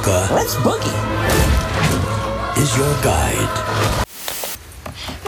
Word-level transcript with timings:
Willy 0.00 0.12
Wonka 0.12 0.30
Let's 0.34 0.54
boogie! 0.56 0.96
is 2.58 2.76
your 2.76 2.92
guide. 3.02 4.06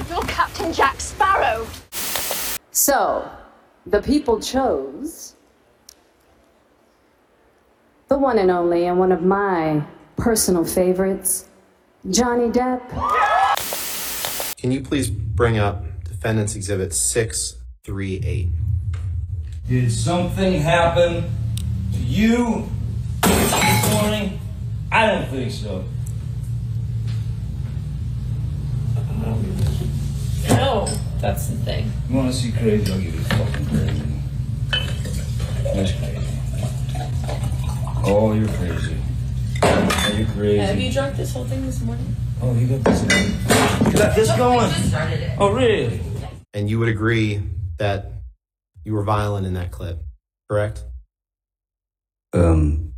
You're 0.09 0.23
Captain 0.23 0.73
Jack 0.73 1.01
Sparrow. 1.01 1.67
So, 2.71 3.29
the 3.87 4.03
people 4.03 4.41
chose 4.41 5.35
the 8.09 8.19
one 8.19 8.39
and 8.39 8.51
only 8.51 8.87
and 8.87 8.99
one 8.99 9.13
of 9.13 9.23
my 9.23 9.83
personal 10.17 10.65
favorites, 10.65 11.49
Johnny 12.11 12.49
Depp. 12.49 12.83
Can 14.59 14.71
you 14.71 14.83
please 14.83 15.11
bring 15.11 15.59
up 15.59 15.85
Defendant's 16.05 16.55
Exhibit 16.55 16.93
638? 16.93 18.49
Did 19.69 19.93
something 19.93 20.61
happen 20.61 21.25
to 21.93 21.99
you 21.99 22.55
this 22.55 22.61
morning? 22.61 22.82
I 25.03 25.07
don't 25.11 25.27
think 25.31 25.51
so. 25.51 25.85
No, 30.49 30.87
that's 31.21 31.49
the 31.49 31.57
thing. 31.57 31.91
You 32.09 32.15
wanna 32.15 32.33
see 32.33 32.53
crazy? 32.53 32.93
I'll 32.93 33.01
give 33.01 33.13
you 33.13 33.21
fucking 33.23 33.67
crazy. 33.67 34.03
That's 35.75 35.93
crazy. 35.99 36.29
Oh, 38.05 38.33
you're 38.33 38.47
crazy. 38.47 38.97
Oh, 39.65 40.15
you're 40.17 40.27
crazy. 40.29 40.59
Have 40.59 40.81
you 40.81 40.93
drunk 40.93 41.17
this 41.17 41.33
whole 41.33 41.47
thing 41.47 41.67
this 41.67 41.83
morning? 41.83 42.15
Oh, 42.41 42.55
you 42.55 42.69
got 42.69 42.85
this 42.85 43.03
going. 43.03 43.93
You 43.93 43.99
got 43.99 44.15
this 44.15 44.29
going? 44.37 45.37
Oh, 45.41 45.53
really? 45.53 46.01
And 46.55 46.71
you 46.71 46.79
would 46.79 46.89
agree 46.89 47.43
that 47.79 48.13
you 48.85 48.95
were 48.95 49.03
violent 49.03 49.49
in 49.49 49.55
that 49.55 49.73
clip, 49.73 49.99
correct? 50.49 50.85
Um, 52.33 52.92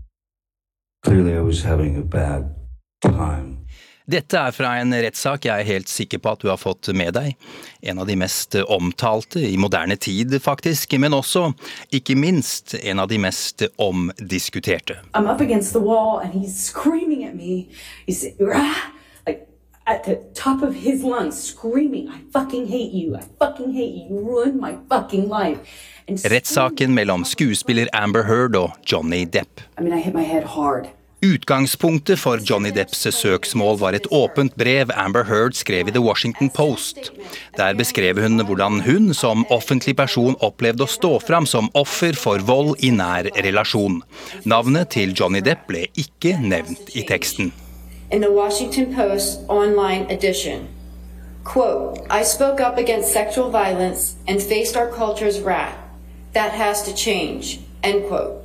clearly, 1.04 1.36
I 1.36 1.40
was 1.40 1.62
having 1.62 1.96
a 1.96 2.02
bad 2.02 2.54
time. 3.02 3.58
Dette 4.06 4.36
er 4.36 4.52
fra 4.52 4.74
en 4.82 4.92
rettssak 4.92 5.46
jeg 5.48 5.62
er 5.62 5.68
helt 5.68 5.88
sikker 5.88 6.20
på 6.20 6.34
at 6.34 6.42
du 6.42 6.50
har 6.50 6.58
fått 6.60 6.90
med 6.92 7.14
deg. 7.16 7.38
En 7.80 8.02
av 8.02 8.08
de 8.08 8.18
mest 8.20 8.56
omtalte 8.68 9.40
i 9.40 9.54
moderne 9.56 9.96
tid, 9.96 10.34
faktisk, 10.44 10.92
men 11.00 11.16
også, 11.16 11.46
ikke 11.96 12.16
minst, 12.20 12.74
en 12.82 13.00
av 13.00 13.08
de 13.08 13.16
mest 13.22 13.64
omdiskuterte. 13.80 14.98
I'm 15.14 15.30
up 15.30 15.40
against 15.40 15.72
the 15.72 15.80
wall 15.80 16.20
and 16.20 16.36
he's 16.36 16.52
screaming 16.52 17.24
at 17.24 17.34
me. 17.34 17.70
He's 18.06 18.28
"Rah!" 18.40 18.93
At 19.86 20.04
the 20.04 20.16
top 20.34 20.62
of 20.62 20.74
his 20.74 21.02
lungs, 21.02 21.42
screaming, 21.42 22.08
I 22.08 22.20
fucking 22.32 22.66
hate 22.66 22.92
you. 22.92 23.16
I 23.16 23.22
fucking 23.38 23.72
hate 23.72 23.94
you. 23.94 24.04
You 24.10 24.20
ruined 24.20 24.60
my 24.60 24.76
fucking 24.88 25.28
life. 25.28 25.58
And 26.08 26.18
Rettssaken 26.18 26.92
mellom 26.92 27.24
skuespiller 27.24 27.88
Amber 27.92 28.22
Heard 28.22 28.56
og 28.56 28.70
Johnny 28.84 29.24
Depp. 29.24 29.60
I 29.78 29.82
mean, 29.82 29.92
I 29.92 30.00
hit 30.00 30.14
my 30.14 30.22
head 30.22 30.44
hard. 30.44 30.88
Utgangspunktet 31.24 32.18
for 32.18 32.36
Johnny 32.44 32.70
Depps 32.70 33.06
søksmål 33.16 33.78
var 33.80 33.96
et 33.96 34.06
åpent 34.12 34.52
brev 34.60 34.90
Amber 34.92 35.24
Heard 35.24 35.56
skrev 35.56 35.88
i 35.88 35.94
The 35.94 36.02
Washington 36.04 36.50
Post. 36.50 37.12
Der 37.56 37.72
beskrev 37.74 38.20
hun 38.20 38.44
hvordan 38.44 38.82
hun 38.84 39.14
som 39.14 39.46
offentlig 39.48 39.96
person 39.96 40.36
opplevde 40.44 40.84
å 40.84 40.90
stå 40.90 41.16
fram 41.24 41.48
som 41.48 41.72
offer 41.72 42.12
for 42.12 42.44
vold 42.44 42.76
i 42.84 42.92
nær 42.92 43.30
relasjon. 43.40 44.02
Navnet 44.44 44.92
til 44.98 45.16
Johnny 45.16 45.40
Depp 45.40 45.64
ble 45.70 45.86
ikke 45.96 46.36
nevnt 46.44 46.92
i 46.92 47.08
teksten. 47.08 47.54
In 48.14 48.20
the 48.20 48.30
Washington 48.30 48.94
Post 48.94 49.40
online 49.48 50.06
edition, 50.08 50.68
quote, 51.42 51.98
I 52.08 52.22
spoke 52.22 52.60
up 52.60 52.78
against 52.78 53.12
sexual 53.12 53.50
violence 53.50 54.14
and 54.28 54.40
faced 54.40 54.76
our 54.76 54.88
culture's 54.88 55.40
wrath. 55.40 55.76
That 56.32 56.52
has 56.52 56.84
to 56.84 56.94
change, 56.94 57.58
end 57.82 58.06
quote. 58.06 58.40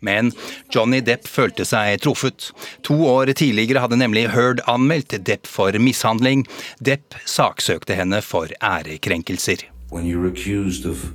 Men 0.00 0.32
Johnny 0.70 1.00
Depp 1.00 1.28
følte 1.28 1.64
seg 1.64 2.00
truffet. 2.00 2.52
To 2.82 2.94
år 3.04 3.34
tidligere 3.36 3.80
hadde 3.84 3.96
nemlig 3.96 4.30
Heard 4.30 4.64
anmeldt 4.66 5.26
Depp 5.26 5.46
for 5.46 5.78
mishandling. 5.78 6.46
Depp 6.80 7.14
saksøkte 7.26 7.94
henne 7.94 8.22
for 8.22 8.48
ærekrenkelser. 8.62 9.68
When 9.90 10.06
you're 10.06 10.32
accused 10.32 10.86
of 10.86 11.12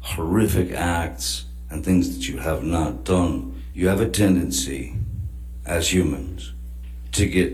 horrific 0.00 0.72
acts 0.76 1.46
and 1.70 1.82
things 1.84 2.08
that 2.14 2.28
you 2.28 2.40
have 2.40 2.62
not 2.62 3.06
done, 3.08 3.54
you 3.74 3.88
have 3.88 4.02
a 4.02 4.10
tendency, 4.10 4.92
as 5.66 5.88
humans, 5.94 6.53
to 7.14 7.26
get 7.26 7.52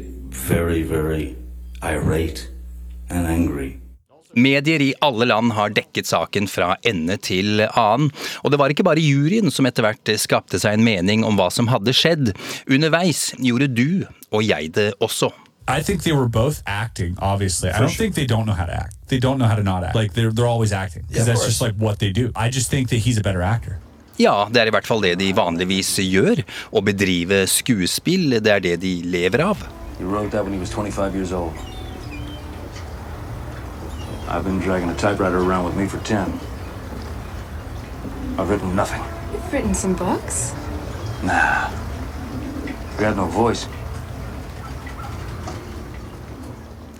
very, 0.48 0.82
very 0.82 1.36
irate 1.82 2.48
and 3.10 3.26
angry. 3.26 3.76
Medier 4.34 4.78
i 4.80 4.92
alle 5.02 5.26
land 5.26 5.52
har 5.56 5.72
dekket 5.74 6.06
saken 6.06 6.46
fra 6.48 6.76
ende 6.86 7.16
til 7.18 7.64
annen, 7.66 8.12
og 8.44 8.52
det 8.52 8.60
var 8.60 8.70
ikke 8.70 8.84
bare 8.86 9.02
juryen 9.02 9.50
som 9.50 9.66
etter 9.66 9.82
hvert 9.82 10.12
skapte 10.22 10.60
seg 10.62 10.76
en 10.78 10.84
mening 10.86 11.24
om 11.26 11.34
hva 11.38 11.48
som 11.50 11.66
hadde 11.72 11.90
skjedd. 11.96 12.30
Underveis 12.70 13.32
gjorde 13.42 13.66
du 13.74 14.04
og 14.30 14.44
jeg 14.46 14.70
det 14.76 14.92
også. 15.02 15.32
I 15.68 15.82
think 15.82 16.02
they 16.02 16.12
were 16.12 16.28
both 16.28 16.62
acting. 16.66 17.16
Obviously, 17.20 17.70
I 17.70 17.78
don't 17.78 17.90
think 17.96 18.14
they 18.14 18.26
don't 18.26 18.44
know 18.46 18.54
how 18.54 18.66
to 18.66 18.72
act. 18.72 18.94
They 19.08 19.18
don't 19.20 19.38
know 19.38 19.46
how 19.46 19.56
to 19.56 19.62
not 19.62 19.84
act. 19.84 19.94
Like 19.94 20.14
they're 20.14 20.32
they're 20.32 20.46
always 20.50 20.72
acting 20.72 21.02
because 21.08 21.26
Yeah, 21.26 21.32
that's 21.34 21.42
course. 21.42 21.58
just 21.58 21.60
like 21.60 21.74
what 21.78 21.98
they 21.98 22.10
do. 22.12 22.30
I 22.34 22.50
just 22.50 22.70
think 22.70 22.88
that 22.90 23.00
he's 23.06 23.18
a 23.18 23.22
better 23.22 23.42
actor. 23.42 23.78
Ja, 24.20 24.44
det 24.52 24.60
er 24.60 24.68
i 24.68 24.72
hvert 24.74 24.84
fall 24.84 25.00
det 25.00 25.14
de 25.16 25.30
vanligvis 25.32 25.94
gjør. 26.04 26.42
Å 26.76 26.82
bedrive 26.84 27.46
skuespill, 27.48 28.36
det 28.44 28.52
er 28.52 28.60
det 28.60 28.74
de 28.82 28.98
lever 29.08 29.40
av. 29.46 29.62
He 29.96 30.04
wrote 30.04 30.30
that 30.32 30.44
when 30.44 30.52
he 30.52 30.60
was 30.60 30.68
25 30.68 31.14
years 31.14 31.32
old. 31.32 31.52
I've 34.28 34.44
been 34.44 34.60
dragging 34.60 34.90
a 34.90 34.94
typewriter 34.94 35.38
around 35.38 35.64
with 35.64 35.76
me 35.76 35.86
for 35.88 35.98
10. 36.04 36.38
I've 38.38 38.50
written 38.50 38.76
nothing. 38.76 39.02
You've 39.32 39.52
written 39.52 39.74
some 39.74 39.94
books? 39.94 40.52
Nah. 41.24 41.70
We 42.98 43.04
had 43.04 43.16
no 43.16 43.26
voice. 43.26 43.66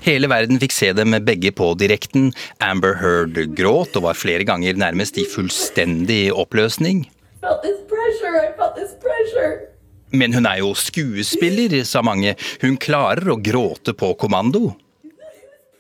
Hele 0.04 0.30
verden 0.32 0.60
fikk 0.62 0.72
se 0.72 0.92
dem 0.96 1.16
begge 1.26 1.52
på 1.52 1.72
direkten. 1.78 2.30
Amber 2.58 2.96
Heard 3.02 3.36
gråt 3.56 3.96
og 4.00 4.08
var 4.08 4.18
flere 4.18 4.46
ganger 4.48 4.78
nærmest 4.80 5.18
i 5.20 5.26
fullstendig 5.28 6.30
oppløsning. 6.32 7.04
Felt 7.40 7.62
this 7.64 7.80
pressure. 7.88 8.44
I 8.46 8.52
felt. 8.56 8.70
Men 10.10 10.34
hun 10.34 10.46
er 10.46 10.60
jo 10.60 10.74
skuespiller, 10.74 11.72
sa 11.86 12.02
mange. 12.02 12.34
Hun 12.62 12.78
klarer 12.82 13.30
å 13.30 13.38
gråte 13.38 13.94
på 13.94 14.14
kommando. 14.18 14.72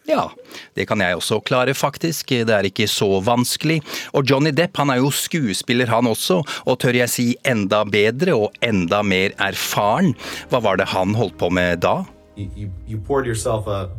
Ja, 0.08 0.30
det 0.74 0.88
kan 0.90 1.02
jeg 1.02 1.18
også 1.18 1.38
klare, 1.46 1.74
faktisk. 1.76 2.32
Det 2.46 2.54
er 2.54 2.66
ikke 2.66 2.88
så 2.90 3.20
vanskelig. 3.22 3.78
Og 4.16 4.26
Johnny 4.26 4.50
Depp 4.54 4.80
han 4.80 4.90
er 4.90 5.02
jo 5.02 5.12
skuespiller, 5.14 5.90
han 5.90 6.08
også, 6.10 6.40
og 6.66 6.78
tør 6.82 6.98
jeg 6.98 7.12
si 7.12 7.26
enda 7.46 7.84
bedre 7.86 8.34
og 8.34 8.56
enda 8.64 9.04
mer 9.06 9.36
erfaren. 9.38 10.14
Hva 10.50 10.62
var 10.64 10.80
det 10.80 10.90
han 10.94 11.14
holdt 11.18 11.38
på 11.38 11.50
med 11.54 11.84
da? 11.84 12.00
You, 12.38 12.48
you, 12.56 12.70
you 12.88 12.98
poured 12.98 13.26
yourself 13.26 13.68
a, 13.68 13.90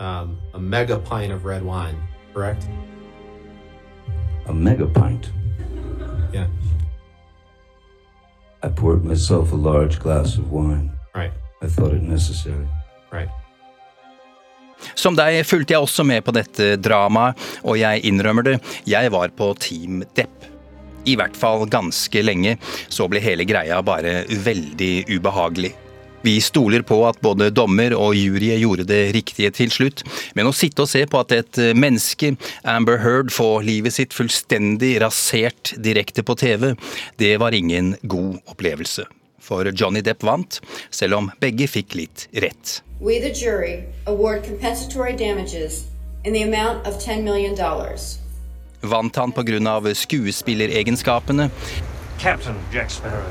um, 0.00 0.38
a 0.54 0.58
mega 0.58 0.98
pint 0.98 1.32
of 1.32 1.44
red 1.44 1.62
wine, 1.62 1.96
correct? 2.34 2.66
A 4.46 4.52
mega 4.52 4.86
pint. 4.86 5.30
Yeah. 6.32 6.48
I 8.62 8.68
poured 8.68 9.04
myself 9.04 9.52
a 9.52 9.56
large 9.56 10.00
glass 10.00 10.36
of 10.38 10.50
wine. 10.50 10.90
Right, 11.14 11.32
I 11.62 11.66
thought 11.66 11.92
it 11.92 12.02
necessary. 12.02 12.66
right. 13.12 13.28
Som 14.94 15.16
deg 15.16 15.42
fulgte 15.44 15.74
jeg 15.74 15.84
også 15.84 16.04
med 16.08 16.24
på 16.24 16.32
dette 16.32 16.76
dramaet, 16.80 17.36
og 17.64 17.76
jeg 17.80 18.04
innrømmer 18.08 18.46
det, 18.46 18.56
jeg 18.88 19.12
var 19.12 19.32
på 19.36 19.52
Team 19.60 20.00
Depp. 20.16 20.48
I 21.08 21.16
hvert 21.16 21.36
fall 21.36 21.66
ganske 21.68 22.22
lenge, 22.24 22.56
så 22.88 23.06
ble 23.08 23.20
hele 23.24 23.44
greia 23.48 23.80
bare 23.84 24.24
veldig 24.28 24.94
ubehagelig. 25.12 25.72
Vi 26.22 26.40
stoler 26.40 26.82
på 26.82 26.98
at 27.08 27.20
både 27.24 27.48
dommer 27.54 27.94
og 27.96 28.14
jury 28.18 28.52
gjorde 28.60 28.84
det 28.88 29.00
riktige 29.16 29.50
til 29.56 29.72
slutt, 29.72 30.02
men 30.36 30.48
å 30.48 30.52
sitte 30.52 30.84
og 30.84 30.90
se 30.90 31.06
på 31.08 31.20
at 31.22 31.32
et 31.32 31.60
menneske, 31.76 32.34
Amber 32.68 33.00
Heard, 33.00 33.32
får 33.32 33.64
livet 33.64 33.96
sitt 33.96 34.16
fullstendig 34.16 34.98
rasert 35.00 35.72
direkte 35.80 36.24
på 36.26 36.36
TV, 36.36 36.74
det 37.16 37.36
var 37.40 37.56
ingen 37.56 37.94
god 38.02 38.38
opplevelse. 38.52 39.06
For 39.40 39.72
Johnny 39.72 40.02
Depp 40.04 40.22
vant, 40.22 40.60
selv 40.92 41.16
om 41.16 41.30
begge 41.40 41.66
fikk 41.70 41.96
litt 41.96 42.28
rett. 42.44 42.82
We, 43.00 43.18
the 43.18 43.32
jury, 43.32 43.84
award 44.06 44.44
compensatory 44.44 45.16
damages 45.16 45.86
in 46.24 46.34
the 46.34 46.42
amount 46.42 46.86
of 46.86 47.00
$10 47.00 47.24
million. 47.24 47.56
Vant 48.80 49.16
han 49.16 49.32
pga. 49.32 49.94
skuespilleregenskapene? 49.94 51.50
Captain 52.20 52.56
Jack 52.72 52.90
Sparrow. 52.90 53.24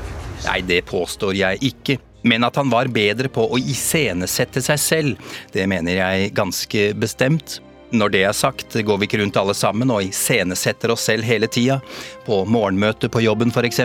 Nei, 0.44 0.60
det 0.66 0.82
påstår 0.88 1.34
jeg 1.38 1.58
ikke. 1.62 1.98
Men 2.22 2.44
at 2.44 2.56
han 2.60 2.70
var 2.70 2.90
bedre 2.92 3.30
på 3.32 3.46
å 3.48 3.58
iscenesette 3.58 4.62
seg 4.64 4.80
selv, 4.80 5.34
det 5.54 5.66
mener 5.70 6.00
jeg 6.00 6.32
ganske 6.36 6.92
bestemt. 7.00 7.60
Når 7.90 8.12
det 8.14 8.20
er 8.22 8.34
sagt, 8.36 8.76
går 8.86 8.98
vi 9.00 9.08
ikke 9.08 9.18
rundt 9.18 9.38
alle 9.40 9.54
sammen 9.56 9.90
og 9.90 10.04
iscenesetter 10.06 10.92
oss 10.94 11.08
selv 11.08 11.26
hele 11.26 11.48
tida. 11.50 11.80
På 12.26 12.44
morgenmøte 12.46 13.10
på 13.10 13.22
jobben 13.24 13.50
f.eks., 13.50 13.80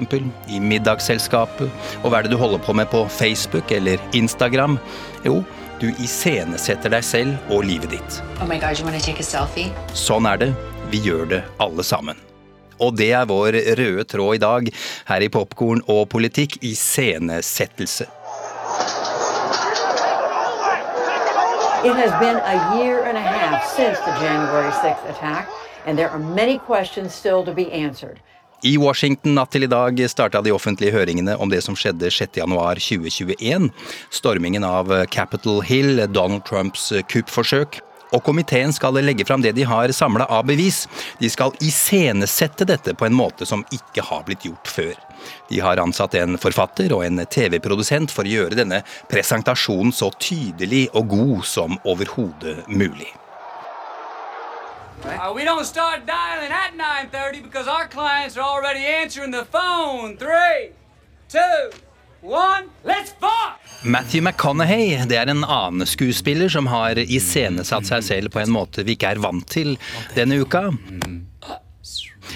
i 0.53 0.59
middagsselskapet. 0.61 1.71
Og 2.03 2.11
hva 2.11 2.19
er 2.19 2.27
det 2.27 2.35
du 2.35 2.37
holder 2.37 2.61
på 2.61 2.75
med 2.77 2.91
på 2.91 3.01
Facebook 3.09 3.73
eller 3.73 4.01
Instagram? 4.13 4.77
Jo, 5.25 5.39
du 5.81 5.89
iscenesetter 5.97 6.93
deg 6.93 7.03
selv 7.03 7.49
og 7.49 7.65
livet 7.65 7.97
ditt. 7.97 8.21
Oh 8.37 8.45
my 8.45 8.59
god, 8.61 8.77
you 8.77 8.85
want 8.85 9.01
take 9.01 9.25
a? 9.25 9.67
Sånn 9.97 10.29
er 10.29 10.43
det. 10.43 10.53
Vi 10.93 11.01
gjør 11.01 11.25
det 11.33 11.41
alle 11.57 11.83
sammen. 11.83 12.21
Og 12.83 12.93
det 12.99 13.09
er 13.15 13.27
vår 13.27 13.57
røde 13.79 14.05
tråd 14.11 14.37
i 14.37 14.43
dag 14.43 14.69
her 15.09 15.23
i 15.23 15.31
Popkorn 15.31 15.81
og 15.87 16.05
politikk 16.11 16.59
iscenesettelse. 16.61 18.07
It 21.85 21.93
has 21.93 22.11
been 22.19 22.37
a 22.37 22.57
year 22.77 23.03
and 23.03 23.15
a 23.15 23.21
half 23.21 23.63
since 23.63 23.99
the 23.99 24.11
January 24.19 24.71
6th 24.71 25.07
attack, 25.07 25.47
and 25.85 25.95
there 25.95 26.09
are 26.09 26.17
many 26.17 26.57
questions 26.57 27.13
still 27.13 27.45
to 27.45 27.53
be 27.53 27.71
answered. 27.71 28.19
I 28.63 28.77
Washington 28.81 29.35
natt 29.37 29.51
til 29.53 29.67
i 29.67 29.69
dag 29.69 30.01
starta 30.09 30.41
de 30.41 30.49
offentlige 30.49 30.95
høringene 30.95 31.35
om 31.37 31.51
det 31.53 31.61
som 31.61 31.77
skjedde 31.77 32.09
6.1.2021. 32.09 33.69
Stormingen 34.09 34.65
av 34.65 34.89
Capitol 35.13 35.61
Hill, 35.61 36.01
Donald 36.09 36.47
Trumps 36.49 36.89
kuppforsøk. 37.13 37.77
Og 38.13 38.23
komiteen 38.23 38.73
skal 38.73 38.97
legge 39.01 39.25
fram 39.25 39.41
det 39.41 39.55
de 39.57 39.65
har 39.65 39.91
samla 39.91 40.27
av 40.29 40.45
bevis. 40.45 40.85
De 41.19 41.29
skal 41.29 41.55
iscenesette 41.63 42.67
dette 42.67 42.93
på 42.93 43.07
en 43.07 43.17
måte 43.17 43.47
som 43.49 43.65
ikke 43.73 44.05
har 44.05 44.23
blitt 44.27 44.45
gjort 44.45 44.69
før. 44.69 44.93
De 45.49 45.59
har 45.59 45.81
ansatt 45.81 46.15
en 46.19 46.37
forfatter 46.37 46.93
og 46.93 47.05
en 47.05 47.25
TV-produsent 47.25 48.13
for 48.13 48.27
å 48.27 48.33
gjøre 48.37 48.59
denne 48.61 48.83
presentasjonen 49.11 49.93
så 49.95 50.11
tydelig 50.19 50.87
og 50.93 51.13
god 51.15 51.45
som 51.49 51.79
overhodet 51.83 52.65
mulig. 52.67 53.11
Uh, 55.05 55.31
we 55.35 55.43
don't 55.43 55.65
start 55.65 56.05
dialing 56.07 56.51
at 56.51 56.73
9:30 56.73 57.43
because 57.43 57.67
our 57.67 57.87
clients 57.87 58.37
are 58.37 58.43
already 58.43 58.85
answering 58.85 59.31
the 59.31 59.45
phone. 59.45 60.17
Three, 60.17 60.71
two, 61.29 61.69
one, 62.25 62.69
let's 62.83 63.11
fuck! 63.19 63.61
Matthew 63.83 64.21
McConaughey 64.21 65.05
det 65.05 65.17
er 65.19 65.29
en 65.29 65.43
annen 65.43 65.85
skuespiller 65.87 66.49
som 66.49 66.67
har 66.71 66.97
iscenesatt 66.97 67.85
seg 67.85 68.05
selv 68.05 68.33
på 68.33 68.41
en 68.41 68.53
måte 68.55 68.85
vi 68.85 68.95
ikke 68.97 69.13
er 69.13 69.21
vant 69.21 69.45
til 69.51 69.75
denne 70.15 70.39
uka. 70.41 70.71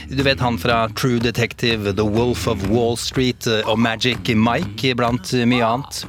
Du 0.10 0.22
vet 0.24 0.40
han 0.40 0.58
fra 0.62 0.84
True 0.94 1.20
Detective, 1.20 1.94
The 1.94 2.06
Wolf 2.06 2.48
of 2.48 2.62
Wall 2.70 2.98
Street 2.98 3.48
eh, 3.50 3.66
og 3.70 3.80
Magic 3.82 4.30
Mike, 4.38 4.94
blant 4.98 5.34
mye 5.50 5.66
annet. 5.66 6.04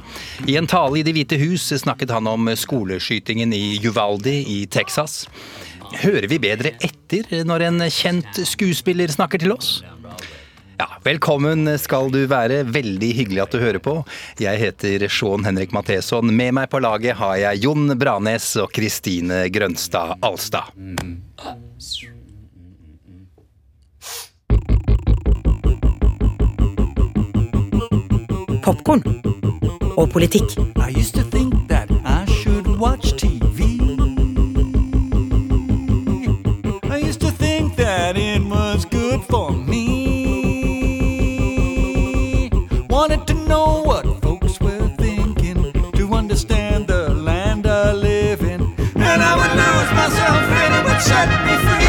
I 0.49 0.57
en 0.61 0.69
tale 0.69 1.01
i 1.01 1.05
Det 1.05 1.15
hvite 1.17 1.41
hus 1.41 1.65
snakket 1.81 2.13
han 2.13 2.29
om 2.29 2.49
skoleskytingen 2.53 3.53
i 3.53 3.79
Uvaldi 3.85 4.37
i 4.45 4.59
Texas. 4.69 5.25
Hører 6.01 6.29
vi 6.31 6.39
bedre 6.39 6.75
etter 6.79 7.41
når 7.45 7.67
en 7.67 7.85
kjent 7.89 8.43
skuespiller 8.47 9.11
snakker 9.11 9.41
til 9.41 9.57
oss? 9.57 9.81
Ja, 10.81 10.87
velkommen 11.03 11.79
skal 11.79 12.07
du 12.09 12.23
være. 12.25 12.63
Veldig 12.73 13.09
hyggelig 13.13 13.41
at 13.43 13.51
du 13.53 13.59
hører 13.61 13.77
på. 13.77 13.91
Jeg 14.41 14.57
heter 14.57 15.03
Sean 15.13 15.43
Henrik 15.45 15.75
Matheson. 15.77 16.31
Med 16.33 16.55
meg 16.57 16.71
på 16.73 16.79
laget 16.81 17.19
har 17.19 17.35
jeg 17.37 17.61
Jon 17.67 17.93
Branes 18.01 18.47
og 18.57 18.73
Kristine 18.73 19.43
Grønstad 19.53 20.15
Alstad. 20.25 20.73
Popkorn 28.65 29.05
og 29.93 30.09
politikk. 30.09 30.57
I 30.81 30.89
used 30.97 31.13
to 31.13 31.21
think 31.29 31.53
that 31.69 31.93
I 32.01 32.25
should 32.41 32.65
watch 32.81 33.13
TV. 33.21 33.69
I 36.89 36.97
used 36.97 37.21
to 37.21 37.29
think 37.29 37.75
that 37.77 38.17
it 38.17 38.41
was 38.49 38.85
good 38.85 39.21
for 39.29 39.51
me. 39.51 39.80
And 49.11 49.21
I 49.21 49.31
would 49.35 49.53
lose 49.59 49.91
myself 49.91 50.51
and 50.63 50.71
it 50.77 50.83
would 50.87 51.01
set 51.03 51.27
me 51.43 51.55
free. 51.65 51.81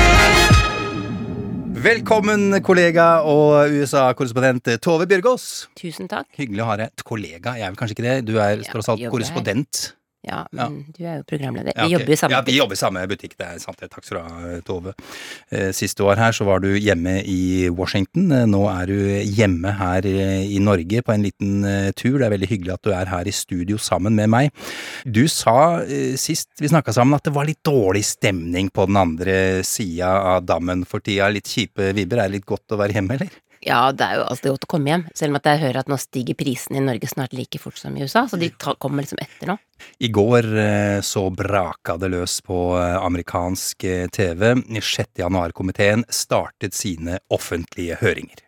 Velkommen, 1.83 2.57
kollega 2.67 3.07
og 3.27 3.71
USA-korrespondent 3.79 4.73
Tove 4.83 5.07
Bjørgaas. 5.07 5.45
Tusen 5.79 6.11
takk. 6.11 6.27
Hyggelig 6.39 6.65
å 6.65 6.67
ha 6.73 6.77
deg. 6.83 7.05
Kollega, 7.07 7.55
jeg 7.59 7.67
er 7.69 7.71
vel 7.71 7.79
kanskje 7.79 7.95
ikke 7.97 8.07
det? 8.09 8.17
Du 8.27 8.37
er 8.43 8.63
tross 8.67 8.91
alt 8.91 9.07
korrespondent. 9.11 9.93
Ja, 10.23 10.45
men 10.55 10.85
du 10.95 11.01
er 11.03 11.17
jo 11.19 11.25
programleder. 11.27 11.75
Ja, 11.75 11.89
Vi 11.89 11.95
jobber 11.97 12.13
i 12.15 12.17
samme 12.21 12.37
butikk. 12.37 12.39
Ja, 12.39 12.43
vi 12.47 12.59
jobber 12.61 12.77
i 12.77 12.79
samme 12.79 13.01
butikk, 13.11 13.33
det 13.41 13.47
er 13.49 13.59
sant. 13.59 13.81
det. 13.81 13.89
Takk 13.91 14.05
skal 14.07 14.21
du 14.21 14.23
ha, 14.23 14.61
Tove. 14.69 14.93
Eh, 15.51 15.73
Siste 15.75 16.05
år 16.07 16.21
her 16.21 16.33
så 16.37 16.47
var 16.47 16.63
du 16.63 16.69
hjemme 16.79 17.17
i 17.27 17.69
Washington. 17.75 18.31
Eh, 18.31 18.45
Nå 18.47 18.61
er 18.71 18.87
du 18.87 18.95
hjemme 19.27 19.73
her 19.81 20.07
eh, 20.07 20.47
i 20.47 20.61
Norge 20.63 21.03
på 21.03 21.13
en 21.17 21.27
liten 21.27 21.67
tur. 21.99 22.21
Det 22.21 22.29
er 22.29 22.35
veldig 22.37 22.51
hyggelig 22.53 22.75
at 22.77 22.87
du 22.87 22.93
er 22.95 23.11
her 23.11 23.27
i 23.27 23.35
studio 23.35 23.81
sammen 23.83 24.15
med 24.15 24.31
meg. 24.31 24.53
Du 25.05 25.25
sa 25.29 25.83
sist 26.17 26.49
vi 26.63 26.71
snakka 26.71 26.95
sammen 26.95 27.19
at 27.19 27.27
det 27.27 27.35
var 27.35 27.49
litt 27.49 27.63
dårlig 27.67 28.05
stemning 28.07 28.71
på 28.71 28.87
den 28.87 28.97
andre 29.01 29.37
sida 29.67 30.13
av 30.37 30.47
dammen 30.47 30.87
for 30.87 31.03
tida. 31.03 31.29
Litt 31.35 31.51
kjipe 31.51 31.91
vibber. 31.97 32.23
Er 32.23 32.31
det 32.31 32.39
litt 32.39 32.47
godt 32.47 32.71
å 32.75 32.79
være 32.79 32.95
hjemme, 33.01 33.19
eller? 33.19 33.43
Ja, 33.63 33.93
det 33.95 34.03
er 34.03 34.19
jo 34.19 34.23
alltid 34.27 34.51
godt 34.51 34.65
å 34.67 34.71
komme 34.73 34.91
hjem, 34.91 35.03
selv 35.15 35.31
om 35.31 35.39
at 35.39 35.45
jeg 35.47 35.61
hører 35.63 35.85
at 35.85 35.91
nå 35.91 35.95
stiger 36.01 36.35
prisene 36.39 36.81
i 36.81 36.83
Norge 36.83 37.07
snart 37.07 37.35
like 37.37 37.61
fort 37.63 37.79
som 37.79 37.95
i 37.95 38.03
USA, 38.03 38.25
så 38.27 38.39
de 38.41 38.49
ta, 38.59 38.75
kommer 38.75 39.05
liksom 39.05 39.21
etter 39.23 39.53
nå. 39.53 39.57
I 40.03 40.09
går 40.11 40.49
eh, 40.59 40.99
så 41.07 41.29
braka 41.31 41.95
det 42.03 42.11
løs 42.11 42.41
på 42.43 42.59
eh, 42.81 42.97
amerikansk 42.99 43.87
eh, 43.87 44.09
TV. 44.11 44.57
6. 44.83 45.13
januar-komiteen 45.23 46.03
startet 46.11 46.75
sine 46.75 47.21
offentlige 47.31 48.01
høringer. 48.03 48.43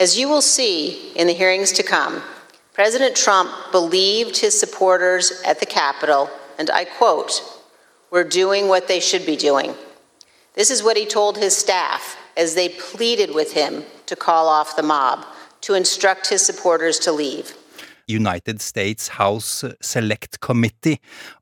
As 0.00 0.16
you 0.16 0.30
will 0.30 0.42
see 0.42 1.12
in 1.14 1.26
the 1.26 1.36
hearings 1.36 1.72
to 1.72 1.82
come, 1.82 2.22
President 2.72 3.14
Trump 3.14 3.50
believed 3.72 4.38
his 4.38 4.58
supporters 4.58 5.32
at 5.44 5.60
the 5.60 5.66
Capitol, 5.66 6.30
and 6.58 6.70
I 6.70 6.86
quote, 6.86 7.42
were 8.10 8.24
doing 8.24 8.68
what 8.68 8.88
they 8.88 9.00
should 9.00 9.26
be 9.26 9.36
doing. 9.36 9.74
This 10.54 10.70
is 10.70 10.82
what 10.82 10.96
he 10.96 11.04
told 11.04 11.36
his 11.36 11.54
staff 11.54 12.16
as 12.40 12.54
they 12.54 12.68
pleaded 12.90 13.30
with 13.34 13.52
him 13.52 13.84
to 14.06 14.16
call 14.16 14.46
off 14.48 14.74
the 14.74 14.82
mob, 14.82 15.18
to 15.60 15.74
instruct 15.74 16.24
his 16.32 16.42
supporters 16.50 16.98
to 16.98 17.12
leave. 17.12 17.54
United 18.08 18.60
States 18.60 19.08
House 19.08 19.64
Select 19.80 20.40
Committee 20.40 21.00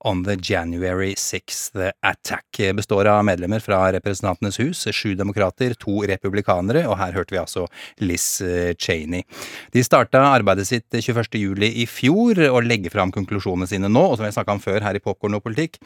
on 0.08 0.22
the 0.24 0.36
January 0.36 1.14
6th 1.14 1.92
Attack 2.00 2.60
består 2.74 3.04
av 3.04 3.24
medlemmer 3.24 3.60
fra 3.60 3.92
Representantenes 3.92 4.58
hus, 4.60 4.86
sju 4.92 5.12
demokrater, 5.18 5.74
to 5.76 6.00
republikanere, 6.08 6.86
og 6.88 6.96
her 7.00 7.12
hørte 7.16 7.34
vi 7.34 7.40
altså 7.42 7.66
Liz 8.00 8.40
eh, 8.44 8.72
Cheney. 8.80 9.26
De 9.74 9.82
starta 9.84 10.22
arbeidet 10.30 10.64
sitt 10.68 10.94
21. 10.94 11.36
juli 11.42 11.70
i 11.82 11.86
fjor, 11.90 12.40
og 12.48 12.64
legger 12.64 12.94
fram 12.94 13.12
konklusjonene 13.14 13.68
sine 13.68 13.90
nå, 13.92 14.04
og 14.08 14.16
som 14.16 14.28
jeg 14.28 14.36
snakka 14.38 14.56
om 14.56 14.62
før 14.64 14.86
her 14.86 14.96
i 14.96 15.02
Popkorn 15.04 15.36
og 15.36 15.44
politikk, 15.44 15.76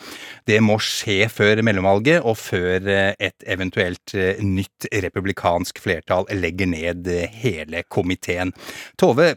det 0.48 0.60
må 0.62 0.78
skje 0.82 1.26
før 1.32 1.64
mellomvalget, 1.66 2.22
og 2.22 2.38
før 2.38 2.86
eh, 2.86 3.10
et 3.18 3.48
eventuelt 3.50 4.14
eh, 4.14 4.42
nytt 4.46 4.86
republikansk 5.02 5.82
flertall 5.82 6.28
legger 6.38 6.70
ned 6.70 7.10
hele 7.42 7.82
komiteen. 7.90 8.54
Tove, 9.00 9.32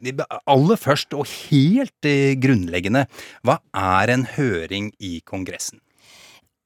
aller 0.45 0.81
først 0.81 1.17
og 1.17 1.25
helt 1.49 2.11
grunnleggende, 2.41 3.05
hva 3.45 3.59
er 3.73 4.13
en 4.13 4.29
høring 4.35 4.74
i 4.99 5.17
Kongressen? 5.27 5.79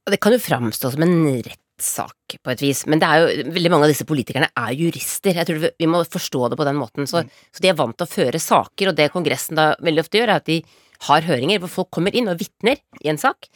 Det 0.10 0.20
kan 0.24 0.34
jo 0.34 0.40
framstå 0.42 0.90
som 0.96 1.04
en 1.06 1.18
rettssak 1.46 2.38
på 2.44 2.52
et 2.54 2.62
vis, 2.64 2.82
men 2.90 3.00
det 3.02 3.08
er 3.08 3.22
jo, 3.22 3.52
veldig 3.54 3.72
mange 3.72 3.86
av 3.86 3.92
disse 3.94 4.08
politikerne 4.10 4.48
er 4.58 4.72
jurister. 4.74 5.36
Jeg 5.38 5.46
tror 5.48 5.60
vi- 5.62 5.72
vi 5.80 5.86
må 5.92 6.02
forstå 6.06 6.50
det 6.50 6.58
på 6.58 6.66
den 6.66 6.80
måten. 6.80 7.06
Så, 7.08 7.22
så 7.54 7.62
de 7.62 7.70
er 7.70 7.78
vant 7.78 7.96
til 7.98 8.08
å 8.08 8.10
føre 8.10 8.42
saker, 8.42 8.90
og 8.90 8.96
det 8.98 9.12
Kongressen 9.14 9.56
da 9.60 9.76
veldig 9.80 10.02
ofte 10.06 10.18
gjør, 10.18 10.30
er 10.34 10.42
at 10.42 10.46
de 10.50 10.64
har 11.08 11.22
høringer 11.30 11.60
hvor 11.62 11.70
folk 11.70 11.92
kommer 11.96 12.12
inn 12.18 12.28
og 12.28 12.40
vitner 12.42 12.82
i 13.06 13.08
en 13.14 13.18
sak. 13.22 13.48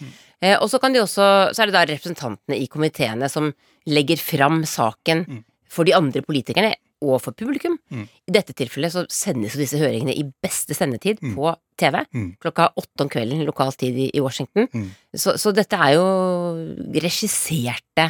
Eh, 0.42 0.56
og 0.62 0.70
så 0.72 0.80
kan 0.80 0.94
de 0.94 1.02
også, 1.02 1.26
så 1.52 1.60
er 1.64 1.72
det 1.72 1.76
da 1.76 1.86
representantene 1.90 2.56
i 2.62 2.68
komiteene 2.72 3.28
som 3.32 3.50
legger 3.90 4.22
fram 4.22 4.62
saken 4.64 5.26
for 5.68 5.84
de 5.84 5.92
andre 5.98 6.22
politikerne 6.22 6.76
og 7.04 7.18
for 7.20 7.34
publikum. 7.36 7.76
Mm. 7.92 8.06
I 8.30 8.32
dette 8.32 8.54
tilfellet 8.56 8.94
så 8.94 9.04
sendes 9.12 9.56
jo 9.58 9.60
disse 9.60 9.76
høringene 9.82 10.16
i 10.16 10.24
beste 10.42 10.72
sendetid 10.78 11.20
på 11.36 11.50
TV 11.80 12.04
Mm. 12.14 12.36
klokka 12.42 12.70
åtte 12.78 13.04
om 13.06 13.10
kvelden 13.10 13.44
lokal 13.46 13.72
tid 13.74 13.98
i, 13.98 14.10
i 14.14 14.22
Washington. 14.22 14.68
Mm. 14.74 14.90
Så, 15.16 15.36
så 15.38 15.52
dette 15.54 15.78
er 15.78 15.94
jo 15.96 16.04
regisserte 17.04 18.08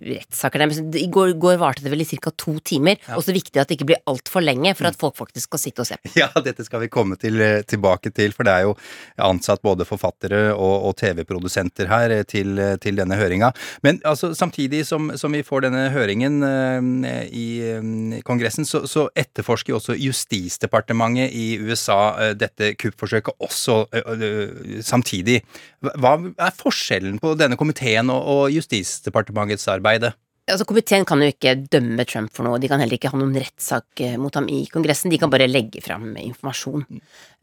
rettssaker. 0.00 0.58
nærmest. 0.62 0.96
I 0.98 1.06
går, 1.12 1.32
går 1.40 1.58
varte 1.60 1.84
det 1.84 1.90
vel 1.92 2.02
i 2.02 2.06
ca. 2.08 2.30
to 2.36 2.56
timer. 2.66 2.96
Ja. 3.06 3.16
Også 3.18 3.34
viktig 3.34 3.60
at 3.60 3.68
det 3.70 3.76
ikke 3.78 3.88
blir 3.92 4.00
altfor 4.10 4.42
lenge, 4.44 4.72
for 4.78 4.88
at 4.90 4.98
folk 4.98 5.16
faktisk 5.18 5.48
skal 5.50 5.62
sitte 5.62 5.84
og 5.84 5.88
se 5.90 5.98
på. 6.00 6.12
Ja, 6.18 6.28
dette 6.42 6.64
skal 6.66 6.82
vi 6.84 6.88
komme 6.92 7.16
til, 7.20 7.40
eh, 7.40 7.62
tilbake 7.62 8.10
til, 8.14 8.32
for 8.36 8.44
det 8.48 8.52
er 8.54 8.66
jo 8.68 8.74
ansatt 9.22 9.62
både 9.62 9.86
forfattere 9.88 10.50
og, 10.54 10.88
og 10.90 10.96
TV-produsenter 11.00 11.88
her 11.90 12.10
eh, 12.18 12.24
til, 12.28 12.58
eh, 12.58 12.76
til 12.82 12.98
denne 12.98 13.16
høringa. 13.18 13.52
Men 13.86 14.00
altså, 14.04 14.32
samtidig 14.36 14.84
som, 14.88 15.12
som 15.20 15.32
vi 15.32 15.42
får 15.46 15.66
denne 15.68 15.86
høringen 15.94 16.42
eh, 16.46 17.24
i 17.30 17.46
eh, 17.70 18.20
Kongressen, 18.26 18.66
så, 18.68 18.82
så 18.90 19.08
etterforsker 19.18 19.74
jo 19.74 19.78
også 19.80 19.96
Justisdepartementet 20.00 21.30
i 21.36 21.46
USA 21.62 22.00
eh, 22.18 22.34
dette 22.38 22.74
kuppforsøket 22.74 22.99
også 23.38 23.76
eh, 23.92 24.10
eh, 24.16 24.80
samtidig. 24.84 25.40
Hva 25.80 26.16
er 26.38 26.56
forskjellen 26.56 27.20
på 27.22 27.34
denne 27.38 27.56
komiteen 27.56 28.10
og, 28.10 28.50
Justisdepartementets 28.52 29.68
arbeid? 29.68 30.10
Altså, 30.48 30.64
Komiteen 30.66 31.04
kan 31.06 31.20
jo 31.22 31.28
ikke 31.30 31.52
dømme 31.70 32.04
Trump 32.08 32.32
for 32.34 32.46
noe, 32.46 32.58
de 32.60 32.68
kan 32.70 32.80
heller 32.82 32.96
ikke 32.96 33.10
ha 33.12 33.18
noen 33.18 33.36
rettssak 33.38 34.00
eh, 34.02 34.16
mot 34.18 34.34
ham 34.34 34.48
i 34.50 34.62
Kongressen, 34.72 35.12
de 35.12 35.18
kan 35.20 35.30
bare 35.30 35.46
legge 35.50 35.82
fram 35.84 36.08
informasjon. 36.18 36.86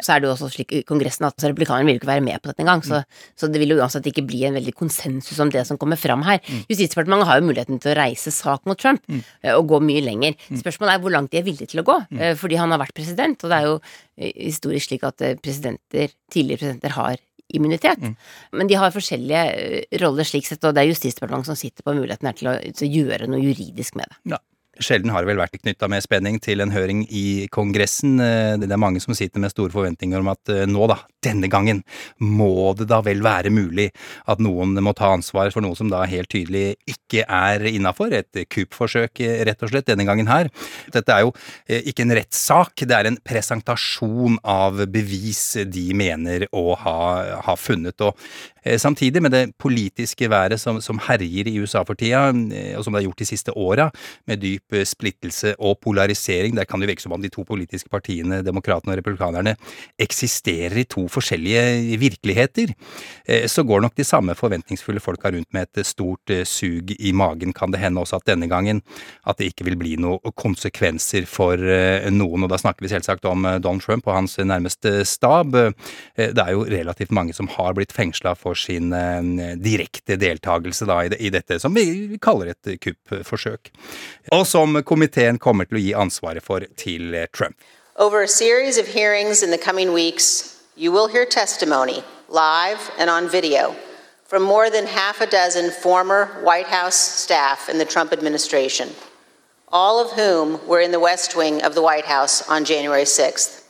Så 0.01 0.13
er 0.13 0.22
det 0.22 0.27
jo 0.27 0.34
også 0.34 0.50
slik 0.51 0.74
i 0.75 0.82
Kongressen 0.88 1.27
at 1.27 1.36
altså, 1.36 1.51
republikanerne 1.51 1.88
vil 1.88 1.98
jo 1.98 2.01
ikke 2.01 2.10
være 2.10 2.25
med 2.25 2.42
på 2.42 2.51
dette 2.51 2.66
engang, 2.66 2.84
så, 2.84 3.04
så 3.38 3.50
det 3.51 3.62
vil 3.62 3.75
jo 3.75 3.80
uansett 3.80 4.10
ikke 4.12 4.25
bli 4.27 4.44
en 4.50 4.58
veldig 4.58 4.74
konsensus 4.77 5.39
om 5.44 5.54
det 5.54 5.63
som 5.70 5.80
kommer 5.80 6.00
fram 6.00 6.25
her. 6.27 6.42
Justisdepartementet 6.68 7.30
har 7.30 7.39
jo 7.39 7.48
muligheten 7.48 7.82
til 7.84 7.94
å 7.94 7.98
reise 8.01 8.34
sak 8.36 8.68
mot 8.68 8.80
Trump 8.82 9.06
eh, 9.13 9.54
og 9.54 9.70
gå 9.72 9.82
mye 9.88 10.04
lenger. 10.04 10.36
Spørsmålet 10.50 10.98
er 10.98 11.06
hvor 11.06 11.16
langt 11.16 11.32
de 11.32 11.42
er 11.42 11.48
villige 11.48 11.72
til 11.75 11.84
å 11.84 11.88
gå, 11.88 12.00
eh, 12.18 12.34
fordi 12.39 12.60
han 12.60 12.75
har 12.75 12.84
vært 12.84 12.98
president, 12.98 13.39
og 13.39 13.54
det 13.54 13.62
er 13.62 13.70
jo 13.70 13.80
historisk 14.18 14.89
slik 14.89 15.08
at 15.08 15.22
presidenter, 15.46 16.12
tidligere 16.34 16.63
presidenter 16.63 16.96
har 16.98 17.22
immunitet. 17.56 18.04
Men 18.51 18.70
de 18.70 18.77
har 18.80 18.94
forskjellige 18.96 19.44
eh, 19.54 19.98
roller 20.01 20.27
slik 20.27 20.48
sett, 20.48 20.63
og 20.68 20.75
det 20.75 20.84
er 20.84 20.92
Justisdepartementet 20.92 21.51
som 21.51 21.60
sitter 21.60 21.86
på 21.86 21.96
muligheten 21.96 22.30
her 22.30 22.38
til 22.38 22.51
å, 22.51 22.56
til 22.75 22.88
å 22.88 23.01
gjøre 23.01 23.30
noe 23.32 23.44
juridisk 23.44 24.00
med 24.00 24.12
det. 24.12 24.20
Ja. 24.36 24.42
Sjelden 24.84 25.12
har 25.13 25.24
det 25.24 25.31
vel 25.31 25.39
vært 25.41 25.57
knytta 25.57 25.89
med 25.89 26.03
spenning 26.05 26.38
til 26.43 26.62
en 26.62 26.74
høring 26.74 27.03
i 27.10 27.48
Kongressen. 27.53 28.19
Eh, 28.22 28.57
Det 28.57 28.69
er 28.72 28.81
mange 28.81 29.01
som 29.01 29.15
sitter 29.17 29.41
med 29.41 29.51
store 29.51 29.74
forventninger 29.74 30.19
om 30.19 30.29
at 30.31 30.51
eh, 30.53 30.65
nå, 30.69 30.88
da, 30.89 31.00
denne 31.24 31.50
gangen, 31.50 31.84
må 32.19 32.74
det 32.77 32.88
da 32.91 33.01
vel 33.05 33.24
være 33.25 33.51
mulig 33.53 33.89
at 34.27 34.41
noen 34.43 34.77
må 34.84 34.93
ta 34.98 35.12
ansvar 35.15 35.51
for 35.53 35.65
noe 35.65 35.75
som 35.77 35.89
da 35.89 36.03
helt 36.05 36.29
tydelig 36.29 36.77
ikke 36.88 37.25
er 37.25 37.65
innafor. 37.72 38.13
Et 38.13 38.43
kuppforsøk, 38.53 39.22
eh, 39.25 39.43
rett 39.48 39.63
og 39.63 39.74
slett, 39.74 39.88
denne 39.89 40.05
gangen 40.07 40.29
her. 40.29 40.51
Dette 40.93 41.13
er 41.13 41.25
jo 41.25 41.34
ikke 41.67 42.05
en 42.05 42.15
rettssak, 42.17 42.86
det 42.88 42.96
er 42.96 43.10
en 43.10 43.19
presentasjon 43.25 44.38
av 44.43 44.86
bevis 44.91 45.57
de 45.65 45.88
mener 45.98 46.48
å 46.55 46.75
ha, 46.77 46.98
ha 47.48 47.57
funnet. 47.57 48.01
Og 48.05 48.17
samtidig 48.75 49.21
med 49.24 49.31
det 49.31 49.43
politiske 49.59 50.27
været 50.29 50.59
som, 50.59 50.81
som 50.83 51.00
herjer 51.00 51.47
i 51.47 51.55
USA 51.62 51.83
for 51.88 51.95
tida, 51.95 52.27
eh, 52.51 52.75
og 52.77 52.83
som 52.83 52.93
det 52.93 53.01
har 53.01 53.07
gjort 53.07 53.21
de 53.21 53.29
siste 53.29 53.53
åra, 53.55 53.88
med 54.27 54.41
dyp 54.43 54.75
eh, 54.75 54.86
splittelse 54.88 55.53
og 55.59 55.77
polarisering, 55.83 56.57
der 56.57 56.67
kan 56.67 56.81
det 56.81 56.89
virke 56.89 57.05
som 57.05 57.15
om 57.15 57.24
de 57.24 57.31
to 57.31 57.45
politiske 57.47 57.89
partiene, 57.89 58.41
demokratene 58.43 58.95
og 58.95 59.00
republikanerne, 59.00 59.55
eksisterer 60.00 60.81
i 60.81 60.88
to 60.89 61.05
forskjellige 61.07 61.97
virkeligheter, 62.01 62.74
eh, 63.27 63.47
så 63.47 63.63
går 63.63 63.86
nok 63.86 63.95
de 63.95 64.07
samme 64.07 64.36
forventningsfulle 64.36 65.03
folka 65.03 65.31
rundt 65.31 65.53
med 65.55 65.69
et 65.69 65.86
stort 65.88 66.33
eh, 66.33 66.43
sug 66.43 66.91
i 66.97 67.13
magen. 67.15 67.53
Kan 67.53 67.71
det 67.71 67.81
hende 67.81 68.01
også 68.01 68.19
at 68.19 68.27
denne 68.27 68.50
gangen 68.51 68.81
at 69.27 69.38
det 69.39 69.51
ikke 69.51 69.69
vil 69.69 69.79
bli 69.79 69.95
noen 70.01 70.36
konsekvenser 70.36 71.27
for 71.29 71.62
eh, 71.62 72.09
noen, 72.12 72.43
og 72.43 72.51
da 72.51 72.59
snakker 72.59 72.86
vi 72.86 72.91
selvsagt 72.91 73.25
om 73.29 73.45
eh, 73.45 73.62
Donald 73.63 73.86
Trump 73.86 74.07
og 74.09 74.17
hans 74.17 74.38
nærmeste 74.41 75.05
stab. 75.07 75.55
Eh, 75.55 75.71
Det 76.17 76.43
er 76.43 76.51
jo 76.51 76.65
relativt 76.67 77.13
mange 77.15 77.33
som 77.33 77.47
har 77.53 77.74
blitt 77.77 77.93
fengsla 77.95 78.33
for 78.36 78.57
sin 78.58 78.94
eh, 78.94 79.56
direkte 79.62 80.18
deltakelse 80.20 80.86
i, 81.20 81.30
dette 81.34 81.60
som 81.60 81.74
vi 81.76 82.18
kaller 82.22 82.54
et 82.54 82.78
kuppforsøk, 82.82 83.72
og 84.36 84.46
som 84.48 84.82
komiteen 84.84 85.40
kommer 85.40 85.70
til 85.70 85.80
å 85.80 85.84
gi 85.86 85.94
ansvaret 85.96 86.44
for 86.44 86.66
til 86.76 87.16
Trump. 87.34 87.58
Over 87.96 88.22
a 88.22 88.28
series 88.28 88.78
of 88.78 88.88
hearings 88.88 89.42
in 89.42 89.50
the 89.50 89.58
coming 89.58 89.92
weeks, 89.92 90.62
you 90.76 90.92
will 90.92 91.08
hear 91.08 91.26
testimony, 91.26 92.04
live 92.30 92.92
and 93.00 93.10
on 93.10 93.28
video, 93.28 93.76
from 94.26 94.44
more 94.44 94.70
than 94.70 94.86
half 94.86 95.22
a 95.22 95.26
dozen 95.26 95.72
former 95.72 96.28
White 96.44 96.68
House 96.68 96.96
staff 96.96 97.70
in 97.70 97.80
the 97.80 97.86
Trump 97.86 98.14
administration, 98.14 98.90
all 99.70 100.00
of 100.00 100.12
whom 100.12 100.60
were 100.68 100.82
in 100.82 100.92
the 100.92 101.00
West 101.00 101.36
Wing 101.36 101.64
of 101.64 101.74
the 101.74 101.82
White 101.82 102.06
House 102.06 102.48
on 102.48 102.66
January 102.66 103.06
6th. 103.06 103.64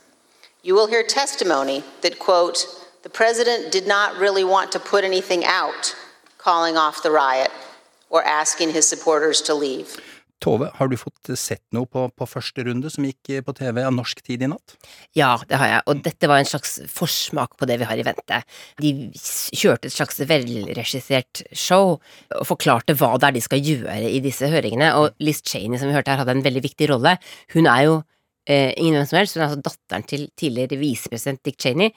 You 0.62 0.74
will 0.74 0.88
hear 0.88 1.02
testimony 1.02 1.84
that, 2.02 2.18
quote, 2.18 2.66
the 3.02 3.10
president 3.10 3.72
did 3.72 3.86
not 3.86 4.16
really 4.18 4.44
want 4.44 4.72
to 4.72 4.78
put 4.78 5.04
anything 5.04 5.44
out, 5.44 5.94
calling 6.38 6.76
off 6.76 7.02
the 7.02 7.10
riot 7.10 7.50
or 8.10 8.22
asking 8.24 8.72
his 8.72 8.88
supporters 8.88 9.42
to 9.42 9.54
leave. 9.54 10.00
Tove, 10.38 10.68
har 10.74 10.88
du 10.88 10.94
fått 10.96 11.32
sett 11.34 11.64
noe 11.74 11.86
på, 11.90 12.04
på 12.14 12.26
første 12.30 12.62
runde 12.62 12.90
som 12.94 13.02
gikk 13.08 13.40
på 13.42 13.54
TV 13.58 13.80
av 13.82 13.94
norsk 13.94 14.20
tid 14.22 14.44
i 14.46 14.48
natt? 14.50 14.76
Ja, 15.18 15.32
det 15.50 15.58
har 15.58 15.70
jeg, 15.72 15.80
og 15.90 16.02
dette 16.04 16.30
var 16.30 16.38
en 16.38 16.46
slags 16.46 16.76
forsmak 16.92 17.56
på 17.58 17.66
det 17.66 17.80
vi 17.80 17.88
har 17.88 17.98
i 17.98 18.04
vente. 18.06 18.38
De 18.78 18.92
kjørte 19.18 19.90
et 19.90 19.96
slags 19.96 20.22
velregissert 20.30 21.42
show 21.50 21.96
og 21.96 22.46
forklarte 22.46 22.94
hva 23.00 23.16
det 23.18 23.32
er 23.32 23.34
de 23.34 23.42
skal 23.48 23.66
gjøre 23.66 23.98
i 24.06 24.22
disse 24.22 24.46
høringene, 24.52 24.92
og 25.00 25.18
Liz 25.18 25.42
Cheney, 25.42 25.80
som 25.80 25.90
vi 25.90 25.98
hørte 25.98 26.14
her, 26.14 26.22
hadde 26.22 26.38
en 26.38 26.46
veldig 26.46 26.62
viktig 26.68 26.92
rolle. 26.92 27.16
Hun 27.56 27.66
er 27.66 27.82
jo 27.88 27.98
eh, 28.46 28.70
ingen 28.76 29.00
hvem 29.00 29.10
som 29.10 29.18
helst, 29.18 29.34
hun 29.34 29.42
er 29.42 29.50
altså 29.50 29.66
datteren 29.72 30.06
til 30.06 30.28
tidligere 30.38 30.78
visepresident 30.78 31.42
Dick 31.42 31.58
Cheney. 31.58 31.90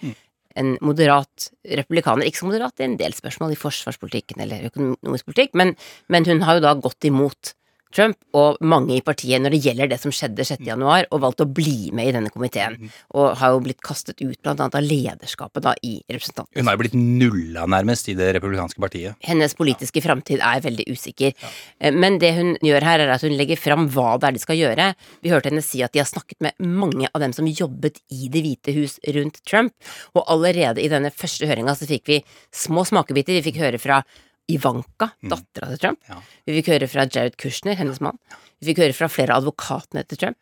En 0.60 0.76
moderat 0.84 1.50
republikaner, 1.78 2.28
ikke 2.28 2.42
så 2.42 2.50
moderat 2.50 2.82
i 2.82 2.88
en 2.88 2.98
del 3.00 3.16
spørsmål 3.16 3.54
i 3.54 3.60
forsvarspolitikken 3.60 4.44
eller 4.44 4.68
økonomisk 4.72 5.30
politikk, 5.30 5.56
men, 5.60 5.76
men 6.12 6.28
hun 6.28 6.44
har 6.48 6.60
jo 6.60 6.66
da 6.66 6.76
gått 6.80 7.08
imot 7.08 7.54
Trump 7.94 8.18
og 8.38 8.60
mange 8.64 8.96
i 8.98 9.04
partiet 9.06 9.42
når 9.44 9.56
det 9.56 9.62
gjelder 9.66 9.92
det 9.92 10.00
som 10.02 10.14
skjedde 10.16 10.46
6. 10.48 10.64
januar, 10.68 11.08
og 11.12 11.24
valgt 11.26 11.44
å 11.44 11.48
bli 11.50 11.92
med 11.96 12.10
i 12.10 12.14
denne 12.16 12.32
komiteen. 12.34 12.78
Og 13.18 13.36
har 13.40 13.54
jo 13.54 13.62
blitt 13.66 13.82
kastet 13.86 14.22
ut 14.24 14.50
annet 14.50 14.78
av 14.78 14.86
lederskapet 14.86 15.66
da 15.66 15.76
i 15.86 15.98
representanten. 16.08 16.54
Hun 16.58 16.70
har 16.70 16.78
jo 16.78 16.82
blitt 16.84 16.98
nulla 16.98 17.68
nærmest 17.70 18.10
i 18.12 18.16
det 18.18 18.32
republikanske 18.38 18.82
partiet. 18.82 19.20
Hennes 19.28 19.56
politiske 19.58 20.04
framtid 20.04 20.44
er 20.46 20.64
veldig 20.64 20.88
usikker. 20.92 21.36
Ja. 21.36 21.92
Men 21.96 22.20
det 22.22 22.34
hun 22.38 22.56
gjør 22.64 22.88
her, 22.88 23.04
er 23.06 23.14
at 23.16 23.26
hun 23.26 23.36
legger 23.38 23.60
fram 23.60 23.88
hva 23.94 24.16
det 24.22 24.32
er 24.32 24.38
de 24.38 24.44
skal 24.44 24.60
gjøre. 24.60 24.90
Vi 25.22 25.34
hørte 25.34 25.52
henne 25.52 25.66
si 25.66 25.84
at 25.86 25.94
de 25.96 26.04
har 26.04 26.10
snakket 26.10 26.42
med 26.44 26.58
mange 26.64 27.10
av 27.12 27.24
dem 27.24 27.36
som 27.36 27.48
jobbet 27.50 28.02
i 28.12 28.30
Det 28.32 28.42
hvite 28.46 28.74
hus 28.76 28.98
rundt 29.16 29.42
Trump, 29.48 29.74
og 30.16 30.26
allerede 30.32 30.82
i 30.82 30.90
denne 30.92 31.12
første 31.14 31.48
høringa 31.50 31.76
så 31.78 31.88
fikk 31.90 32.08
vi 32.10 32.20
små 32.56 32.86
smakebiter. 32.88 33.38
Vi 33.40 33.52
fikk 33.52 33.62
høre 33.62 33.82
fra 33.82 34.02
Ivanka, 34.50 35.12
dattera 35.22 35.70
til 35.72 35.80
Trump. 35.84 36.00
Vi 36.48 36.58
fikk 36.60 36.72
høre 36.74 36.88
fra 36.92 37.06
Jared 37.08 37.38
Kushner, 37.40 37.78
hennes 37.80 38.02
mann. 38.04 38.18
Vi 38.62 38.72
fikk 38.72 38.84
høre 38.84 38.96
fra 38.98 39.10
flere 39.12 39.36
av 39.36 39.44
advokatene 39.44 40.04
til 40.08 40.18
Trump. 40.26 40.38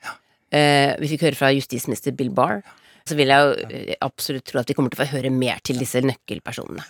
Eh, 0.51 0.96
Vi 1.00 1.12
fikk 1.15 1.27
høre 1.27 1.38
fra 1.38 1.51
justisminister 1.53 2.15
Bill 2.18 2.32
Barr. 2.34 2.62
Så 3.10 3.15
vil 3.18 3.32
jeg 3.32 3.41
jo 3.41 3.68
eh, 3.74 3.96
absolutt 4.06 4.46
tro 4.46 4.60
at 4.60 4.70
vi 4.70 4.75
kommer 4.77 4.91
til 4.94 5.00
å 5.00 5.06
få 5.06 5.15
høre 5.15 5.32
mer 5.34 5.62
til 5.65 5.79
disse 5.82 6.01
nøkkelpersonene. 6.03 6.84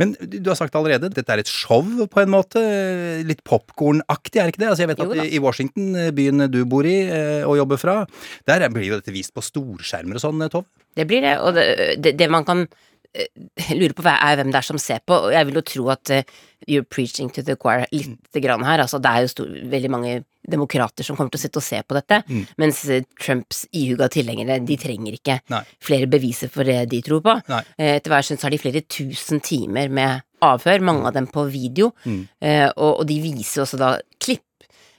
Men 0.00 0.14
du 0.18 0.48
har 0.50 0.56
sagt 0.58 0.74
allerede, 0.74 1.10
dette 1.14 1.30
er 1.30 1.42
et 1.42 1.50
show 1.50 1.82
på 2.10 2.22
en 2.22 2.32
måte. 2.32 2.62
Litt 3.28 3.44
popkornaktig, 3.46 4.40
er 4.40 4.48
det 4.48 4.54
ikke 4.54 4.62
det? 4.64 4.70
Altså 4.72 4.82
jeg 4.86 4.90
vet 4.92 5.02
at 5.04 5.34
i 5.38 5.42
Washington, 5.42 5.92
eh, 5.94 6.10
byen 6.14 6.46
du 6.50 6.64
bor 6.66 6.86
i 6.88 6.96
eh, 7.06 7.42
og 7.46 7.58
jobber 7.60 7.78
fra, 7.78 7.98
der 8.48 8.66
blir 8.74 8.88
jo 8.88 8.98
dette 8.98 9.14
vist 9.14 9.34
på 9.36 9.44
storskjermer 9.44 10.18
og 10.18 10.24
sånn, 10.24 10.46
Tove? 10.50 10.66
Det 10.98 11.06
blir 11.08 11.22
det, 11.24 11.36
og 11.40 11.54
det, 11.56 11.66
det, 12.02 12.16
det 12.20 12.28
man 12.32 12.44
kan 12.48 12.66
eh, 13.14 13.72
lurer 13.78 13.94
på, 13.94 14.04
er 14.08 14.36
hvem 14.40 14.50
det 14.52 14.58
er 14.60 14.66
som 14.66 14.78
ser 14.78 15.00
på, 15.06 15.14
og 15.26 15.32
jeg 15.34 15.46
vil 15.48 15.54
jo 15.60 15.62
tro 15.68 15.88
at 15.94 16.10
eh, 16.10 16.22
you're 16.68 16.84
preaching 16.86 17.30
to 17.34 17.42
the 17.42 17.56
choir 17.56 17.86
lite 17.92 18.40
grann 18.40 18.62
her. 18.64 18.78
Altså, 18.84 19.00
det 19.02 19.10
er 19.10 19.24
jo 19.24 19.32
stor, 19.32 19.48
veldig 19.72 19.90
mange 19.90 20.12
demokrater 20.48 21.04
som 21.06 21.16
kommer 21.16 21.30
til 21.30 21.38
å 21.38 21.42
sitte 21.44 21.58
og 21.60 21.66
se 21.66 21.80
på 21.86 21.94
dette, 21.98 22.22
Mm. 22.28 22.46
mens 22.58 22.84
eh, 22.90 23.02
Trumps 23.20 23.64
ihuga 23.72 24.08
tilhengere, 24.10 24.60
de 24.64 24.76
trenger 24.76 25.12
ikke 25.18 25.40
Nei. 25.50 25.62
flere 25.80 26.06
beviser 26.10 26.48
for 26.50 26.64
det 26.64 26.88
de 26.90 27.00
tror 27.02 27.20
på. 27.22 27.34
Nei. 27.48 27.62
Etter 27.78 28.10
hva 28.10 28.20
jeg 28.22 28.32
syns 28.32 28.42
har 28.46 28.50
de 28.50 28.58
flere 28.62 28.82
tusen 28.86 29.40
timer 29.40 29.88
med 29.90 30.22
avhør, 30.42 30.80
mange 30.82 31.06
av 31.06 31.14
dem 31.14 31.26
på 31.30 31.44
video, 31.50 31.92
Mm. 32.04 32.26
og, 32.76 33.00
og 33.00 33.06
de 33.06 33.20
viser 33.22 33.62
også 33.62 33.78
da 33.78 33.92
klipp 34.18 34.42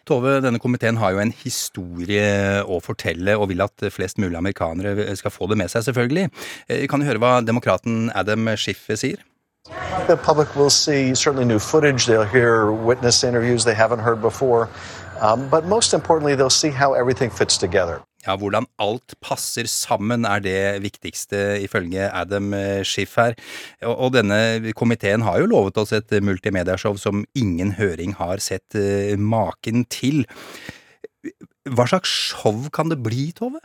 Tove, 0.05 0.41
denne 0.43 0.59
komiteen 0.59 0.97
har 0.99 1.13
jo 1.15 1.21
en 1.23 1.31
historie 1.43 2.61
å 2.67 2.79
fortelle, 2.83 3.37
og 3.39 3.47
vil 3.53 3.63
at 3.63 3.85
flest 3.93 4.19
mulig 4.19 4.35
amerikanere 4.35 5.07
skal 5.15 5.31
få 5.31 5.47
det 5.47 5.57
med 5.61 5.71
seg, 5.71 5.85
selvfølgelig. 5.87 6.29
Eh, 6.67 6.87
Kan 6.91 6.99
du 6.99 7.07
høre 7.07 7.21
hva 7.23 7.37
demokraten 7.45 8.09
Adam 8.15 8.49
Schiff 8.57 8.89
sier? 8.99 9.23
The 10.07 10.17
public 10.17 10.53
will 10.57 10.69
see 10.69 11.15
certainly 11.15 11.45
new 11.45 11.59
footage. 11.59 12.05
They'll 12.05 12.27
hear 12.27 12.73
witness 12.73 13.23
interviews 13.23 13.63
they 13.63 13.73
haven't 13.73 13.99
heard 13.99 14.21
before. 14.21 14.67
Um, 15.21 15.47
but 15.47 15.65
most 15.65 15.93
importantly, 15.93 16.35
they'll 16.35 16.49
see 16.49 16.69
how 16.69 16.93
everything 16.93 17.29
fits 17.29 17.57
together. 17.57 18.01
Ja, 18.23 18.37
hvordan 18.39 18.69
alt 18.81 19.17
passer 19.23 19.67
sammen 19.67 20.27
er 20.29 20.43
det 20.43 20.59
viktigste, 20.85 21.59
ifølge 21.63 22.07
Adam 22.07 22.53
eh, 22.55 22.85
Schiff 22.87 23.17
her. 23.19 23.35
Og, 23.83 24.13
denne 24.15 24.71
komiteen 24.77 25.25
har 25.27 25.41
jo 25.41 25.49
lovet 25.51 25.81
oss 25.81 25.91
et 25.95 26.13
multimediashow 26.23 26.95
som 26.99 27.25
ingen 27.35 27.75
høring 27.79 28.15
har 28.21 28.39
sett 28.43 28.79
eh, 28.79 29.17
maken 29.19 29.83
til. 29.91 30.23
Hva 31.67 31.87
slags 31.87 32.11
show 32.11 32.65
kan 32.75 32.91
det 32.91 33.01
bli, 33.03 33.31
Tove? 33.35 33.59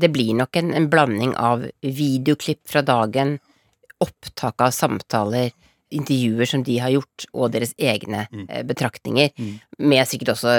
det 0.00 0.10
blir 0.12 0.34
nok 0.36 0.56
en, 0.60 0.72
en 0.76 0.88
blanding 0.92 1.34
av 1.38 1.64
videoklipp 1.80 2.62
fra 2.68 2.82
dagen, 2.86 3.36
opptak 4.02 4.60
av 4.64 4.74
samtaler, 4.76 5.52
intervjuer 5.94 6.50
som 6.50 6.64
de 6.66 6.80
har 6.82 6.92
gjort, 6.96 7.28
og 7.32 7.52
deres 7.54 7.72
egne 7.78 8.26
mm. 8.32 8.48
betraktninger, 8.68 9.32
med 9.78 10.08
sikkert 10.10 10.34
også 10.34 10.56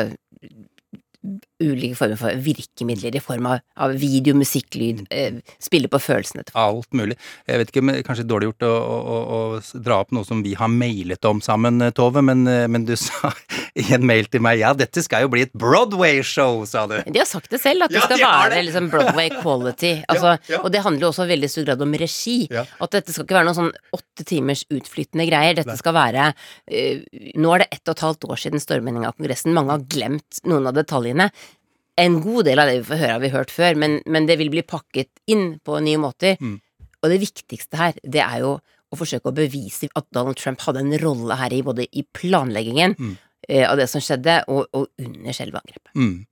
ulike 1.63 1.97
former 1.97 2.19
for 2.19 2.41
virkemidler 2.43 3.15
i 3.17 3.21
form 3.23 3.47
av, 3.49 3.63
av 3.81 3.95
video, 3.99 4.35
musikk, 4.37 4.77
lyd, 4.77 5.03
eh, 5.09 5.39
spille 5.63 5.89
på 5.91 5.99
følelsene. 6.01 6.45
Alt 6.57 6.93
mulig. 6.97 7.17
Jeg 7.47 7.61
vet 7.61 7.73
ikke, 7.73 7.85
men 7.85 8.03
Kanskje 8.07 8.27
dårlig 8.29 8.51
gjort 8.51 8.67
å, 8.67 8.73
å, 8.77 9.17
å 9.37 9.81
dra 9.83 9.99
opp 10.03 10.13
noe 10.15 10.27
som 10.27 10.43
vi 10.45 10.53
har 10.57 10.71
mailet 10.71 11.25
om 11.27 11.41
sammen, 11.43 11.81
eh, 11.81 11.93
Tove, 11.97 12.23
men, 12.25 12.45
eh, 12.51 12.67
men 12.71 12.85
du 12.87 12.95
sa 13.07 13.33
i 13.77 13.85
en 13.95 14.05
mail 14.09 14.27
til 14.31 14.41
meg 14.43 14.59
ja, 14.61 14.71
dette 14.77 15.01
skal 15.05 15.25
jo 15.25 15.31
bli 15.31 15.43
et 15.45 15.53
Broadway-show, 15.57 16.63
sa 16.69 16.85
du. 16.89 16.95
De 17.05 17.21
har 17.21 17.27
sagt 17.29 17.51
det 17.53 17.59
selv, 17.61 17.85
at 17.85 17.93
det 17.93 17.99
Ja, 17.99 18.05
skal 18.07 18.19
de 18.19 18.25
være 18.25 18.51
det. 18.55 18.61
liksom 18.69 18.89
Broadway 18.93 19.31
quality. 19.39 19.93
Altså, 20.11 20.35
ja. 20.49 20.61
Og 20.63 20.71
det 20.73 20.81
handler 20.85 21.07
jo 21.07 21.09
også 21.11 21.27
i 21.27 21.31
veldig 21.33 21.49
stor 21.51 21.67
grad 21.67 21.83
om 21.83 21.93
regi. 21.99 22.37
Ja. 22.53 22.63
At 22.83 22.95
dette 22.95 23.13
skal 23.13 23.27
ikke 23.27 23.37
være 23.37 23.49
noen 23.49 23.59
sånn 23.59 23.73
åtte 23.97 24.25
timers 24.27 24.63
utflytende 24.73 25.27
greier. 25.29 25.57
Dette 25.59 25.75
skal 25.79 25.95
være 25.97 26.29
uh, 26.33 27.03
Nå 27.37 27.53
er 27.53 27.63
det 27.63 27.69
ett 27.75 27.83
og 27.85 27.95
et 27.95 28.05
halvt 28.07 28.29
år 28.29 28.41
siden 28.45 28.63
stormingen 28.63 29.05
av 29.07 29.17
Kongressen. 29.17 29.55
Mange 29.55 29.75
har 29.75 29.85
glemt 29.89 30.41
noen 30.47 30.69
av 30.69 30.77
detaljene. 30.77 31.29
En 31.97 32.19
god 32.21 32.47
del 32.49 32.61
av 32.61 32.69
det 32.69 32.79
vi 32.79 32.87
får 32.91 33.01
høre, 33.01 33.13
har 33.17 33.23
vi 33.23 33.33
hørt 33.33 33.53
før, 33.53 33.77
men, 33.83 33.99
men 34.05 34.29
det 34.29 34.37
vil 34.41 34.51
bli 34.53 34.63
pakket 34.65 35.09
inn 35.33 35.55
på 35.65 35.79
nye 35.83 36.01
måter. 36.01 36.37
Mm. 36.41 36.57
Og 37.01 37.13
det 37.13 37.21
viktigste 37.21 37.79
her, 37.79 37.97
det 38.03 38.21
er 38.25 38.41
jo 38.45 38.57
å 38.87 38.97
forsøke 38.99 39.31
å 39.31 39.35
bevise 39.35 39.89
at 39.97 40.05
Donald 40.15 40.39
Trump 40.39 40.61
hadde 40.63 40.83
en 40.83 40.93
rolle 41.01 41.35
her 41.39 41.53
i 41.53 41.63
både 41.65 41.87
i 41.91 42.05
planleggingen 42.15 42.93
eh, 42.95 43.15
av 43.47 43.77
det 43.79 43.85
som 43.87 44.01
skjedde, 44.03 44.41
og, 44.51 44.65
og 44.75 44.89
under 44.99 45.35
selve 45.35 45.61
angrepet. 45.61 45.93
Mm. 45.95 46.25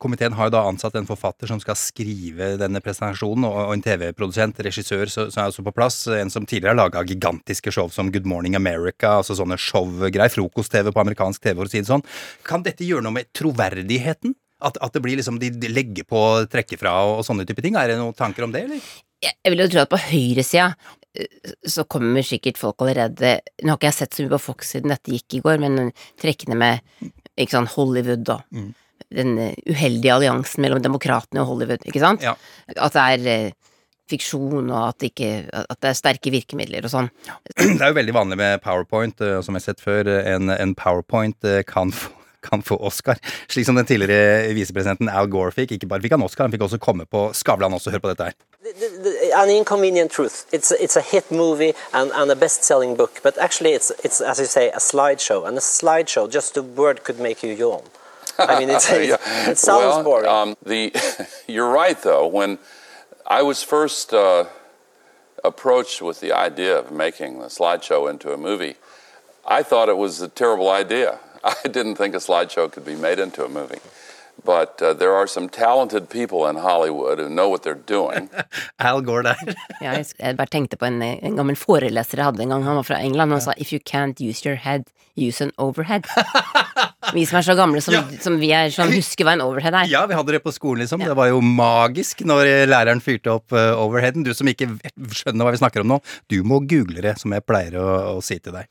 Komiteen 0.00 0.34
har 0.36 0.48
jo 0.48 0.54
da 0.54 0.62
ansatt 0.68 0.94
en 0.96 1.08
forfatter 1.08 1.50
som 1.50 1.60
skal 1.60 1.76
skrive 1.76 2.54
denne 2.60 2.80
presentasjonen, 2.84 3.46
og 3.48 3.58
og 3.60 3.74
en 3.74 3.84
TV-produsent, 3.84 4.60
regissør, 4.64 5.10
som 5.12 5.28
er 5.28 5.50
også 5.50 5.64
på 5.66 5.74
plass. 5.76 6.02
En 6.16 6.32
som 6.32 6.46
tidligere 6.48 6.74
har 6.74 6.80
laga 6.80 7.04
gigantiske 7.06 7.72
show 7.74 7.90
som 7.92 8.10
Good 8.12 8.28
Morning 8.28 8.56
America, 8.58 9.18
altså 9.20 9.36
sånne 9.38 9.60
showgreier. 9.60 10.32
Frokost-TV 10.32 10.92
på 10.92 11.02
amerikansk 11.02 11.42
TV, 11.44 11.58
for 11.58 11.68
å 11.68 11.72
si 11.72 11.82
det 11.82 11.90
sånn. 11.90 12.06
Kan 12.46 12.64
dette 12.66 12.86
gjøre 12.86 13.04
noe 13.06 13.20
med 13.20 13.30
troverdigheten? 13.36 14.36
At, 14.60 14.76
at 14.84 14.92
det 14.92 15.00
blir 15.00 15.16
liksom 15.16 15.38
de 15.40 15.70
legger 15.72 16.04
på, 16.04 16.18
trekker 16.52 16.80
fra 16.80 16.98
og, 17.06 17.20
og 17.20 17.24
sånne 17.24 17.46
type 17.48 17.64
ting? 17.64 17.78
Er 17.80 17.92
det 17.92 18.00
noen 18.00 18.16
tanker 18.16 18.44
om 18.44 18.52
det, 18.52 18.66
eller? 18.68 18.90
jeg 19.20 19.52
vil 19.52 19.60
jo 19.60 19.68
tro 19.68 19.82
at 19.82 19.90
på 19.92 20.00
høyresida 20.00 20.70
eh, 20.70 20.99
så 21.66 21.84
kommer 21.90 22.22
sikkert 22.22 22.58
folk 22.60 22.82
allerede 22.84 23.40
Nå 23.64 23.72
har 23.72 23.78
ikke 23.80 23.88
jeg 23.88 23.96
sett 23.96 24.14
så 24.14 24.22
mye 24.22 24.34
på 24.36 24.42
Fox 24.44 24.68
siden 24.76 24.92
dette 24.92 25.10
gikk 25.10 25.38
i 25.38 25.40
går, 25.42 25.58
men 25.62 25.90
trekkende 26.20 26.58
med 26.60 26.84
ikke 27.36 27.56
sant, 27.56 27.72
Hollywood 27.74 28.28
og 28.36 28.44
Mm. 28.54 28.68
den 29.10 29.38
eh, 29.42 29.54
uheldige 29.66 30.12
alliansen 30.14 30.62
mellom 30.62 30.82
demokratene 30.84 31.40
og 31.42 31.48
Hollywood, 31.48 31.82
ikke 31.88 31.98
sant? 32.02 32.22
At 32.76 32.94
det 32.94 33.02
er 33.02 33.26
eh, 33.32 33.50
fiksjon, 34.10 34.70
og 34.70 34.88
at 34.88 34.98
det, 35.00 35.10
ikke, 35.12 35.32
at 35.50 35.80
det 35.82 35.90
er 35.90 35.98
sterke 35.98 36.30
virkemidler 36.34 36.86
og 36.86 36.92
sånn. 36.92 37.10
Det 37.56 37.80
er 37.80 37.90
jo 37.90 37.98
veldig 37.98 38.14
vanlig 38.14 38.38
med 38.38 38.62
PowerPoint, 38.62 39.20
eh, 39.22 39.40
som 39.42 39.54
jeg 39.58 39.64
har 39.64 39.66
sett 39.72 39.82
før. 39.82 40.10
En, 40.20 40.50
en 40.50 40.74
PowerPoint 40.78 41.50
kan 41.66 41.90
få 41.94 42.14
kan 42.40 42.62
få 42.64 42.78
Oscar, 42.88 43.18
slik 43.52 43.66
som 43.68 43.76
den 43.76 43.84
tidligere 43.84 44.46
visepresidenten 44.56 45.10
Al 45.12 45.26
Gore 45.28 45.52
fikk. 45.52 45.74
Ikke 45.76 45.88
bare 45.90 46.00
fikk 46.00 46.14
han 46.16 46.22
Oscar, 46.24 46.46
han 46.46 46.54
fikk 46.54 46.62
også 46.64 46.78
komme 46.80 47.04
på 47.04 47.26
Skavlan 47.36 47.74
også. 47.76 47.92
Hør 47.92 48.00
på 48.00 48.12
dette 48.14 48.30
her. 48.30 48.36
An 49.30 49.48
inconvenient 49.50 50.10
truth. 50.10 50.46
It's 50.52 50.70
it's 50.72 50.96
a 50.96 51.00
hit 51.00 51.30
movie 51.30 51.74
and, 51.92 52.10
and 52.12 52.30
a 52.30 52.36
best-selling 52.36 52.96
book, 52.96 53.20
but 53.22 53.38
actually 53.38 53.72
it's 53.72 53.90
it's 54.04 54.20
as 54.20 54.38
you 54.38 54.46
say 54.46 54.68
a 54.70 54.78
slideshow, 54.78 55.46
and 55.46 55.56
a 55.56 55.60
slideshow 55.60 56.30
just 56.30 56.56
a 56.56 56.62
word 56.62 57.04
could 57.04 57.18
make 57.18 57.42
you 57.42 57.52
yawn. 57.52 57.82
I 58.38 58.58
mean, 58.58 58.70
it's, 58.70 58.90
it's, 58.90 59.08
Yeah. 59.08 59.50
it 59.50 59.58
sounds 59.58 59.96
well, 59.96 60.02
boring. 60.04 60.28
Um, 60.28 60.56
the, 60.64 60.92
you're 61.46 61.70
right, 61.70 62.00
though. 62.02 62.26
When 62.26 62.58
I 63.26 63.42
was 63.42 63.62
first 63.62 64.14
uh, 64.14 64.44
approached 65.44 66.00
with 66.00 66.20
the 66.20 66.32
idea 66.32 66.78
of 66.78 66.90
making 66.90 67.40
the 67.40 67.46
slideshow 67.48 68.08
into 68.08 68.32
a 68.32 68.36
movie, 68.36 68.76
I 69.46 69.62
thought 69.62 69.88
it 69.88 69.96
was 69.96 70.20
a 70.22 70.28
terrible 70.28 70.70
idea. 70.70 71.18
I 71.44 71.68
didn't 71.68 71.96
think 71.96 72.14
a 72.14 72.18
slideshow 72.18 72.70
could 72.70 72.84
be 72.84 72.94
made 72.96 73.18
into 73.18 73.44
a 73.44 73.48
movie. 73.48 73.80
But 74.44 74.80
uh, 74.82 74.94
there 74.94 75.14
are 75.14 75.26
some 75.26 75.48
talented 75.48 76.08
people 76.08 76.46
in 76.46 76.56
Hollywood 76.56 77.18
who 77.18 77.28
know 77.28 77.48
what 77.48 77.62
they're 77.62 77.74
doing. 77.74 78.30
Al 78.78 79.00
Gore 79.02 79.22
der. 79.22 79.36
Ja, 79.80 79.92
jeg, 79.92 80.36
bare 80.36 80.46
tenkte 80.46 80.76
på 80.76 80.86
en, 80.86 81.02
en 81.02 81.36
gammel 81.36 81.56
foreleser 81.56 82.18
jeg 82.20 82.24
hadde 82.24 82.42
en 82.42 82.52
gang, 82.52 82.64
han 82.64 82.76
var 82.76 82.88
fra 82.88 83.00
England, 83.00 83.32
og 83.32 83.40
han 83.40 83.44
sa 83.48 83.54
if 83.56 83.72
you 83.72 83.80
can't 83.80 84.20
use 84.20 84.44
your 84.44 84.56
head, 84.56 84.84
use 85.16 85.40
an 85.40 85.52
overhead. 85.58 86.04
Vi 87.14 87.22
som 87.24 87.38
er 87.38 87.44
så 87.46 87.54
gamle 87.56 87.80
som, 87.80 87.94
som 88.20 88.34
vi 88.40 88.50
er, 88.52 88.68
som 88.74 88.90
husker 88.92 89.24
hva 89.24 89.32
en 89.32 89.42
overhead 89.44 89.72
er. 89.76 89.88
Ja, 89.88 90.02
vi 90.08 90.16
hadde 90.18 90.34
det 90.34 90.42
på 90.44 90.52
skolen, 90.52 90.82
liksom. 90.84 91.00
Det 91.00 91.14
var 91.16 91.30
jo 91.30 91.40
magisk 91.40 92.20
når 92.28 92.42
eh, 92.44 92.64
læreren 92.68 93.00
fyrte 93.00 93.32
opp 93.32 93.54
uh, 93.56 93.72
overheaden. 93.80 94.26
Du 94.26 94.34
som 94.36 94.48
ikke 94.50 94.68
skjønner 95.16 95.48
hva 95.48 95.54
vi 95.54 95.62
snakker 95.62 95.84
om 95.84 95.94
nå, 95.94 95.98
du 96.28 96.42
må 96.44 96.60
google 96.68 97.00
det, 97.06 97.14
som 97.22 97.32
jeg 97.32 97.46
pleier 97.48 97.78
å, 97.80 97.86
å 98.18 98.20
si 98.24 98.36
til 98.44 98.58
deg. 98.58 98.68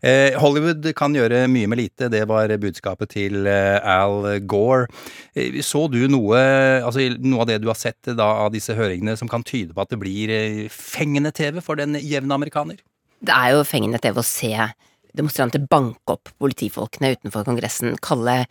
Eh, 0.00 0.38
Hollywood 0.40 0.88
kan 0.96 1.14
gjøre 1.16 1.44
mye 1.52 1.68
med 1.68 1.82
lite, 1.82 2.08
det 2.12 2.24
var 2.30 2.54
budskapet 2.62 3.12
til 3.12 3.44
uh, 3.44 3.76
Al 3.84 4.40
Gore. 4.48 4.88
Så 5.60 5.84
du 5.92 6.00
noe, 6.08 6.40
altså 6.80 7.04
noe 7.20 7.44
av 7.44 7.50
det 7.50 7.60
du 7.60 7.68
har 7.68 7.76
sett 7.78 8.08
da, 8.16 8.30
av 8.46 8.54
disse 8.56 8.72
høringene 8.76 9.18
som 9.20 9.28
kan 9.28 9.44
tyde 9.44 9.76
på 9.76 9.84
at 9.84 9.92
det 9.92 10.00
blir 10.00 10.32
fengende 10.72 11.34
TV 11.36 11.60
for 11.60 11.76
den 11.76 12.00
jevne 12.00 12.40
amerikaner? 12.40 12.80
Det 13.20 13.36
er 13.36 13.52
jo 13.56 13.64
fengende 13.68 14.00
TV 14.00 14.20
å 14.20 14.24
se 14.26 14.54
demonstranter 15.16 15.62
banke 15.70 16.14
opp 16.16 16.30
politifolkene 16.42 17.14
utenfor 17.16 17.46
Kongressen, 17.46 17.96
kalle 18.04 18.42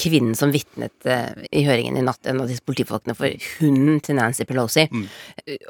kvinnen 0.00 0.36
som 0.38 0.52
vitnet 0.54 1.06
eh, 1.08 1.32
i 1.52 1.64
høringen 1.66 1.98
i 2.00 2.04
natt, 2.06 2.24
en 2.26 2.42
av 2.42 2.50
disse 2.50 2.64
politifolkene, 2.66 3.16
for 3.18 3.32
hunden 3.60 4.00
til 4.04 4.18
Nancy 4.18 4.46
Pelosi. 4.48 4.86
Mm. 4.92 5.06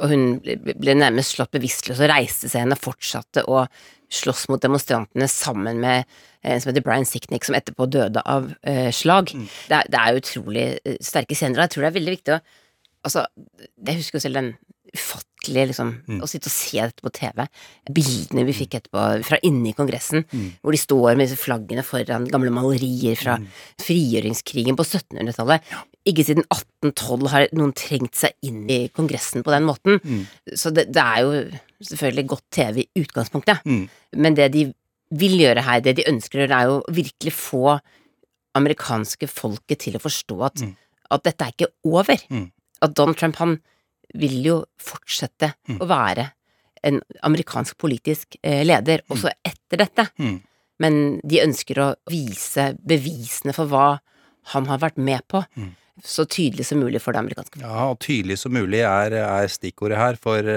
Og 0.01 0.13
hun 0.13 0.27
ble- 0.43 0.97
nærmest 0.97 1.37
slått 1.37 1.55
bevisstløs 1.57 2.01
og 2.01 2.11
reiste 2.13 2.49
seg 2.51 2.63
igjen 2.63 2.77
og 2.77 2.83
fortsatte 2.83 3.47
å 3.51 3.67
slåss 4.17 4.47
mot 4.53 4.63
demonstrantene 4.63 5.27
sammen 5.31 5.81
med 5.83 6.07
en 6.47 6.61
som 6.63 6.71
heter 6.71 6.85
Brian 6.87 7.07
Sicknick, 7.09 7.43
som 7.45 7.57
etterpå 7.59 7.89
døde 7.91 8.23
av 8.23 8.53
eh, 8.63 8.93
slag. 8.95 9.33
Det, 9.35 9.81
er, 9.81 9.91
det 9.91 9.99
er 9.99 10.21
utrolig 10.21 10.69
eh, 10.79 11.01
sterke 11.03 11.35
scener, 11.35 11.59
og 11.59 11.67
jeg 11.67 11.75
tror 11.75 11.87
det 11.87 11.91
er 11.91 11.99
veldig 12.01 12.17
viktig 12.19 12.39
å 12.39 12.45
Altså, 13.07 13.23
jeg 13.87 14.01
husker 14.01 14.19
jo 14.19 14.23
selv 14.25 14.39
den 14.41 14.49
ufattelige 14.91 15.36
liksom, 15.55 15.93
Å 16.23 16.27
sitte 16.29 16.49
og 16.51 16.55
se 16.55 16.81
dette 16.81 17.03
på 17.05 17.13
TV. 17.15 17.47
Bildene 17.91 18.45
vi 18.49 18.55
fikk 18.57 18.75
etterpå 18.79 19.05
fra 19.27 19.39
inne 19.43 19.71
i 19.71 19.75
Kongressen, 19.77 20.25
hvor 20.63 20.73
de 20.73 20.79
står 20.81 21.17
med 21.17 21.27
disse 21.29 21.39
flaggene 21.39 21.85
foran 21.87 22.27
gamle 22.31 22.51
malerier 22.51 23.17
fra 23.17 23.37
frigjøringskrigen 23.83 24.77
på 24.79 24.85
1700-tallet. 24.87 25.63
Ikke 26.07 26.25
siden 26.27 26.45
1812 26.53 27.29
har 27.33 27.47
noen 27.59 27.73
trengt 27.77 28.15
seg 28.15 28.35
inn 28.47 28.65
i 28.71 28.89
Kongressen 28.95 29.43
på 29.47 29.51
den 29.55 29.65
måten. 29.67 30.01
Så 30.55 30.71
det, 30.71 30.89
det 30.95 31.03
er 31.03 31.23
jo 31.27 31.45
selvfølgelig 31.91 32.27
godt 32.35 32.45
TV 32.51 32.83
i 32.85 33.03
utgangspunktet. 33.05 33.63
Men 34.17 34.35
det 34.39 34.51
de 34.55 34.67
vil 35.17 35.39
gjøre 35.39 35.63
her, 35.63 35.81
det 35.81 35.97
de 36.01 36.09
ønsker 36.11 36.39
å 36.39 36.43
gjøre, 36.45 36.57
er 36.59 36.71
jo 36.73 36.83
virkelig 36.97 37.33
få 37.33 37.79
amerikanske 38.57 39.29
folket 39.29 39.79
til 39.85 39.97
å 39.99 40.03
forstå 40.03 40.37
at, 40.49 40.63
at 41.13 41.25
dette 41.27 41.45
er 41.45 41.53
ikke 41.55 41.73
over. 41.85 42.17
At 42.83 42.95
Donald 42.97 43.17
Trump, 43.21 43.37
han 43.37 43.59
vil 44.21 44.37
jo 44.45 44.57
fortsette 44.81 45.53
å 45.77 45.89
være 45.89 46.31
en 46.87 47.01
amerikansk 47.27 47.79
politisk 47.81 48.37
eh, 48.43 48.63
leder 48.67 49.03
også 49.13 49.33
etter 49.45 49.81
dette. 49.83 50.07
Men 50.83 51.01
de 51.25 51.41
ønsker 51.43 51.81
å 51.81 51.89
vise 52.13 52.75
bevisene 52.85 53.55
for 53.57 53.71
hva 53.71 53.89
han 54.53 54.69
har 54.71 54.83
vært 54.83 55.01
med 55.01 55.25
på, 55.27 55.41
så 56.05 56.27
tydelig 56.29 56.67
som 56.69 56.83
mulig 56.85 57.01
for 57.03 57.17
det 57.17 57.23
amerikanske 57.25 57.57
folket. 57.57 57.67
Ja, 57.67 57.89
og 57.91 57.99
tydelig 58.05 58.37
som 58.43 58.53
mulig 58.55 58.83
er, 58.85 59.17
er 59.25 59.49
stikkordet 59.51 59.99
her, 59.99 60.19
for, 60.21 60.51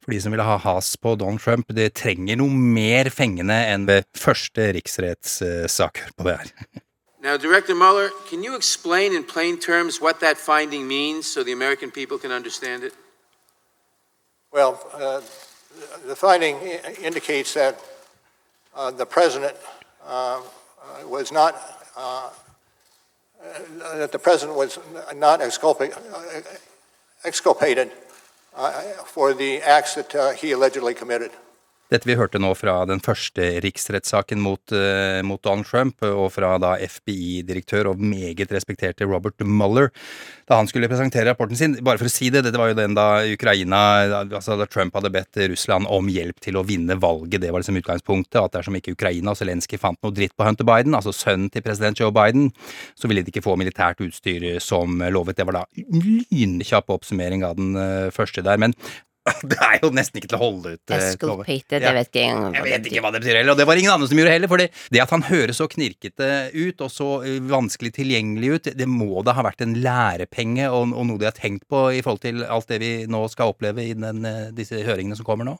for 0.00 0.14
de 0.14 0.20
som 0.24 0.34
vil 0.34 0.42
ha 0.42 0.56
has 0.64 0.94
på 0.96 1.12
Donald 1.20 1.44
Trump. 1.44 1.68
Det 1.76 1.92
trenger 2.00 2.40
noe 2.40 2.50
mer 2.50 3.12
fengende 3.12 3.60
enn 3.70 3.84
ved 3.90 4.08
første 4.18 4.70
riksrettssak. 4.78 6.06
På 6.16 6.26
det 6.26 6.38
her. 6.40 6.54
Now, 7.22 7.36
Director 7.36 7.74
Mueller, 7.74 8.10
can 8.28 8.42
you 8.42 8.56
explain 8.56 9.14
in 9.14 9.24
plain 9.24 9.58
terms 9.58 10.00
what 10.00 10.20
that 10.20 10.38
finding 10.38 10.88
means 10.88 11.26
so 11.26 11.44
the 11.44 11.52
American 11.52 11.90
people 11.90 12.16
can 12.16 12.32
understand 12.32 12.82
it? 12.82 12.94
Well, 14.50 14.80
uh, 14.94 15.20
the 16.06 16.16
finding 16.16 16.56
indicates 17.02 17.52
that 17.54 17.78
uh, 18.74 18.90
the 18.90 19.04
president 19.04 19.54
uh, 20.06 20.40
uh, 20.40 21.06
was 21.06 21.30
not, 21.30 21.60
uh, 21.94 22.30
uh, 23.44 23.96
that 23.98 24.12
the 24.12 24.18
president 24.18 24.56
was 24.56 24.78
not 25.14 25.40
exculpa- 25.40 25.94
exculpated 27.24 27.92
for 29.04 29.34
the 29.34 29.60
acts 29.60 29.94
that 29.94 30.38
he 30.40 30.52
allegedly 30.52 30.94
committed. 30.94 31.32
Dette 31.90 32.06
vi 32.06 32.14
hørte 32.14 32.38
nå 32.38 32.52
fra 32.54 32.76
den 32.86 33.00
første 33.02 33.46
riksrettssaken 33.64 34.38
mot, 34.42 34.62
uh, 34.70 35.18
mot 35.26 35.42
Donald 35.42 35.66
Trump, 35.66 35.98
og 36.06 36.28
fra 36.34 36.52
da 36.62 36.76
FBI-direktør 36.78 37.90
og 37.90 38.02
meget 38.02 38.52
respekterte 38.54 39.08
Robert 39.10 39.42
Mueller, 39.42 39.90
da 40.46 40.60
han 40.60 40.70
skulle 40.70 40.90
presentere 40.90 41.26
rapporten 41.28 41.58
sin. 41.58 41.74
Bare 41.82 41.98
for 41.98 42.06
å 42.06 42.12
si 42.12 42.30
det, 42.30 42.44
dette 42.46 42.58
var 42.60 42.70
jo 42.70 42.78
den 42.78 42.94
da 42.94 43.24
Ukraina 43.26 43.80
altså 44.22 44.56
Da 44.58 44.66
Trump 44.70 44.94
hadde 44.96 45.12
bedt 45.14 45.38
Russland 45.50 45.86
om 45.90 46.08
hjelp 46.10 46.40
til 46.42 46.58
å 46.58 46.64
vinne 46.66 46.96
valget. 47.00 47.40
Det 47.42 47.50
var 47.50 47.62
liksom 47.62 47.78
utgangspunktet. 47.80 48.38
At 48.40 48.56
dersom 48.58 48.78
ikke 48.78 48.94
Ukraina 48.96 49.34
og 49.34 49.38
Zelenskyj 49.38 49.80
fant 49.82 50.00
noe 50.02 50.14
dritt 50.14 50.34
på 50.38 50.46
Hunter 50.46 50.66
Biden, 50.66 50.96
altså 50.98 51.14
sønnen 51.14 51.50
til 51.52 51.64
president 51.66 51.98
Joe 52.00 52.14
Biden, 52.14 52.50
så 52.98 53.10
ville 53.10 53.22
de 53.22 53.34
ikke 53.34 53.44
få 53.46 53.56
militært 53.60 54.02
utstyr 54.04 54.58
som 54.62 55.02
lovet. 55.10 55.38
Det 55.38 55.46
var 55.48 55.62
da 55.62 55.64
lynkjapp 55.74 56.90
oppsummering 56.94 57.46
av 57.46 57.58
den 57.58 57.78
eh, 57.78 58.10
første 58.14 58.44
der. 58.46 58.60
Men 58.60 58.74
det 59.50 59.58
er 59.60 59.82
jo 59.82 59.90
nesten 59.92 60.16
ikke 60.16 60.30
til 60.32 60.38
å 60.38 60.40
holde 60.40 60.74
ut. 60.74 60.92
eh, 60.92 61.02
Esculpated, 61.10 61.84
jeg 61.84 61.96
vet 61.96 62.08
ikke 62.08 62.22
engang 62.24 62.54
Jeg 62.56 62.64
vet 62.66 62.86
ikke 62.88 63.02
hva 63.04 63.10
det 63.12 63.20
betyr 63.20 63.38
heller, 63.40 63.52
og 63.52 63.60
det 63.60 63.66
var 63.68 63.80
ingen 63.80 63.92
andre 63.92 64.08
som 64.08 64.20
gjorde 64.20 64.32
heller. 64.32 64.50
For 64.50 64.62
det, 64.64 65.02
at 65.04 65.14
han 65.14 65.26
høres 65.28 65.60
så 65.60 65.68
knirkete 65.70 66.28
ut 66.56 66.84
og 66.86 66.92
så 66.94 67.08
eh, 67.28 67.40
vanskelig 67.52 67.92
tilgjengelig 67.98 68.52
ut, 68.54 68.70
det 68.80 68.88
må 68.88 69.24
da 69.26 69.36
ha 69.36 69.44
vært 69.44 69.64
en 69.66 69.76
lærepenge 69.84 70.70
og, 70.72 70.94
og 70.96 71.10
noe 71.10 71.20
de 71.20 71.28
har 71.28 71.36
tenkt 71.36 71.66
på 71.70 71.86
i 71.92 72.00
forhold 72.04 72.24
til 72.24 72.44
alt 72.48 72.72
det 72.72 72.80
vi 72.80 72.92
nå 73.10 73.26
skal 73.32 73.52
oppleve 73.52 73.84
i 73.84 73.92
den, 73.98 74.24
eh, 74.24 74.48
disse 74.56 74.80
høringene 74.86 75.18
som 75.20 75.28
kommer 75.28 75.48
nå? 75.50 75.58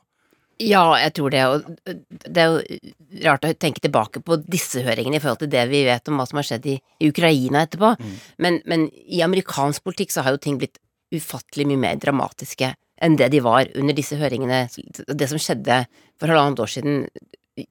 Ja, 0.61 0.83
jeg 1.01 1.13
tror 1.17 1.33
det. 1.33 1.41
Og 1.49 1.95
det 2.29 2.41
er 2.41 2.51
jo 2.51 3.25
rart 3.25 3.45
å 3.47 3.53
tenke 3.57 3.81
tilbake 3.81 4.21
på 4.25 4.37
disse 4.45 4.83
høringene 4.85 5.17
i 5.17 5.23
forhold 5.23 5.41
til 5.41 5.49
det 5.53 5.63
vi 5.71 5.85
vet 5.87 6.11
om 6.11 6.19
hva 6.21 6.27
som 6.29 6.37
har 6.37 6.45
skjedd 6.45 6.67
i, 6.69 6.75
i 7.01 7.09
Ukraina 7.09 7.63
etterpå. 7.65 7.95
Men, 8.45 8.59
men 8.69 8.85
i 8.93 9.23
amerikansk 9.25 9.85
politikk 9.87 10.13
så 10.13 10.25
har 10.25 10.35
jo 10.35 10.41
ting 10.43 10.59
blitt 10.61 10.77
ufattelig 11.15 11.67
mye 11.69 11.81
mer 11.81 11.99
dramatiske 12.01 12.73
enn 13.01 13.17
det 13.17 13.31
de 13.33 13.41
var 13.43 13.69
under 13.79 13.97
disse 13.97 14.17
høringene. 14.19 14.67
Det 14.69 15.29
som 15.29 15.41
skjedde 15.41 15.83
for 16.21 16.29
halvannet 16.29 16.61
år 16.61 16.69
siden, 16.69 17.07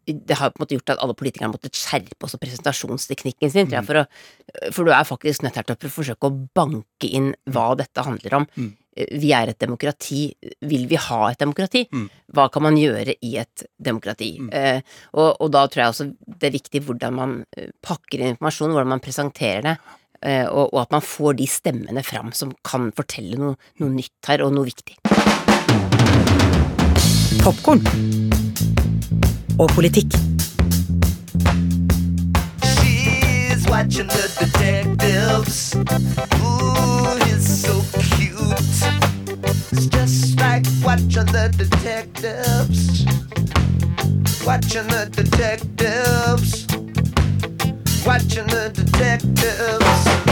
det 0.07 0.37
har 0.37 0.50
på 0.50 0.59
en 0.59 0.64
måte 0.64 0.76
gjort 0.76 0.92
at 0.94 1.03
alle 1.03 1.16
politikerne 1.16 1.53
måtte 1.55 1.70
skjerpe 1.72 2.26
også 2.26 2.40
presentasjonsteknikken 2.42 3.53
sin, 3.53 3.70
tror 3.70 3.79
jeg, 3.79 3.87
for, 3.88 4.03
å, 4.03 4.72
for 4.74 4.87
du 4.87 4.92
er 4.92 5.09
faktisk 5.09 5.46
nødt 5.46 5.57
til 5.57 5.76
å 5.88 5.94
forsøke 5.94 6.29
å 6.29 6.37
banke 6.57 7.09
inn 7.09 7.31
hva 7.50 7.70
dette 7.79 8.05
handler 8.07 8.40
om. 8.42 8.48
Vi 9.00 9.31
er 9.33 9.53
et 9.53 9.61
demokrati. 9.62 10.24
Vil 10.66 10.85
vi 10.90 10.98
ha 11.00 11.20
et 11.31 11.40
demokrati? 11.40 11.87
Hva 12.35 12.48
kan 12.53 12.66
man 12.66 12.76
gjøre 12.76 13.14
i 13.24 13.37
et 13.40 13.64
demokrati? 13.79 14.35
Eh, 14.53 14.83
og, 15.14 15.40
og 15.40 15.53
da 15.55 15.64
tror 15.70 15.85
jeg 15.85 15.94
også 15.94 16.09
det 16.40 16.50
er 16.50 16.57
viktig 16.59 16.83
hvordan 16.85 17.16
man 17.16 17.37
eh, 17.57 17.70
pakker 17.81 18.20
inn 18.20 18.35
informasjon, 18.35 18.74
hvordan 18.74 18.92
man 18.96 19.05
presenterer 19.05 19.64
det. 19.70 19.76
Eh, 20.22 20.46
Og, 20.48 20.74
og 20.74 20.80
at 20.83 20.90
man 20.92 21.02
får 21.02 21.33
de 21.40 21.46
stemmene 21.48 22.02
fram 22.04 22.33
som 22.37 22.52
kan 22.64 22.90
fortelle 22.96 23.38
noe, 23.40 23.56
noe 23.80 23.90
nytt 23.94 24.28
her, 24.28 24.42
og 24.44 24.52
noe 24.54 24.68
viktig. 24.68 24.96
Popkorn. 27.40 27.80
Og 29.61 29.68
politikk. 29.74 30.12
She's 32.62 33.66
watching 33.68 34.09
the 34.09 34.26
detectives. 34.40 35.74
Ooh, 36.40 37.16
he's 37.24 37.46
so 37.62 37.80
cute. 38.00 38.76
It's 39.72 39.87
just 39.87 40.40
like 40.40 40.66
watching 40.85 41.26
the 41.33 41.48
detectives. 41.56 43.04
Watching 44.46 44.87
the 44.88 45.09
detectives. 45.12 46.69
Watching 48.11 48.49
the 48.49 48.70
detectives. 48.75 50.29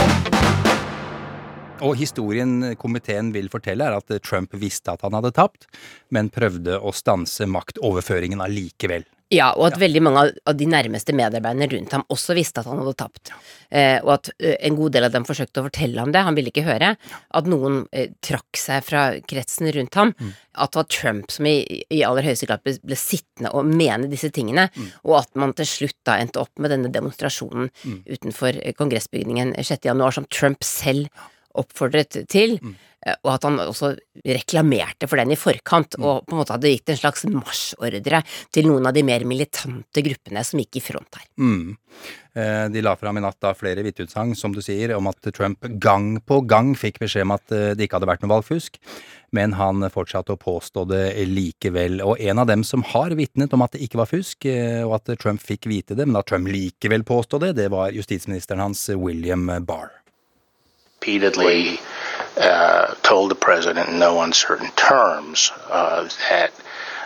Og 1.85 1.95
historien 1.99 2.75
komiteen 2.79 3.31
vil 3.35 3.49
fortelle, 3.51 3.85
er 3.87 3.99
at 3.99 4.23
Trump 4.25 4.53
visste 4.59 4.93
at 4.93 5.05
han 5.05 5.15
hadde 5.17 5.31
tapt, 5.35 5.69
men 6.11 6.31
prøvde 6.33 6.79
å 6.79 6.93
stanse 6.95 7.47
maktoverføringen 7.49 8.43
allikevel. 8.43 9.07
Ja, 9.29 9.51
og 9.53 9.67
at 9.67 9.75
veldig 9.77 10.01
mange 10.01 10.21
av- 10.25 10.55
de 10.57 10.65
nærmeste 10.65 11.13
medarbeiderne 11.13 11.67
rundt 11.69 11.91
ham 11.93 12.03
også 12.09 12.33
visste 12.33 12.61
at 12.63 12.65
han 12.65 12.79
hadde 12.81 12.95
tapt. 12.97 13.29
Eh, 13.69 13.99
og 14.01 14.15
at 14.15 14.31
eh, 14.39 14.55
en 14.65 14.75
god 14.75 14.95
del 14.95 15.05
av 15.05 15.11
dem 15.13 15.23
forsøkte 15.27 15.61
å 15.61 15.67
fortelle 15.67 16.01
ham 16.01 16.11
det, 16.11 16.23
han 16.25 16.33
ville 16.33 16.49
ikke 16.49 16.65
høre. 16.65 16.95
At 17.37 17.45
noen 17.45 17.83
eh, 17.93 18.09
trakk 18.25 18.57
seg 18.57 18.81
fra 18.87 19.03
kretsen 19.21 19.69
rundt 19.75 19.93
ham. 20.01 20.15
At 20.57 20.73
det 20.73 20.81
var 20.81 20.89
Trump 20.89 21.29
som 21.29 21.45
i, 21.45 21.61
i 21.93 22.01
aller 22.01 22.25
høyeste 22.25 22.49
grad 22.49 22.65
ble, 22.65 22.73
ble 22.81 22.97
sittende 22.97 23.53
og 23.53 23.69
mene 23.69 24.09
disse 24.09 24.31
tingene. 24.33 24.71
Og 25.05 25.19
at 25.21 25.29
man 25.37 25.53
til 25.53 25.69
slutt 25.77 25.99
da 26.09 26.17
endte 26.17 26.41
opp 26.41 26.57
med 26.57 26.73
denne 26.73 26.89
demonstrasjonen 26.89 27.69
utenfor 28.09 28.57
eh, 28.63 28.73
kongressbygningen 28.73 29.53
6. 29.61 29.85
januar, 29.93 30.17
som 30.17 30.25
Trump 30.33 30.65
selv 30.65 31.05
oppfordret 31.61 32.23
til. 32.31 32.57
Mm. 32.63 32.77
Og 33.23 33.29
at 33.31 33.45
han 33.47 33.55
også 33.63 33.93
reklamerte 34.27 35.07
for 35.07 35.21
den 35.21 35.31
i 35.31 35.37
forkant, 35.39 35.95
og 36.01 36.25
på 36.27 36.35
en 36.35 36.41
måte 36.41 36.51
hadde 36.51 36.71
gitt 36.73 36.91
en 36.91 36.99
slags 36.99 37.23
marsjordre 37.31 38.19
til 38.51 38.67
noen 38.67 38.89
av 38.89 38.95
de 38.95 39.05
mer 39.07 39.23
militante 39.27 40.03
gruppene 40.03 40.43
som 40.43 40.59
gikk 40.59 40.81
i 40.81 40.83
front 40.83 41.15
her. 41.15 41.29
Mm. 41.39 41.77
Eh, 42.35 42.65
De 42.69 42.83
la 42.83 42.95
fram 42.99 43.17
i 43.17 43.23
natt 43.23 43.39
da 43.41 43.53
flere 43.57 43.85
vitneutsagn, 43.87 44.35
som 44.35 44.51
du 44.51 44.59
sier, 44.63 44.91
om 44.97 45.07
at 45.09 45.31
Trump 45.35 45.63
gang 45.81 46.17
på 46.19 46.41
gang 46.47 46.73
fikk 46.77 46.99
beskjed 46.99 47.23
om 47.27 47.37
at 47.37 47.55
eh, 47.55 47.71
det 47.71 47.87
ikke 47.87 48.01
hadde 48.01 48.11
vært 48.11 48.25
noe 48.25 48.33
valgfusk, 48.35 48.75
men 49.35 49.55
han 49.55 49.87
fortsatte 49.93 50.35
å 50.35 50.41
påstå 50.41 50.85
det 50.91 51.03
likevel. 51.29 52.03
Og 52.05 52.19
en 52.19 52.43
av 52.43 52.49
dem 52.51 52.65
som 52.67 52.83
har 52.91 53.15
vitnet 53.17 53.55
om 53.55 53.63
at 53.65 53.77
det 53.77 53.83
ikke 53.87 54.01
var 54.03 54.11
fusk, 54.11 54.45
eh, 54.49 54.83
og 54.83 54.99
at 54.99 55.15
Trump 55.23 55.39
fikk 55.43 55.71
vite 55.71 55.97
det, 55.97 56.03
men 56.03 56.19
at 56.19 56.27
Trump 56.29 56.51
likevel 56.51 57.07
påstod 57.07 57.47
det, 57.47 57.55
det 57.63 57.71
var 57.73 57.95
justisministeren 57.95 58.67
hans, 58.67 58.89
William 58.91 59.47
Barr. 59.63 59.98
Repeatedly 60.99 61.79
uh, 62.35 62.93
told 63.03 63.31
the 63.31 63.35
president 63.35 63.87
in 63.87 63.99
no 63.99 64.21
uncertain 64.21 64.69
terms 64.71 65.51
uh, 65.69 66.09
that 66.29 66.51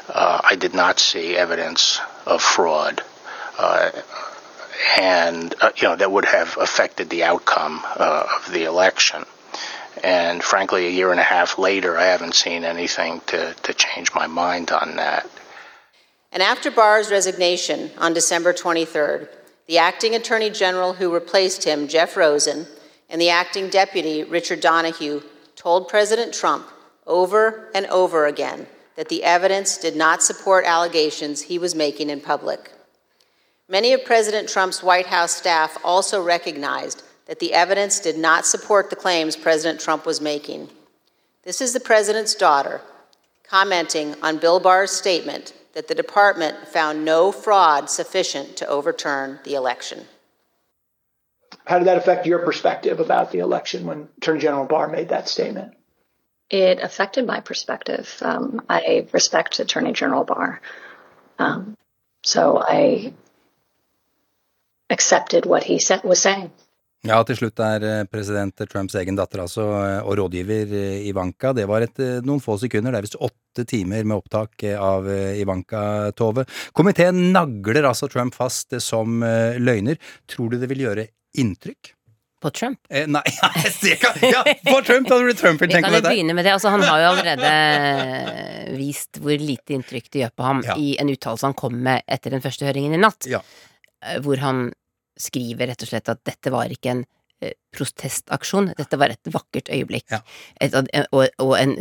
uh, 0.10 0.42
I 0.44 0.56
did 0.56 0.74
not 0.74 1.00
see 1.00 1.38
evidence 1.38 2.00
of 2.26 2.42
fraud. 2.42 3.04
Uh, 3.58 3.92
and, 5.00 5.54
uh, 5.62 5.70
you 5.76 5.88
know, 5.88 5.96
that 5.96 6.12
would 6.12 6.26
have 6.26 6.58
affected 6.58 7.12
the 7.12 7.24
outcome 7.24 7.82
uh, 7.84 8.26
of 8.36 8.52
the 8.52 8.64
election. 8.64 9.26
And 10.04 10.44
frankly, 10.44 10.88
a 10.88 10.90
year 10.90 11.12
and 11.12 11.20
a 11.20 11.24
half 11.24 11.60
later, 11.60 11.96
I 11.96 12.06
haven't 12.06 12.34
seen 12.34 12.64
anything 12.64 13.22
to, 13.28 13.54
to 13.54 13.74
change 13.76 14.14
my 14.16 14.26
mind 14.26 14.72
on 14.72 14.96
that. 14.96 15.30
And 16.32 16.42
after 16.42 16.72
Barr's 16.72 17.12
resignation 17.12 17.92
on 18.00 18.14
December 18.14 18.54
23rd, 18.54 19.30
the 19.68 19.78
acting 19.78 20.16
attorney 20.16 20.50
general 20.50 20.94
who 20.94 21.14
replaced 21.14 21.64
him, 21.64 21.88
Jeff 21.88 22.18
Rosen, 22.18 22.66
and 23.10 23.20
the 23.22 23.30
acting 23.30 23.70
deputy, 23.70 24.24
Richard 24.24 24.62
Donahue, 24.62 25.22
told 25.56 25.88
President 25.88 26.34
Trump 26.34 26.68
over 27.06 27.70
and 27.76 27.86
over 27.88 28.26
again 28.26 28.68
that 28.96 29.10
the 29.10 29.24
evidence 29.24 29.78
did 29.78 29.96
not 29.96 30.22
support 30.22 30.66
allegations 30.66 31.42
he 31.42 31.58
was 31.58 31.76
making 31.76 32.10
in 32.10 32.22
public. 32.22 32.72
Many 33.68 33.94
of 33.94 34.06
President 34.06 34.50
Trump's 34.50 34.84
White 34.84 35.08
House 35.08 35.32
staff 35.32 35.78
also 35.84 36.22
recognized 36.22 37.04
that 37.26 37.40
the 37.40 37.54
evidence 37.54 38.00
did 38.00 38.18
not 38.18 38.46
support 38.46 38.90
the 38.90 38.96
claims 38.96 39.36
President 39.36 39.80
Trump 39.80 40.06
was 40.06 40.22
making. 40.22 40.70
This 41.44 41.62
is 41.62 41.74
the 41.74 41.80
president's 41.80 42.36
daughter 42.36 42.82
commenting 43.44 44.16
on 44.22 44.38
Bill 44.38 44.60
Barr's 44.60 44.92
statement 44.92 45.54
that 45.74 45.88
the 45.88 45.96
department 45.96 46.68
found 46.68 47.04
no 47.04 47.32
fraud 47.32 47.90
sufficient 47.90 48.56
to 48.58 48.68
overturn 48.68 49.40
the 49.44 49.56
election. 49.56 50.06
How 51.66 51.78
did 51.80 51.88
that 51.88 51.98
affect 51.98 52.26
your 52.26 52.40
perspective 52.40 53.00
about 53.00 53.32
the 53.32 53.40
election 53.40 53.86
when 53.86 54.10
Attorney 54.18 54.40
General 54.40 54.66
Barr 54.66 54.88
made 54.88 55.10
that 55.10 55.30
statement? 55.30 55.74
It 56.50 56.80
affected 56.82 57.26
my 57.26 57.40
perspective. 57.40 58.18
Um, 58.22 58.62
I 58.70 59.08
respect 59.14 59.60
Attorney 59.60 59.94
General 59.94 60.24
Barr. 60.26 60.62
Um, 61.40 61.78
so 62.24 62.62
I 62.62 63.14
accepted 64.90 65.46
what 65.46 65.64
he 65.64 65.80
said, 65.80 66.04
was 66.04 66.22
saying. 66.22 66.52
Ja, 67.04 67.18
til 67.28 67.36
slutt 67.36 67.60
er 67.60 67.84
eh, 67.84 68.06
president 68.08 68.62
Trumps 68.72 68.94
egen 68.96 69.18
datter 69.20 69.42
altså, 69.44 69.66
eh, 69.76 70.06
og 70.08 70.16
rådgiver 70.22 70.70
eh, 70.72 71.08
Ivanka. 71.10 71.52
Det 71.52 71.66
var 71.68 71.84
et, 71.84 72.00
noen 72.24 72.40
få 72.40 72.56
sekunder, 72.62 72.96
det 72.96 73.02
er 73.02 73.08
visst 73.10 73.20
åtte 73.20 73.66
timer 73.68 74.06
med 74.08 74.22
opptak 74.22 74.64
av 74.80 75.10
Ivanka 75.12 76.14
Tove. 76.16 76.46
Komiteen 76.72 77.34
nagler 77.36 77.90
altså 77.90 78.08
Trump 78.08 78.38
fast 78.38 78.72
som 78.82 79.20
løgner. 79.22 80.00
Tror 80.32 80.54
du 80.54 80.58
det 80.62 80.72
vil 80.72 80.88
gjøre 80.88 81.06
inntrykk? 81.40 81.94
På 82.44 82.50
Trump? 82.52 82.80
Eh, 82.90 83.08
nei, 83.08 83.24
ja, 84.22 84.44
på 84.68 84.82
Trump! 84.84 85.08
Da 85.08 85.20
blir 85.24 85.34
Trump 85.40 85.62
Vi 85.62 85.72
kan 85.72 85.94
jo 85.96 86.02
begynne 86.04 86.36
med 86.36 86.44
det. 86.44 86.52
Altså, 86.58 86.74
han 86.74 86.84
har 86.84 87.00
jo 87.00 87.12
allerede 87.14 87.52
vist 88.82 89.20
hvor 89.24 89.40
lite 89.40 89.78
inntrykk 89.78 90.10
det 90.12 90.26
gjør 90.26 90.34
på 90.36 90.48
ham 90.50 90.64
i 90.76 90.98
en 91.00 91.12
uttalelse 91.14 91.48
han 91.48 91.56
kom 91.56 91.78
med 91.86 92.04
etter 92.12 92.36
den 92.36 92.44
første 92.44 92.68
høringen 92.68 92.98
i 92.98 93.00
natt, 93.00 93.30
ja. 93.32 93.40
hvor 94.26 94.44
han 94.44 94.66
skriver 95.20 95.72
rett 95.72 95.86
og 95.86 95.92
slett 95.94 96.12
at 96.12 96.24
dette 96.28 96.52
var 96.52 96.74
ikke 96.74 96.98
en 96.98 97.06
eh, 97.40 97.56
protestaksjon, 97.76 98.74
dette 98.76 99.00
var 99.00 99.14
et 99.14 99.32
vakkert 99.32 99.72
øyeblikk. 99.72 100.12
Et 100.60 100.76
og 100.76 101.24
og 101.24 101.56
en, 101.62 101.78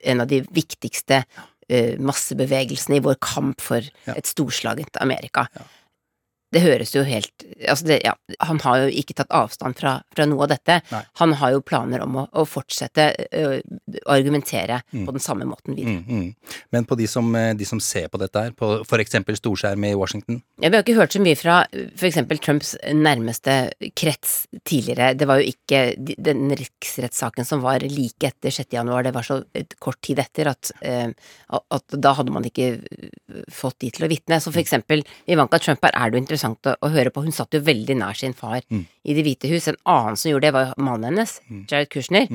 en 0.00 0.24
av 0.24 0.32
de 0.32 0.40
viktigste 0.48 1.26
eh, 1.68 1.96
massebevegelsene 2.00 3.02
i 3.02 3.04
vår 3.04 3.18
kamp 3.20 3.60
for 3.60 3.84
et 4.14 4.32
storslagent 4.32 4.96
Amerika. 5.02 5.44
Det 6.54 6.62
høres 6.62 6.94
jo 6.94 7.02
helt 7.06 7.44
altså 7.68 7.86
det, 7.88 8.00
ja, 8.04 8.12
Han 8.46 8.60
har 8.62 8.84
jo 8.84 8.92
ikke 9.00 9.16
tatt 9.18 9.32
avstand 9.34 9.76
fra, 9.78 9.96
fra 10.14 10.26
noe 10.28 10.44
av 10.46 10.52
dette. 10.52 10.80
Nei. 10.92 11.02
Han 11.20 11.32
har 11.40 11.56
jo 11.56 11.62
planer 11.66 12.04
om 12.04 12.20
å, 12.22 12.26
å 12.32 12.44
fortsette 12.48 13.08
å 13.32 14.12
argumentere 14.12 14.82
Mm. 14.92 15.06
på 15.06 15.12
den 15.12 15.20
samme 15.20 15.44
måten 15.48 15.74
videre. 15.76 16.00
Mm, 16.00 16.20
mm. 16.20 16.58
Men 16.72 16.84
på 16.88 16.96
de 16.96 17.06
som, 17.10 17.26
eh, 17.34 17.54
de 17.54 17.64
som 17.68 17.80
ser 17.82 18.08
på 18.08 18.18
dette 18.20 18.40
her, 18.40 18.52
på 18.56 18.98
eksempel 19.00 19.36
storskjerm 19.36 19.84
i 19.88 19.94
Washington 19.94 20.42
Ja, 20.62 20.70
vi 20.70 20.76
har 20.76 20.84
ikke 20.84 20.96
hørt 20.96 21.12
så 21.12 21.20
mye 21.20 21.36
fra 21.36 21.66
eksempel 22.06 22.38
Trumps 22.38 22.76
nærmeste 22.92 23.72
krets 23.98 24.46
tidligere. 24.64 25.16
Det 25.16 25.26
var 25.26 25.40
jo 25.40 25.50
ikke 25.52 25.96
den 25.98 26.50
riksrettssaken 26.56 27.44
som 27.44 27.60
var 27.64 27.80
like 27.80 28.30
etter 28.30 28.50
6. 28.50 28.70
januar, 28.72 29.02
det 29.02 29.14
var 29.14 29.22
så 29.26 29.42
kort 29.80 30.00
tid 30.02 30.18
etter 30.22 30.48
at, 30.48 30.70
at 30.80 31.96
da 32.00 32.14
hadde 32.14 32.32
man 32.32 32.44
ikke 32.44 32.80
fått 33.52 33.78
de 33.80 33.90
til 33.90 34.06
å 34.06 34.10
vitne. 34.10 34.40
Så 34.40 34.52
for 34.52 34.62
eksempel 34.62 35.04
Ivanka 35.28 35.58
Trump 35.58 35.84
her 35.84 35.92
er 35.94 36.10
det 36.10 36.16
jo 36.18 36.22
interessant 36.22 36.35
å, 36.44 36.76
å 36.80 36.88
høre 36.92 37.10
på. 37.10 37.22
Hun 37.24 37.32
satt 37.32 37.54
jo 37.56 37.60
veldig 37.64 37.96
nær 37.98 38.14
sin 38.18 38.34
far 38.36 38.60
i 38.68 39.14
Det 39.14 39.24
hvite 39.24 39.48
hus. 39.48 39.68
En 39.68 39.76
annen 39.84 40.16
som 40.16 40.30
gjorde 40.30 40.46
det, 40.48 40.54
var 40.54 40.72
mannen 40.76 41.10
hennes, 41.12 41.40
Jared 41.70 41.90
Kushner. 41.90 42.26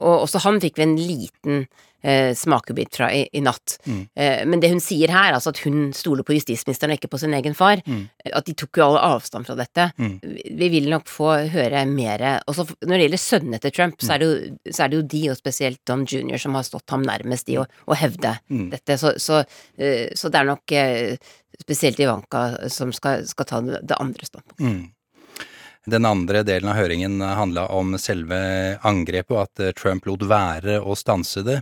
Og 0.00 0.24
også 0.26 0.42
han 0.44 0.60
fikk 0.60 0.78
vi 0.78 0.82
en 0.82 0.96
liten 0.96 1.66
eh, 2.04 2.34
smakebit 2.36 2.94
fra 2.98 3.08
i, 3.16 3.22
i 3.32 3.40
natt. 3.40 3.78
Eh, 3.88 4.44
men 4.44 4.60
det 4.60 4.70
hun 4.70 4.80
sier 4.84 5.08
her, 5.10 5.32
altså 5.34 5.50
at 5.54 5.62
hun 5.64 5.92
stoler 5.96 6.22
på 6.28 6.36
justisministeren 6.36 6.92
og 6.92 6.98
ikke 7.00 7.10
på 7.14 7.20
sin 7.24 7.34
egen 7.34 7.54
far, 7.56 7.80
at 7.80 8.44
de 8.46 8.54
tok 8.54 8.76
jo 8.78 8.84
alle 8.90 9.00
avstand 9.16 9.46
fra 9.48 9.56
dette. 9.56 9.88
Vi- 9.98 10.52
Vi 10.64 10.68
vil 10.68 10.88
nok 10.90 11.06
få 11.08 11.32
høre 11.50 11.84
mer 11.86 12.18
Også 12.46 12.64
når 12.82 12.96
det 12.98 13.04
gjelder 13.04 13.22
sønnene 13.24 13.60
til 13.60 13.70
Trump, 13.72 13.96
så, 14.00 14.14
er 14.14 14.18
det 14.18 14.26
jo, 14.28 14.58
så 14.72 14.84
er 14.84 14.88
det 14.88 14.96
jo 15.00 15.06
de, 15.14 15.22
og 15.30 15.36
spesielt 15.36 15.80
Don 15.86 16.04
jr., 16.06 16.36
som 16.38 16.54
har 16.54 16.62
stått 16.62 16.90
ham 16.90 17.02
nærmest 17.02 17.48
i 17.48 17.56
å, 17.58 17.66
å 17.88 17.94
hevde 17.96 18.38
Mm. 18.50 18.70
dette. 18.70 18.96
Så, 18.98 19.14
så, 19.18 19.44
eh, 19.78 20.10
så 20.14 20.30
det 20.30 20.40
er 20.40 20.44
nok 20.44 20.72
eh, 20.72 21.16
spesielt 21.60 21.98
Ivanka 22.00 22.68
som 22.68 22.92
skal, 22.92 23.24
skal 23.26 23.44
ta 23.46 23.60
det, 23.60 23.80
det 23.86 23.96
andre 24.00 24.24
standpunktet. 24.26 24.90
Den 25.84 26.06
andre 26.08 26.40
delen 26.42 26.70
av 26.72 26.78
høringen 26.78 27.20
handla 27.20 27.66
om 27.76 27.92
selve 28.00 28.38
angrepet, 28.88 29.34
og 29.34 29.42
at 29.42 29.60
eh, 29.60 29.74
Trump 29.76 30.06
lot 30.08 30.22
være 30.24 30.78
å 30.80 30.96
stanse 30.96 31.42
det. 31.44 31.58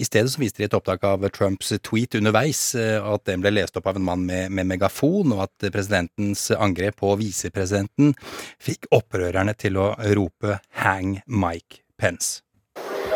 I 0.00 0.06
stedet 0.08 0.32
så 0.32 0.40
viste 0.40 0.62
de 0.62 0.68
et 0.70 0.76
opptak 0.76 1.04
av 1.04 1.26
Trumps 1.36 1.74
tweet 1.84 2.16
underveis, 2.16 2.62
eh, 2.80 2.96
og 2.96 3.18
at 3.18 3.26
den 3.28 3.44
ble 3.44 3.52
lest 3.52 3.76
opp 3.76 3.90
av 3.92 4.00
en 4.00 4.06
mann 4.08 4.24
med, 4.24 4.48
med 4.56 4.70
megafon, 4.72 5.36
og 5.36 5.44
at 5.44 5.68
presidentens 5.68 6.46
angrep 6.56 6.96
på 7.04 7.12
visepresidenten 7.20 8.14
fikk 8.56 8.88
opprørerne 8.88 9.52
til 9.52 9.76
å 9.76 9.92
rope 10.16 10.60
'hang 10.80 11.20
Mike 11.26 11.84
Pence'. 12.00 12.40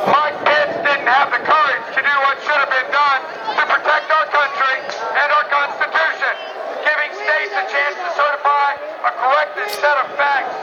Mike 0.04 0.40
Pence 0.44 0.76
didn't 0.84 1.08
have 1.08 1.32
the 1.32 1.42
courage 1.48 1.88
to 1.96 2.00
do 2.04 2.14
what 2.28 2.36
should 2.44 2.60
have 2.60 2.72
been 2.76 2.92
done 2.92 3.22
to 3.56 3.62
protect 3.72 4.08
our 4.12 4.28
country 4.36 4.76
and 5.16 5.28
our 5.32 5.46
Constitution, 5.48 6.34
giving 6.84 7.12
states 7.24 7.52
a 7.56 7.64
chance 7.72 7.96
to 8.04 8.08
certify 8.20 8.41
a 9.02 9.12
corrected 9.18 9.66
set 9.82 9.96
of 9.98 10.06
facts, 10.14 10.54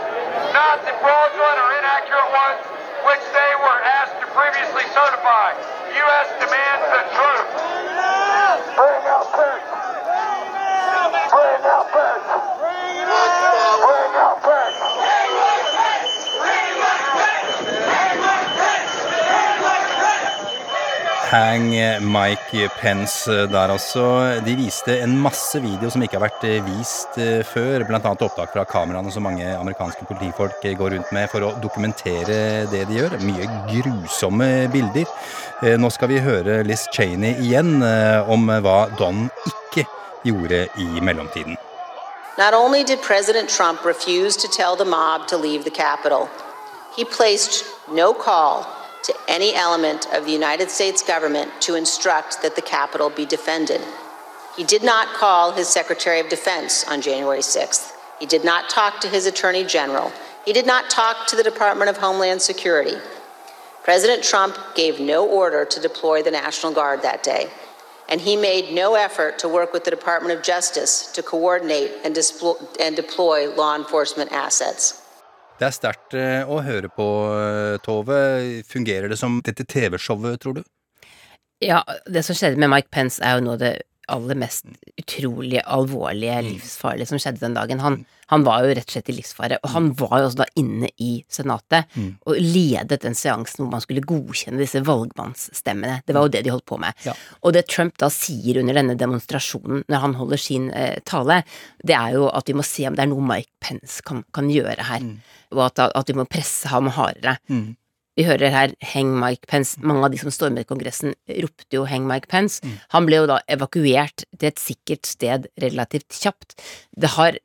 not 0.55 0.79
the 0.87 0.95
fraudulent 1.03 1.57
or 1.59 1.69
inaccurate 1.83 2.31
ones 2.31 2.63
which 3.03 3.23
they 3.35 3.51
were 3.59 3.79
asked 3.99 4.15
to 4.23 4.27
previously 4.31 4.87
certify. 4.95 5.51
U.S. 5.91 6.27
demands 6.39 6.83
the 6.87 7.03
truth. 7.19 7.49
Bring 8.79 9.03
out 9.11 9.27
Pence. 9.35 9.67
Bring 11.35 11.63
out 11.67 11.85
Pence. 11.91 12.28
Hang 21.29 21.69
Mike 22.01 22.69
Pence 22.79 23.29
der 23.51 23.69
altså. 23.69 24.01
De 24.41 24.55
viste 24.57 24.95
en 25.03 25.11
masse 25.21 25.59
video 25.61 25.91
som 25.93 26.01
ikke 26.01 26.17
har 26.17 26.23
vært 26.23 26.45
eh, 26.49 26.63
vist 26.65 27.19
eh, 27.21 27.43
før, 27.45 27.83
annet 27.85 28.23
opptak 28.25 28.49
fra 28.55 28.63
kameraene 28.65 29.13
som 29.13 29.27
mange 29.27 29.45
amerikanske 29.45 30.07
politifolk 30.09 30.65
eh, 30.65 30.73
går 30.79 30.95
rundt 30.95 31.11
med 31.13 31.29
for 31.29 31.45
å 31.45 31.51
dokumentere 31.61 32.65
det 32.71 32.81
de 32.89 32.97
gjør. 32.97 33.19
Mye 33.21 33.45
grusomme 33.69 34.49
bilder. 34.73 35.05
Eh, 35.61 35.77
Nå 35.77 35.93
skal 35.93 36.09
vi 36.15 36.23
høre 36.25 36.63
Liz 36.65 36.87
Cheney 36.97 37.37
igjen 37.45 37.77
eh, 37.85 38.25
om 38.25 38.49
hva 38.49 38.79
Don 38.97 39.27
ikke 39.53 39.85
gjorde 40.25 40.65
i 40.81 40.89
mellomtiden. 40.97 41.61
Not 42.41 42.57
only 42.57 42.81
did 42.81 43.05
President 43.05 43.53
Trump 43.53 43.85
refuse 43.85 44.35
to 44.41 44.49
tell 44.49 44.75
the 44.75 44.89
mob 44.97 45.27
to 45.27 45.37
leave 45.37 45.63
the 45.63 45.77
Capitol, 45.77 46.25
he 46.97 47.05
placed 47.05 47.69
no 47.93 48.15
call 48.15 48.65
to 49.03 49.13
any 49.27 49.55
element 49.55 50.07
of 50.13 50.25
the 50.25 50.31
United 50.31 50.69
States 50.69 51.01
government 51.01 51.51
to 51.61 51.75
instruct 51.75 52.41
that 52.41 52.55
the 52.55 52.61
Capitol 52.61 53.09
be 53.09 53.25
defended. 53.25 53.81
He 54.57 54.63
did 54.63 54.83
not 54.83 55.13
call 55.15 55.53
his 55.53 55.67
Secretary 55.67 56.19
of 56.19 56.29
Defense 56.29 56.83
on 56.85 57.01
January 57.01 57.39
6th. 57.39 57.93
He 58.19 58.25
did 58.25 58.43
not 58.43 58.69
talk 58.69 58.99
to 59.01 59.07
his 59.07 59.25
Attorney 59.25 59.63
General. 59.63 60.11
He 60.45 60.51
did 60.51 60.65
not 60.65 60.89
talk 60.89 61.27
to 61.27 61.35
the 61.35 61.43
Department 61.43 61.89
of 61.89 61.97
Homeland 61.97 62.41
Security. 62.41 62.97
President 63.83 64.23
Trump 64.23 64.57
gave 64.75 64.99
no 64.99 65.25
order 65.27 65.63
to 65.65 65.79
deploy 65.79 66.21
the 66.21 66.31
National 66.31 66.73
Guard 66.73 67.01
that 67.01 67.23
day, 67.23 67.49
and 68.09 68.19
he 68.19 68.35
made 68.35 68.73
no 68.73 68.95
effort 68.95 69.39
to 69.39 69.47
work 69.47 69.71
with 69.71 69.85
the 69.85 69.91
Department 69.91 70.37
of 70.37 70.43
Justice 70.43 71.11
to 71.13 71.23
coordinate 71.23 71.91
and, 72.03 72.13
deploy 72.95 73.49
law 73.55 73.75
enforcement 73.75 74.31
assets. 74.31 74.98
Det 75.59 75.67
er 75.67 75.75
sterkt 75.75 76.15
eh, 76.15 76.47
å 76.47 76.61
høre 76.63 76.87
på, 76.87 77.05
eh, 77.35 77.77
Tove. 77.83 78.19
Fungerer 78.67 79.11
det 79.11 79.17
som 79.19 79.41
dette 79.43 79.65
TV-showet, 79.67 80.39
tror 80.39 80.61
du? 80.61 80.63
Ja, 81.59 81.81
det 82.07 82.23
som 82.23 82.37
skjedde 82.37 82.61
med 82.61 82.71
Mike 82.71 82.87
Pence 82.95 83.19
er 83.19 83.35
jo 83.35 83.43
noe 83.43 83.57
av 83.57 83.63
det 83.65 83.73
aller 84.11 84.37
mest 84.39 84.65
utrolig 84.99 85.61
alvorlige, 85.65 86.41
livsfarlige 86.45 87.07
som 87.09 87.19
skjedde 87.21 87.43
den 87.43 87.55
dagen. 87.57 87.79
Han, 87.83 87.99
han 88.29 88.43
var 88.45 88.63
jo 88.65 88.73
rett 88.75 88.89
og 88.89 88.93
slett 88.95 89.09
i 89.09 89.15
livsfare, 89.17 89.57
og 89.63 89.71
han 89.73 89.87
var 89.97 90.15
jo 90.19 90.27
også 90.29 90.41
da 90.41 90.47
inne 90.59 90.89
i 91.01 91.11
Senatet 91.29 91.87
Mm. 91.95 92.11
og 92.27 92.37
ledet 92.37 92.99
den 93.01 93.15
seansen 93.17 93.63
hvor 93.63 93.71
man 93.71 93.81
skulle 93.81 94.03
godkjenne 94.05 94.59
disse 94.61 94.81
valgmannsstemmene. 94.85 96.01
Det 96.05 96.15
var 96.15 96.25
jo 96.27 96.31
det 96.33 96.43
de 96.45 96.51
holdt 96.53 96.65
på 96.69 96.77
med. 96.81 96.93
Ja. 97.05 97.13
Og 97.43 97.53
det 97.55 97.67
Trump 97.71 97.97
da 98.01 98.09
sier 98.13 98.59
under 98.61 98.77
denne 98.77 98.95
demonstrasjonen 98.99 99.83
når 99.89 100.03
han 100.05 100.15
holder 100.19 100.41
sin 100.41 100.69
eh, 100.71 100.99
tale, 101.05 101.41
det 101.83 101.95
er 101.97 102.15
jo 102.17 102.29
at 102.29 102.47
vi 102.49 102.57
må 102.57 102.65
se 102.65 102.87
om 102.89 102.95
det 102.97 103.05
er 103.05 103.11
noe 103.11 103.25
Mike 103.25 103.51
Pence 103.63 104.01
kan, 104.05 104.23
kan 104.35 104.49
gjøre 104.51 104.87
her, 104.91 105.05
og 105.55 105.65
at, 105.69 105.79
at 105.95 106.09
vi 106.11 106.17
må 106.19 106.25
presse 106.29 106.69
ham 106.71 106.91
hardere. 106.93 107.37
Mm. 107.49 107.75
Vi 108.19 108.25
hører 108.27 108.51
her 108.51 108.71
'Hang 108.83 109.13
Mike 109.15 109.47
Pence'. 109.47 109.79
Mange 109.79 110.03
av 110.03 110.11
de 110.11 110.17
som 110.19 110.29
stormet 110.29 110.67
Kongressen, 110.67 111.13
ropte 111.29 111.71
jo 111.71 111.85
'Hang 111.85 112.05
Mike 112.05 112.27
Pence'. 112.27 112.59
Han 112.91 113.05
ble 113.05 113.15
jo 113.15 113.27
da 113.27 113.39
evakuert 113.47 114.25
til 114.37 114.47
et 114.47 114.59
sikkert 114.59 115.05
sted 115.07 115.47
relativt 115.57 116.09
kjapt. 116.11 116.59
Det 116.99 117.15
har 117.15 117.37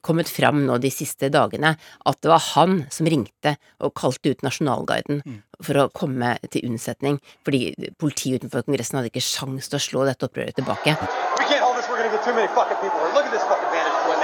kommet 0.00 0.28
fram 0.28 0.64
nå 0.64 0.78
de 0.80 0.88
siste 0.88 1.28
dagene 1.28 1.76
at 2.06 2.20
det 2.22 2.30
var 2.30 2.40
han 2.54 2.86
som 2.88 3.04
ringte 3.04 3.56
og 3.80 3.92
kalte 3.94 4.30
ut 4.30 4.40
nasjonalguiden 4.40 5.20
for 5.60 5.74
å 5.74 5.90
komme 5.92 6.38
til 6.50 6.64
unnsetning, 6.64 7.20
fordi 7.44 7.74
politiet 7.98 8.40
utenfor 8.40 8.64
Kongressen 8.64 8.96
hadde 8.96 9.10
ikke 9.12 9.20
sjans 9.20 9.68
til 9.68 9.76
å 9.76 9.82
slå 9.82 10.06
dette 10.06 10.24
opprøret 10.24 10.54
tilbake. 10.54 10.96
We 10.96 11.44
can't 11.44 11.60
hold 11.60 11.76
this. 11.76 11.84
We're 11.90 12.00
gonna 12.00 12.08
get 12.08 12.24
too 12.24 12.32
many 12.32 12.48
fucking 12.48 12.80
people. 12.80 13.04
Look 13.12 13.26
at 13.26 13.32
this 13.32 13.42
fucking 13.42 13.68
vantage 13.68 14.00
point. 14.06 14.21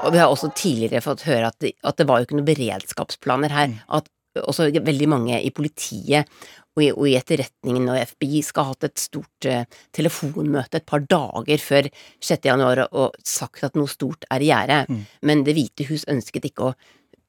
Og 0.00 0.14
vi 0.14 0.20
har 0.20 0.30
også 0.32 0.48
tidligere 0.56 1.02
fått 1.04 1.26
høre 1.28 1.50
at 1.50 1.58
det, 1.60 1.74
at 1.84 1.98
det 2.00 2.06
var 2.08 2.20
jo 2.20 2.28
ikke 2.28 2.38
noen 2.38 2.48
beredskapsplaner 2.48 3.52
her. 3.52 3.76
At 3.92 4.08
også 4.38 4.70
veldig 4.70 5.08
mange 5.10 5.40
i 5.42 5.50
politiet 5.52 6.28
og 6.76 6.84
i, 6.84 6.90
og 6.92 7.06
i 7.10 7.16
etterretningen 7.18 7.88
og 7.90 7.98
FBI 8.12 8.42
skal 8.46 8.68
ha 8.68 8.74
hatt 8.74 8.86
et 8.86 9.02
stort 9.02 9.48
uh, 9.50 9.64
telefonmøte 9.96 10.78
et 10.78 10.86
par 10.88 11.02
dager 11.10 11.62
før 11.62 11.88
6. 12.22 12.46
januar 12.46 12.84
og, 12.86 13.18
sagt 13.26 13.66
at 13.66 13.76
noe 13.78 13.90
stort 13.90 14.24
er 14.30 14.44
i 14.44 14.50
gjære. 14.52 14.80
Men 15.26 15.44
Det 15.44 15.56
hvite 15.58 15.88
hus 15.90 16.06
ønsket 16.08 16.46
ikke 16.52 16.70
å 16.70 16.74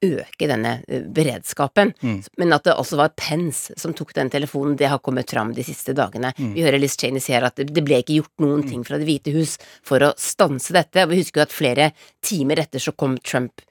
øke 0.01 0.49
denne 0.49 0.77
eh, 0.87 1.03
beredskapen. 1.05 1.93
Mm. 2.01 2.19
Men 2.41 2.55
at 2.55 2.67
det 2.67 2.75
også 2.75 2.99
var 2.99 3.13
Pence 3.17 3.75
som 3.79 3.95
tok 3.97 4.13
den 4.17 4.31
telefonen, 4.33 4.77
det 4.79 4.89
har 4.91 5.01
kommet 5.03 5.31
fram 5.31 5.53
de 5.57 5.65
siste 5.65 5.95
dagene. 5.97 6.33
Mm. 6.37 6.53
Vi 6.57 6.65
hører 6.65 6.81
Liz 6.81 6.97
Cheney 6.99 7.23
sier 7.23 7.45
at 7.47 7.59
det, 7.61 7.85
ble 7.85 8.01
ikke 8.01 8.19
gjort 8.19 8.45
noen 8.45 8.65
ting 8.67 8.85
fra 8.87 8.99
Det 9.01 9.07
hvite 9.09 9.33
hus 9.35 9.57
for 9.87 10.03
å 10.05 10.13
stanse 10.19 10.75
dette. 10.75 11.05
Og 11.05 11.13
vi 11.13 11.21
husker 11.21 11.41
jo 11.41 11.47
at 11.47 11.55
flere 11.55 11.91
timer 12.25 12.63
etter 12.63 12.83
så 12.83 12.95
kom 12.95 13.17
Trump 13.21 13.63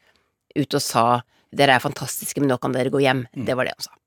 ut 0.57 0.75
og 0.75 0.83
sa 0.83 1.07
dere 1.55 1.75
er 1.77 1.83
fantastiske, 1.83 2.39
men 2.39 2.51
nå 2.53 2.61
kan 2.63 2.75
dere 2.75 2.93
gå 2.95 3.03
hjem. 3.03 3.25
Det 3.35 3.57
var 3.59 3.67
det 3.67 3.75
han 3.75 3.89
sa. 3.89 4.00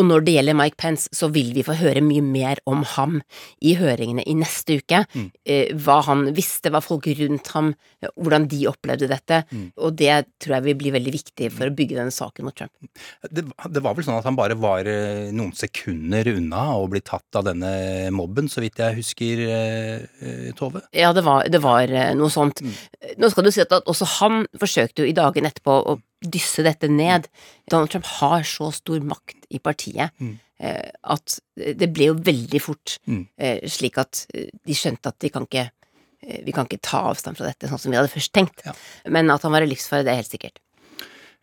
Og 0.00 0.06
når 0.08 0.24
det 0.26 0.34
gjelder 0.36 0.56
Mike 0.58 0.78
Pence, 0.80 1.08
så 1.14 1.28
vil 1.34 1.52
vi 1.54 1.62
få 1.66 1.76
høre 1.78 2.02
mye 2.04 2.22
mer 2.24 2.60
om 2.70 2.82
ham 2.94 3.20
i 3.62 3.74
høringene 3.78 4.24
i 4.26 4.34
neste 4.38 4.80
uke. 4.80 5.04
Eh, 5.46 5.70
hva 5.78 6.00
han 6.08 6.26
visste, 6.34 6.72
hva 6.74 6.82
folk 6.82 7.06
rundt 7.20 7.50
ham, 7.54 7.72
eh, 8.02 8.10
hvordan 8.18 8.48
de 8.50 8.64
opplevde 8.70 9.08
dette. 9.10 9.42
Og 9.78 9.94
det 9.94 10.16
tror 10.42 10.56
jeg 10.56 10.66
vil 10.68 10.78
bli 10.82 10.94
veldig 10.94 11.14
viktig 11.14 11.50
for 11.54 11.70
å 11.70 11.74
bygge 11.74 11.98
denne 12.00 12.14
saken 12.14 12.48
mot 12.48 12.56
Trump. 12.56 12.72
Det, 13.30 13.44
det 13.44 13.82
var 13.84 13.94
vel 13.94 14.06
sånn 14.06 14.18
at 14.18 14.26
han 14.26 14.38
bare 14.38 14.58
var 14.58 14.88
eh, 14.90 15.30
noen 15.34 15.54
sekunder 15.54 16.32
unna 16.34 16.64
å 16.78 16.88
bli 16.90 17.02
tatt 17.04 17.38
av 17.38 17.46
denne 17.50 18.10
mobben, 18.14 18.50
så 18.50 18.64
vidt 18.64 18.82
jeg 18.82 18.98
husker, 18.98 19.44
Tove? 20.58 20.82
Ja, 20.94 21.12
det 21.14 21.22
var, 21.26 21.46
det 21.50 21.60
var 21.62 21.90
noe 22.16 22.30
sånt. 22.32 22.62
Nå 23.20 23.30
skal 23.30 23.46
du 23.46 23.52
si 23.54 23.62
at 23.62 23.72
også 23.74 24.08
han 24.18 24.44
forsøkte 24.58 25.04
jo 25.04 25.10
i 25.10 25.16
dagene 25.16 25.50
etterpå 25.52 25.76
å 25.92 25.96
dysse 26.24 26.64
dette 26.66 26.88
ned. 26.90 27.28
Donald 27.70 27.92
Trump 27.92 28.08
har 28.20 28.42
så 28.48 28.70
stor 28.74 29.00
makt 29.04 29.46
i 29.50 29.60
partiet 29.62 30.10
mm. 30.18 30.34
at 31.14 31.38
det 31.54 31.90
ble 31.92 32.10
jo 32.12 32.18
veldig 32.24 32.60
fort 32.62 32.98
Mm. 33.06 33.26
eh, 33.36 33.64
slik 33.68 33.98
at 34.00 34.26
eh, 34.34 34.48
de 34.64 34.74
skjønte 34.76 35.10
at 35.10 35.18
de 35.20 35.28
kan 35.30 35.44
ikke 35.44 35.66
eh, 36.24 36.40
vi 36.46 36.52
kan 36.56 36.64
ikke 36.64 36.80
ta 36.80 37.02
avstand 37.10 37.36
fra 37.36 37.50
dette 37.50 37.68
sånn 37.68 37.78
som 37.82 37.92
vi 37.92 37.98
hadde 37.98 38.12
først 38.12 38.32
tenkt. 38.32 38.64
Men 39.08 39.30
at 39.30 39.42
han 39.44 39.52
var 39.52 39.64
i 39.66 39.68
livsfare, 39.68 40.04
det 40.06 40.14
er 40.14 40.22
helt 40.22 40.32
sikkert. 40.32 40.60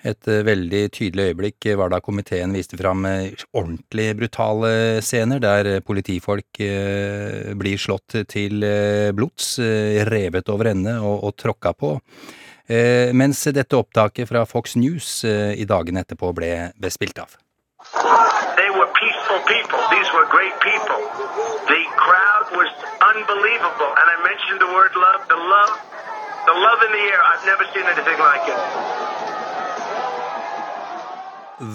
Et 0.01 0.27
eh, 0.33 0.41
veldig 0.47 0.81
tydelig 0.95 1.27
øyeblikk 1.29 1.67
var 1.77 1.91
da 1.93 1.99
komiteen 2.01 2.55
viste 2.57 2.77
fram 2.79 3.05
eh, 3.05 3.35
ordentlig 3.53 4.07
brutale 4.17 4.71
scener, 5.05 5.41
der 5.43 5.69
eh, 5.75 5.81
politifolk 5.85 6.61
eh, 6.65 7.51
blir 7.57 7.77
slått 7.77 8.17
til 8.31 8.65
eh, 8.65 9.11
blods, 9.13 9.59
eh, 9.61 10.01
revet 10.09 10.49
over 10.49 10.71
ende 10.73 10.97
og, 11.05 11.27
og 11.29 11.35
tråkka 11.37 11.75
på. 11.77 11.93
Eh, 12.71 13.11
mens 13.11 13.43
dette 13.51 13.75
opptaket 13.75 14.27
fra 14.29 14.45
Fox 14.45 14.75
News 14.79 15.23
eh, 15.27 15.59
i 15.59 15.65
dagene 15.67 16.05
etterpå 16.05 16.29
ble, 16.31 16.71
ble 16.79 16.91
spilt 16.93 17.19
av. 17.19 17.33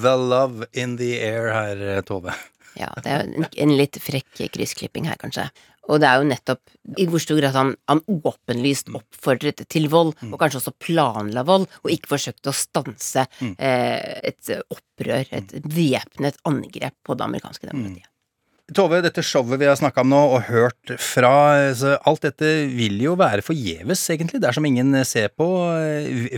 The 0.00 0.16
love. 0.16 0.66
In 0.72 0.96
the 0.96 1.20
air. 1.20 1.52
Her, 1.52 2.02
Tove. 2.08 2.32
Ja, 2.76 2.90
det 3.02 3.12
er 3.12 3.24
en, 3.24 3.46
en 3.46 3.74
litt 3.78 3.98
frekk 4.02 4.44
kryssklipping 4.52 5.08
her, 5.08 5.18
kanskje. 5.20 5.48
Og 5.86 6.00
det 6.02 6.08
er 6.08 6.18
jo 6.20 6.26
nettopp 6.26 6.98
i 6.98 7.06
hvor 7.10 7.22
stor 7.22 7.38
grad 7.38 7.54
han, 7.56 7.70
han 7.90 8.02
åpenlyst 8.10 8.90
oppfordret 8.96 9.62
til 9.70 9.86
vold, 9.92 10.12
og 10.32 10.36
kanskje 10.40 10.60
også 10.60 10.74
planla 10.82 11.46
vold, 11.46 11.68
og 11.84 11.94
ikke 11.94 12.16
forsøkte 12.16 12.50
å 12.50 12.56
stanse 12.56 13.26
eh, 13.54 14.18
et 14.32 14.52
opprør, 14.74 15.30
et 15.30 15.56
væpnet 15.62 16.42
angrep 16.48 16.98
på 17.06 17.16
det 17.16 17.26
amerikanske 17.28 17.70
demokratiet. 17.70 18.10
Tove, 18.74 18.98
dette 18.98 19.22
showet 19.22 19.60
vi 19.60 19.66
har 19.68 19.76
snakka 19.78 20.02
om 20.02 20.08
nå 20.10 20.20
og 20.34 20.48
hørt 20.48 20.90
fra, 20.98 21.30
alt 22.02 22.24
dette 22.24 22.48
vil 22.66 22.96
jo 22.98 23.12
være 23.18 23.44
forgjeves, 23.46 24.00
egentlig, 24.10 24.40
dersom 24.42 24.66
ingen 24.66 24.90
ser 25.06 25.30
på. 25.38 25.46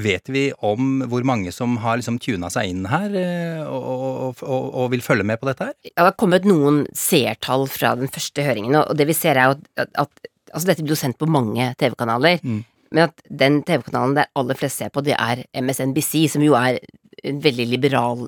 Vet 0.04 0.28
vi 0.28 0.42
om 0.60 1.06
hvor 1.08 1.24
mange 1.24 1.54
som 1.56 1.78
har 1.80 1.96
liksom 1.96 2.18
tuna 2.20 2.50
seg 2.52 2.74
inn 2.74 2.84
her 2.92 3.16
eh, 3.16 3.62
og, 3.64 4.42
og, 4.44 4.66
og, 4.68 4.90
vil 4.92 5.04
følge 5.04 5.24
med 5.24 5.40
på 5.40 5.48
dette 5.48 5.70
her? 5.70 5.76
Ja, 5.88 5.94
det 6.02 6.08
har 6.10 6.18
kommet 6.20 6.48
noen 6.48 6.82
seertall 6.92 7.64
fra 7.72 7.94
den 7.96 8.12
første 8.12 8.44
høringen, 8.44 8.76
og 8.82 8.92
det 8.98 9.08
vi 9.08 9.16
ser 9.16 9.40
er 9.40 9.54
jo 9.54 9.60
at, 9.80 9.94
at 10.08 10.28
Altså, 10.48 10.70
dette 10.70 10.80
blir 10.80 10.94
jo 10.94 10.96
sendt 10.96 11.18
på 11.20 11.26
mange 11.28 11.60
TV-kanaler, 11.76 12.38
men 12.40 13.02
at 13.02 13.18
den 13.28 13.58
TV-kanalen 13.68 14.14
der 14.16 14.30
aller 14.40 14.56
flest 14.56 14.80
ser 14.80 14.88
på, 14.88 15.02
det 15.04 15.12
er 15.12 15.42
MSNBC, 15.52 16.22
som 16.32 16.40
jo 16.40 16.54
er 16.56 16.78
en 17.20 17.42
veldig 17.44 17.66
liberal 17.68 18.22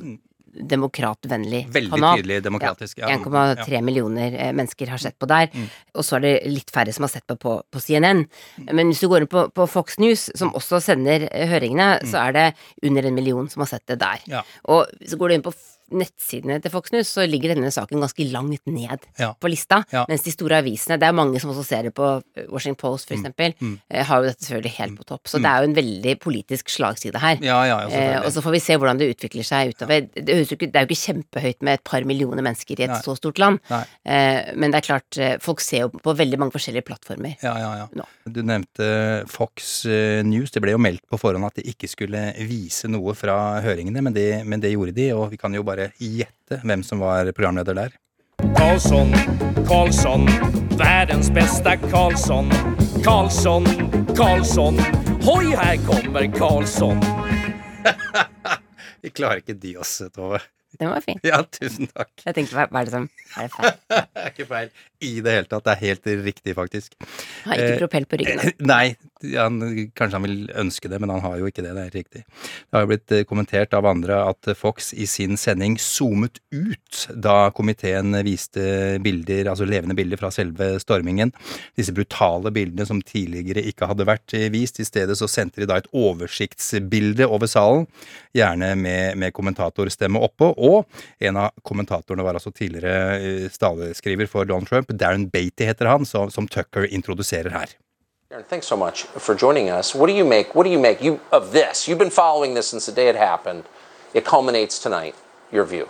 demokratvennlig 0.55 1.67
Veldig 1.73 1.91
kanal. 1.93 2.19
tydelig 2.21 2.43
demokratisk, 2.43 2.99
ja. 2.99 3.09
1,3 3.09 3.69
Ja. 3.73 3.81
millioner 3.81 4.35
eh, 4.35 4.53
mennesker 4.53 4.89
har 4.89 4.99
sett 4.99 5.19
på 5.19 5.27
der, 5.29 5.49
Mm. 5.55 5.69
og 5.95 6.03
så 6.05 6.17
er 6.17 6.21
det 6.21 6.47
litt 6.47 6.71
færre 6.71 6.93
som 6.93 7.03
har 7.05 7.09
sett 7.09 7.27
på 7.27 7.37
på, 7.39 7.63
på 7.71 7.81
CNN. 7.81 8.27
Men 8.73 8.89
hvis 8.91 9.01
du 9.01 9.09
går 9.09 9.21
inn 9.23 9.27
på, 9.27 9.49
på 9.55 9.69
Fox 9.69 9.99
News, 9.99 10.31
som 10.35 10.51
også 10.53 10.81
sender 10.83 11.29
høringene, 11.31 11.61
høringene, 11.61 12.01
så 12.09 12.19
er 12.29 12.33
det 12.33 12.55
under 12.83 13.07
en 13.07 13.15
million 13.15 13.49
som 13.49 13.61
har 13.61 13.67
sett 13.69 13.87
det 13.87 13.99
der. 14.01 14.19
Ja. 14.27 14.43
Og 14.65 14.87
så 15.07 15.17
går 15.17 15.29
du 15.29 15.35
inn 15.35 15.43
på 15.43 15.53
nettsidene 15.93 16.61
til 16.63 16.71
Fox 16.73 16.93
News, 16.95 17.09
så 17.17 17.25
ligger 17.29 17.55
denne 17.55 17.71
saken 17.75 18.01
ganske 18.03 18.27
langt 18.33 18.67
ned 18.67 19.07
Ja. 19.19 19.33
på 19.41 19.49
lista. 19.51 19.83
Ja. 19.93 20.05
Mens 20.09 20.23
de 20.23 20.31
store 20.35 20.59
avisene, 20.63 20.99
det 21.01 21.09
er 21.09 21.13
mange 21.17 21.41
som 21.41 21.51
også 21.51 21.65
ser 21.67 21.83
det 21.89 21.95
på 21.95 22.23
eh, 22.37 22.47
Washington 22.51 22.77
Post 22.81 23.09
for 23.09 23.17
eksempel, 23.19 23.55
mm. 23.61 23.75
eh, 23.91 24.05
har 24.07 24.23
jo 24.23 24.29
dette 24.31 24.45
selvfølgelig 24.47 24.75
helt 24.79 24.97
på 24.99 25.05
topp. 25.09 25.27
Så 25.29 25.39
Mm. 25.39 25.43
det 25.43 25.51
er 25.51 25.59
jo 25.65 25.69
en 25.71 25.77
veldig 25.81 26.15
politisk 26.21 26.69
slagside 26.69 27.19
her. 27.21 27.39
Ja, 27.43 27.63
ja, 27.65 27.79
ja, 27.89 27.89
eh, 27.89 28.21
og 28.27 28.31
så 28.33 28.43
får 28.43 28.53
vi 28.53 28.61
se 28.61 28.77
hvordan 28.77 28.99
det 28.99 29.11
utvikler 29.17 29.45
seg 29.47 29.75
utover. 29.75 30.09
Det, 30.15 30.29
er 30.29 30.45
jo 30.45 30.87
ikke 30.87 31.01
kjempehøyt 31.01 31.63
med 31.63 31.75
et 31.81 31.85
par 31.85 32.05
millioner 32.05 32.43
mennesker 32.43 32.79
i 32.79 32.85
et 32.85 32.91
Nei. 32.91 33.01
så 33.03 33.17
stort 33.17 33.39
land. 33.39 33.59
Eh, 33.71 34.53
men 34.57 34.71
det 34.71 34.81
er 34.83 34.87
klart, 34.87 35.19
eh, 35.19 35.37
folk 35.41 35.61
ser 35.61 35.87
jo 35.87 35.89
på 35.91 36.15
veldig 36.17 36.39
mange 36.39 36.53
forskjellige 36.53 36.85
plattformer. 36.85 37.37
Ja, 37.43 37.57
ja, 37.59 37.89
ja. 37.95 38.05
Du 38.31 38.43
nevnte 38.43 39.27
Fox 39.29 39.85
News. 39.87 40.51
Det 40.53 40.61
ble 40.63 40.73
jo 40.75 40.79
meldt 40.83 41.03
på 41.11 41.19
forhånd 41.19 41.47
at 41.47 41.55
de 41.59 41.63
ikke 41.71 41.89
skulle 41.91 42.21
vise 42.47 42.89
noe 42.91 43.15
fra 43.19 43.61
høringene, 43.65 44.03
men 44.05 44.13
det, 44.15 44.45
men 44.47 44.61
det 44.63 44.73
gjorde 44.75 44.95
de, 44.97 45.09
og 45.17 45.31
vi 45.33 45.39
kan 45.41 45.55
jo 45.57 45.63
bare 45.67 45.80
gjette 45.97 46.61
hvem 46.67 46.85
som 46.87 47.03
var 47.03 47.31
programleder 47.37 47.79
der. 47.79 47.97
Karlsson, 48.57 49.13
Karlsson, 49.69 50.27
verdens 50.81 51.31
beste 51.37 51.77
Karlsson. 51.91 52.49
Karlsson, 53.05 53.67
Karlsson, 54.17 54.81
hoi, 55.27 55.53
her 55.57 55.77
kommer 55.89 56.27
Karlsson. 56.37 57.01
Vi 59.03 59.13
klarer 59.13 59.41
ikke 59.45 59.57
de 59.57 59.77
oss, 59.81 59.99
Tove. 60.15 60.41
Den 60.81 60.93
var 60.93 61.01
fin. 61.05 61.19
Ja, 61.27 61.41
tusen 61.43 61.89
takk. 61.91 62.13
Jeg 62.25 62.37
tenkte, 62.37 62.55
hva, 62.57 62.69
hva 62.71 62.83
er 62.83 62.89
det 62.89 62.95
som 62.95 63.09
Er 63.37 63.49
det 63.49 63.53
feil? 63.57 63.73
Det 63.91 64.23
er 64.23 64.33
ikke 64.35 64.49
feil 64.49 64.71
i 65.01 65.13
det 65.25 65.37
hele 65.37 65.49
tatt. 65.51 65.65
Det 65.67 65.75
er 65.77 65.85
helt 65.87 66.11
riktig, 66.27 66.55
faktisk. 66.59 66.97
Har 67.47 67.57
ikke 67.57 67.71
Eh, 67.71 67.79
propell 67.81 68.07
på 68.07 68.19
ryggen. 68.21 68.41
da. 68.41 68.53
Nei, 68.73 68.97
han, 69.37 69.61
kanskje 69.97 70.17
han 70.19 70.27
vil 70.27 70.39
ønske 70.63 70.89
det, 70.89 71.01
men 71.03 71.13
han 71.13 71.23
har 71.25 71.39
jo 71.41 71.49
ikke 71.51 71.65
det. 71.65 71.75
Det 71.75 71.81
er 71.81 71.89
helt 71.89 71.99
riktig. 71.99 72.23
Det 72.25 72.77
har 72.77 72.85
jo 72.85 72.91
blitt 72.93 73.15
eh, 73.17 73.25
kommentert 73.29 73.75
av 73.77 73.89
andre 73.89 74.21
at 74.31 74.51
Fox 74.59 74.93
i 74.95 75.07
sin 75.11 75.37
sending 75.41 75.77
zoomet 75.81 76.41
ut 76.53 77.05
da 77.15 77.51
komiteen 77.57 78.17
viste 78.27 78.99
bilder, 79.05 79.51
altså 79.53 79.69
levende 79.69 79.97
bilder 79.99 80.21
fra 80.21 80.33
selve 80.35 80.73
stormingen. 80.83 81.33
Disse 81.79 81.95
brutale 81.97 82.53
bildene 82.55 82.87
som 82.89 83.03
tidligere 83.05 83.65
ikke 83.71 83.89
hadde 83.91 84.09
vært 84.09 84.37
eh, 84.37 84.49
vist. 84.53 84.81
I 84.81 84.89
stedet 84.89 85.19
så 85.19 85.29
sendte 85.31 85.63
de 85.63 85.69
da 85.71 85.81
et 85.81 85.91
oversiktsbilde 85.97 87.29
over 87.29 87.51
salen, 87.51 87.87
gjerne 88.37 88.73
med, 88.79 89.19
med 89.21 89.35
kommentatorstemme 89.37 90.21
oppå. 90.23 90.53
Og 90.57 90.87
en 91.21 91.41
av 91.41 91.55
kommentatorene 91.67 92.25
var 92.27 92.39
altså 92.39 92.53
tidligere 92.55 93.19
eh, 93.19 93.49
staleskriver 93.53 94.31
for 94.31 94.49
Donald 94.49 94.71
Trump. 94.71 94.90
Darren 94.93 95.31
Beatty 95.31 95.65
heter 95.65 95.87
han, 95.87 96.07
så, 96.07 96.31
som 96.31 96.49
Tucker 96.49 96.85
introduserer 96.85 97.51
her. 97.51 97.67
Aaron, 98.31 98.45
thanks 98.45 98.67
so 98.67 98.77
much 98.77 99.07
for 99.19 99.35
joining 99.35 99.71
us. 99.71 99.95
What 99.95 100.07
do 100.07 100.13
you 100.13 100.25
make? 100.25 100.55
What 100.55 100.65
do 100.65 100.71
you 100.71 100.79
make 100.79 101.03
you 101.03 101.19
of 101.33 101.53
this? 101.53 101.89
You've 101.89 101.99
been 101.99 102.11
following 102.11 102.55
this 102.55 102.69
since 102.69 102.87
the 102.87 102.93
day 102.93 103.09
it 103.09 103.17
happened. 103.17 103.65
It 104.15 104.25
culminates 104.25 104.79
tonight. 104.79 105.15
Your 105.53 105.65
view. 105.65 105.89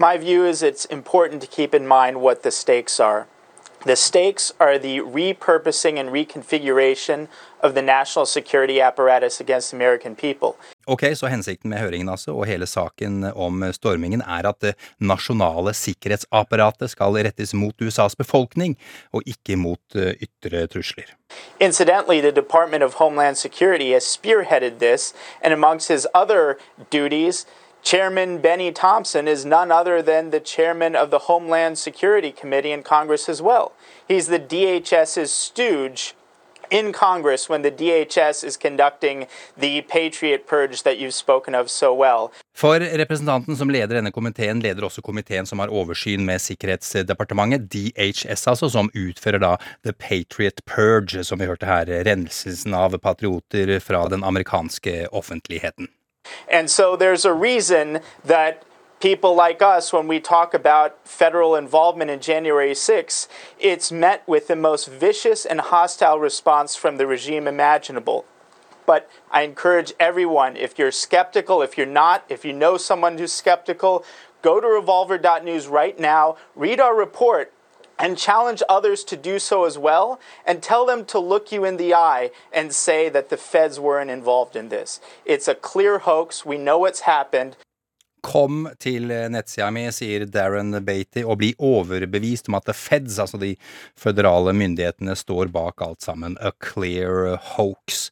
My 0.00 0.16
view 0.16 0.44
is 0.44 0.62
it's 0.62 0.84
important 0.84 1.42
to 1.42 1.48
keep 1.48 1.74
in 1.74 1.86
mind 1.86 2.20
what 2.20 2.42
the 2.42 2.50
stakes 2.50 3.00
are. 3.00 3.26
The 3.86 3.96
stakes 3.96 4.52
are 4.58 4.78
the 4.78 5.00
repurposing 5.00 6.00
and 6.00 6.10
reconfiguration 6.10 7.28
of 7.62 7.74
the 7.74 7.82
national 7.82 8.26
security 8.26 8.80
apparatus 8.80 9.40
against 9.40 9.72
American 9.72 10.14
people. 10.14 10.52
Ok, 10.86 11.16
så 11.16 11.26
hensikten 11.26 11.70
med 11.70 11.78
høringen 11.78 12.08
altså, 12.08 12.34
og 12.34 12.46
hele 12.46 12.66
saken 12.66 13.24
om 13.34 13.62
stormingen, 13.72 14.22
er 14.22 14.48
at 14.48 14.60
det 14.60 14.74
nasjonale 14.98 15.74
sikkerhetsapparatet 15.74 16.90
skal 16.90 17.18
rettes 17.22 17.54
mot 17.54 17.74
USAs 17.82 18.16
befolkning, 18.16 18.76
og 19.12 19.22
ikke 19.26 19.56
mot 19.56 19.94
eh, 19.94 20.14
ytre 20.26 20.66
trusler. 20.66 21.14
Incidentally, 21.60 22.20
the 22.20 22.32
Department 22.32 22.82
of 22.82 22.94
Homeland 22.94 23.36
Security 23.36 23.92
has 23.92 24.02
spearheaded 24.02 24.78
this, 24.78 25.14
and 25.42 25.52
amongst 25.52 25.88
his 25.88 26.06
other 26.14 26.58
duties, 26.90 27.46
Chairman 27.82 28.38
Benny 28.38 28.72
Thompson 28.72 29.28
is 29.28 29.44
none 29.44 29.72
other 29.72 30.02
than 30.02 30.30
the 30.30 30.40
chairman 30.40 30.96
of 30.96 31.10
the 31.10 31.20
Homeland 31.20 31.78
Security 31.78 32.32
Committee 32.32 32.72
in 32.72 32.82
Congress 32.82 33.28
as 33.28 33.40
well. 33.40 33.72
He's 34.06 34.26
the 34.26 34.38
DHS's 34.38 35.32
stooge 35.32 36.14
in 36.70 36.92
Congress 36.92 37.48
when 37.48 37.62
the 37.62 37.70
DHS 37.70 38.44
is 38.44 38.56
conducting 38.56 39.26
the 39.56 39.82
Patriot 39.82 40.46
Purge 40.46 40.82
that 40.82 40.98
you've 40.98 41.14
spoken 41.14 41.54
of 41.54 41.70
so 41.70 41.94
well. 41.94 42.30
For 42.54 42.80
representanten 42.80 43.56
som 43.56 43.70
leder 43.70 43.94
denne 43.96 44.12
komiteen, 44.12 44.60
leder 44.60 44.84
også 44.84 45.02
komiteen 45.02 45.46
som 45.46 45.58
har 45.62 45.72
oversyn 45.72 46.24
med 46.26 46.42
Sikkerhetsdepartementet, 46.42 47.68
DHS 47.70 48.48
altså, 48.48 48.68
som 48.68 48.90
utfører 48.94 49.38
da 49.38 49.56
The 49.86 49.92
Patriot 49.92 50.64
Purge, 50.66 51.24
som 51.24 51.38
vi 51.38 51.46
hørte 51.46 51.66
her, 51.66 51.86
renselsen 52.04 52.74
av 52.74 52.98
patrioter 52.98 53.78
fra 53.80 54.08
den 54.08 54.24
amerikanske 54.24 55.06
offentligheten. 55.12 55.88
And 56.50 56.70
so 56.70 56.96
there's 56.96 57.24
a 57.24 57.32
reason 57.32 58.00
that 58.24 58.62
people 59.00 59.34
like 59.34 59.62
us, 59.62 59.92
when 59.92 60.08
we 60.08 60.18
talk 60.18 60.54
about 60.54 60.96
federal 61.06 61.54
involvement 61.54 62.10
in 62.10 62.20
January 62.20 62.74
6, 62.74 63.28
it's 63.58 63.92
met 63.92 64.26
with 64.26 64.48
the 64.48 64.56
most 64.56 64.88
vicious 64.88 65.44
and 65.44 65.60
hostile 65.60 66.18
response 66.18 66.74
from 66.74 66.96
the 66.96 67.06
regime 67.06 67.46
imaginable. 67.46 68.24
But 68.86 69.08
I 69.30 69.42
encourage 69.42 69.92
everyone, 70.00 70.56
if 70.56 70.78
you're 70.78 70.90
skeptical, 70.90 71.60
if 71.60 71.76
you're 71.76 71.86
not, 71.86 72.24
if 72.28 72.44
you 72.44 72.54
know 72.54 72.78
someone 72.78 73.18
who's 73.18 73.32
skeptical, 73.32 74.04
go 74.40 74.60
to 74.60 74.66
revolver.news 74.66 75.66
right 75.66 75.98
now, 75.98 76.36
read 76.56 76.80
our 76.80 76.96
report, 76.96 77.52
and 77.98 78.16
challenge 78.16 78.62
others 78.68 79.04
to 79.04 79.16
do 79.16 79.38
so 79.38 79.64
as 79.64 79.76
well, 79.78 80.18
and 80.46 80.62
tell 80.62 80.86
them 80.86 81.04
to 81.06 81.18
look 81.18 81.52
you 81.52 81.64
in 81.64 81.76
the 81.76 81.94
eye 81.94 82.30
and 82.52 82.72
say 82.72 83.08
that 83.08 83.28
the 83.28 83.36
feds 83.36 83.78
weren't 83.80 84.10
involved 84.10 84.56
in 84.56 84.68
this. 84.68 85.00
It's 85.24 85.48
a 85.48 85.54
clear 85.54 85.98
hoax. 85.98 86.46
We 86.46 86.56
know 86.56 86.78
what's 86.78 87.00
happened. 87.00 87.56
Kom 88.22 88.66
til 88.82 89.06
nettsida 89.30 89.70
mi, 89.70 89.84
sier 89.94 90.24
Darren 90.26 90.74
Beatty, 90.84 91.22
og 91.22 91.38
bli 91.38 91.52
overbevist 91.58 92.48
om 92.50 92.56
at 92.58 92.66
the 92.66 92.74
feds, 92.74 93.18
altså 93.22 93.38
de 93.38 93.54
føderale 93.96 94.52
myndighetene, 94.52 95.14
står 95.16 95.52
bak 95.54 95.80
alt 95.86 96.02
sammen. 96.02 96.36
A 96.40 96.50
clear 96.58 97.36
hoax. 97.54 98.08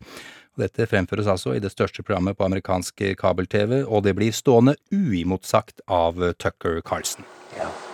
Dette 0.56 0.86
fremføres 0.88 1.26
altså 1.26 1.52
i 1.52 1.60
det 1.60 1.74
største 1.74 2.06
programmet 2.06 2.38
på 2.38 2.46
amerikansk 2.46 3.02
kabel-TV, 3.18 3.82
og 3.84 4.06
det 4.06 4.14
blir 4.16 4.32
stående 4.32 4.76
uimotsagt 4.94 5.82
av 5.90 6.22
Tucker 6.38 6.80
Carlson. 6.80 7.26
It's 7.56 7.85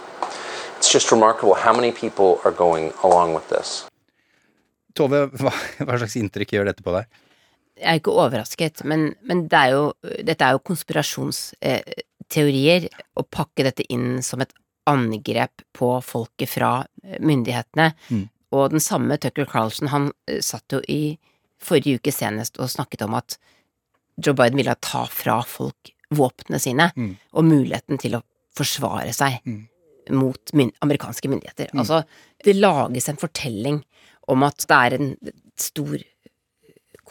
just 0.94 1.10
remarkable 1.12 1.54
how 1.54 1.72
many 1.74 1.92
people 1.92 2.38
are 2.44 2.52
going 2.54 2.92
along 3.02 3.34
with 3.34 3.48
this. 3.48 3.86
Tove, 4.94 5.30
hva, 5.40 5.50
hva 5.80 5.96
slags 5.98 6.16
inntrykk 6.20 6.52
gjør 6.58 6.64
dette 6.68 6.82
på 6.84 6.92
deg? 6.94 7.04
Jeg 7.80 7.88
er 7.88 7.94
ikke 8.02 8.12
overrasket, 8.20 8.82
men, 8.86 9.14
men 9.26 9.46
det 9.50 9.58
er 9.58 9.70
jo, 9.72 9.92
dette 10.28 10.44
er 10.44 10.52
jo 10.54 10.60
konspirasjonsteorier 10.68 12.80
å 13.18 13.22
pakke 13.24 13.64
dette 13.66 13.82
inn 13.92 14.22
som 14.22 14.40
et 14.44 14.52
angrep 14.90 15.62
på 15.76 15.88
folket 16.04 16.48
fra 16.50 16.70
eh, 17.04 17.18
myndighetene. 17.22 17.92
Mm. 18.10 18.24
Og 18.52 18.70
den 18.74 18.82
samme 18.84 19.16
Tucker 19.22 19.46
Carlson, 19.48 19.88
han 19.92 20.10
eh, 20.28 20.40
satt 20.44 20.72
jo 20.74 20.80
i 20.90 21.16
forrige 21.62 21.96
uke 22.02 22.12
senest 22.14 22.58
og 22.60 22.70
snakket 22.72 23.02
om 23.06 23.14
at 23.18 23.38
Joe 24.22 24.34
Biden 24.36 24.58
ville 24.60 24.74
ta 24.84 25.04
fra 25.08 25.38
folk 25.46 25.92
våpnene 26.12 26.58
sine 26.60 26.90
Mm. 26.96 27.14
og 27.32 27.44
muligheten 27.48 27.98
til 28.02 28.14
å 28.18 28.22
forsvare 28.52 29.12
seg 29.16 29.32
Mm. 29.48 29.62
Mot 30.10 30.52
myn 30.52 30.72
amerikanske 30.82 31.28
myndigheter. 31.30 31.68
Mm. 31.72 31.78
Altså, 31.84 32.02
det 32.44 32.56
lages 32.56 33.08
en 33.08 33.16
fortelling 33.16 33.82
om 34.28 34.42
at 34.42 34.56
det 34.66 34.78
er 34.78 34.94
en 34.98 35.16
stor 35.56 35.98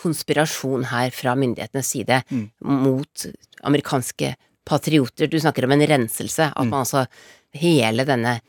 konspirasjon 0.01 0.85
her 0.91 1.11
fra 1.13 1.35
myndighetenes 1.35 1.85
side 1.93 2.23
Mm. 2.31 2.49
mot 2.61 3.25
amerikanske 3.63 4.35
patrioter. 4.65 5.27
Du 5.27 5.37
snakker 5.39 5.63
om 5.65 5.71
en 5.71 5.87
renselse. 5.87 6.39
At 6.55 6.57
Mm. 6.65 6.69
man 6.69 6.79
altså 6.85 7.07
Hele 7.53 8.05
denne 8.05 8.39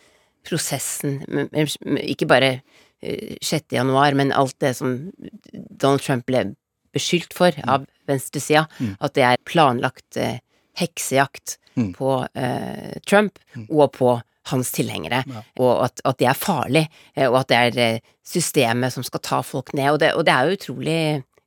prosessen, 0.45 1.25
ikke 1.53 2.27
bare 2.29 2.63
eh, 3.03 3.37
6. 3.43 3.73
januar, 3.73 4.15
men 4.15 4.31
alt 4.31 4.57
det 4.61 4.77
som 4.77 5.11
Donald 5.53 6.01
Trump 6.01 6.25
ble 6.27 6.55
beskyldt 6.95 7.33
for 7.35 7.51
av 7.67 7.85
venstresida, 8.07 8.69
Mm. 8.79 8.97
at 9.01 9.15
det 9.15 9.23
er 9.25 9.37
planlagt 9.45 10.17
eh, 10.17 10.39
heksejakt 10.77 11.57
Mm. 11.77 11.95
på 11.95 12.29
eh, 12.37 12.99
Trump 13.05 13.39
og 13.69 13.93
på 13.93 14.23
hans 14.51 14.73
tilhengere, 14.75 15.23
og 15.61 15.85
at, 15.85 16.01
at 16.05 16.19
det 16.19 16.27
er 16.27 16.35
farlig, 16.35 16.89
eh, 17.17 17.29
og 17.31 17.37
at 17.41 17.49
det 17.49 17.57
er 17.59 17.79
eh, 17.95 18.01
systemet 18.27 18.93
som 18.93 19.05
skal 19.07 19.21
ta 19.23 19.41
folk 19.43 19.73
ned, 19.75 19.93
og 19.93 19.99
det, 20.03 20.15
og 20.19 20.25
det 20.27 20.33
er 20.35 20.49
jo 20.51 20.57
utrolig, 20.59 20.97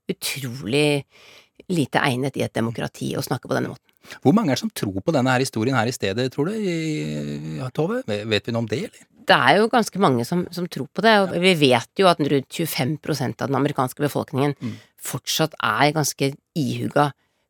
utrolig 0.09 1.03
lite 1.71 1.99
egnet 2.05 2.37
i 2.37 2.43
et 2.45 2.53
demokrati 2.53 3.13
å 3.17 3.23
snakke 3.25 3.49
på 3.49 3.55
denne 3.57 3.71
måten. 3.73 3.81
Hvor 4.21 4.35
mange 4.37 4.51
er 4.53 4.55
det 4.55 4.61
som 4.61 4.69
tror 4.69 4.99
på 5.01 5.11
denne 5.15 5.31
her 5.33 5.41
historien 5.41 5.75
her 5.75 5.89
i 5.89 5.95
stedet, 5.95 6.27
tror 6.31 6.45
du, 6.51 6.53
i- 6.53 7.57
ja, 7.57 7.69
Tove? 7.73 8.03
Vet 8.05 8.45
vi 8.45 8.51
noe 8.53 8.61
om 8.61 8.67
det, 8.69 8.83
eller? 8.85 9.05
Det 9.25 9.33
er 9.35 9.57
jo 9.57 9.67
ganske 9.73 9.97
mange 9.99 10.23
som, 10.29 10.43
som 10.53 10.67
tror 10.69 10.85
på 10.93 11.01
det, 11.01 11.15
og 11.23 11.31
vi 11.41 11.55
vet 11.57 11.89
jo 11.97 12.05
at 12.07 12.19
rundt 12.21 12.53
25 12.53 12.99
av 13.41 13.47
den 13.49 13.55
amerikanske 13.57 13.97
befolkningen 14.05 14.53
fortsatt 15.01 15.55
er 15.63 15.91
ganske 15.95 16.29
ihuga 16.55 17.07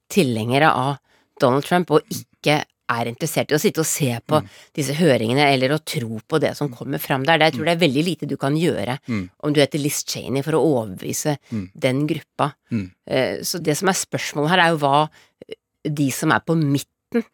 tilhengere 0.09 0.69
av 0.71 0.95
Donald 1.41 1.65
Trump, 1.67 1.91
og 1.91 2.01
ikke 2.07 2.61
er 2.89 3.05
interessert 3.09 3.51
i 3.51 3.55
å 3.55 3.59
sitte 3.59 3.79
og 3.81 3.85
se 3.89 4.11
på 4.27 4.39
disse 4.77 4.93
høringene 4.93 5.47
eller 5.53 5.69
å 5.75 5.79
tro 5.83 6.19
på 6.27 6.39
det 6.39 6.55
som 6.57 6.69
kommer 6.69 6.99
fram 7.01 7.23
der. 7.25 7.39
Jeg 7.39 7.53
tror 7.55 7.65
det 7.65 7.73
er 7.75 7.87
veldig 7.87 8.03
lite 8.05 8.27
du 8.29 8.37
kan 8.37 8.53
gjøre 8.55 8.99
Mm. 9.07 9.29
om 9.43 9.53
du 9.53 9.59
heter 9.59 9.79
Liz 9.81 10.03
Cheney 10.05 10.41
for 10.43 10.53
å 10.53 10.63
overbevise 10.63 11.37
Mm. 11.51 11.71
den 11.75 12.07
gruppa. 12.07 12.53
Mm. 12.71 12.91
Eh, 13.07 13.37
Så 13.41 13.61
det 13.61 13.77
som 13.77 13.89
er 13.89 13.93
spørsmålet 13.93 14.49
her, 14.49 14.59
er 14.59 14.69
jo 14.71 14.77
hva 14.77 15.09
de 15.83 16.09
som 16.11 16.31
er 16.31 16.39
på 16.41 16.55
midten, 16.55 16.91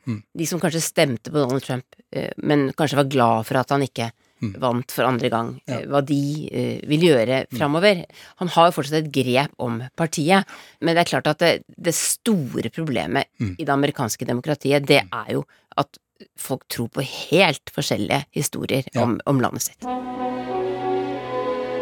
Mm. 0.08 0.24
de 0.38 0.45
som 0.45 0.60
kanskje 0.60 0.82
stemte 0.82 1.32
på 1.32 1.34
Donald 1.41 1.64
Trump, 1.64 1.86
eh, 2.14 2.30
men 2.38 2.72
kanskje 2.74 2.95
var 2.97 3.06
glad 3.10 3.45
for 3.45 3.58
at 3.58 3.70
han 3.70 3.82
ikke 3.82 4.12
Mm. 4.12 4.12
Vant 4.42 4.92
for 4.92 5.04
andre 5.06 5.30
gang, 5.30 5.62
Ja. 5.68 5.80
eh, 5.80 5.86
hva 5.88 6.02
de 6.06 6.50
uh, 6.52 6.88
vil 6.89 7.02
gjøre 7.08 7.46
framover. 7.54 8.04
Han 8.42 8.48
har 8.50 8.68
jo 8.70 8.76
fortsatt 8.82 9.06
et 9.06 9.12
grep 9.14 9.52
om 9.60 9.82
partiet, 9.96 10.44
men 10.82 10.96
det 10.96 11.02
er 11.06 11.10
klart 11.12 11.28
at 11.28 11.38
det, 11.39 11.64
det 11.78 11.94
store 11.96 12.70
problemet 12.74 13.26
Mm. 13.39 13.56
i 13.60 13.64
det 13.66 13.70
amerikanske 13.74 14.26
demokratiet, 14.26 14.86
det 14.86 15.04
er 15.12 15.32
jo 15.34 15.46
at 15.78 15.98
folk 16.38 16.62
tror 16.70 16.88
på 16.89 17.02
helt 17.02 17.72
forskjellige 17.74 18.26
historier 18.36 18.84
Ja. 18.94 19.02
om, 19.04 19.20
om 19.26 19.39
landet 19.39 19.62
sitt. 19.62 19.80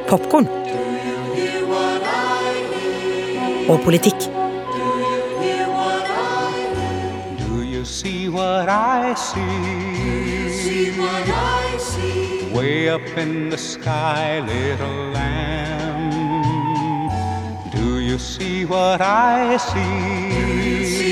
Popkorn. 0.09 0.47
Og 3.69 3.83
politikk. 3.83 4.17
Do 7.37 7.61
you 7.61 7.83
see 7.85 8.27
what 8.29 8.67
I 8.69 9.13
see? 9.13 9.99
Way 12.53 12.89
up 12.89 13.07
in 13.17 13.49
the 13.49 13.57
sky, 13.57 14.39
little 14.39 15.11
lamb. 15.13 16.11
Do 17.71 17.99
you 17.99 18.17
see 18.17 18.65
what 18.65 19.01
I 19.01 19.57
see? 19.57 20.69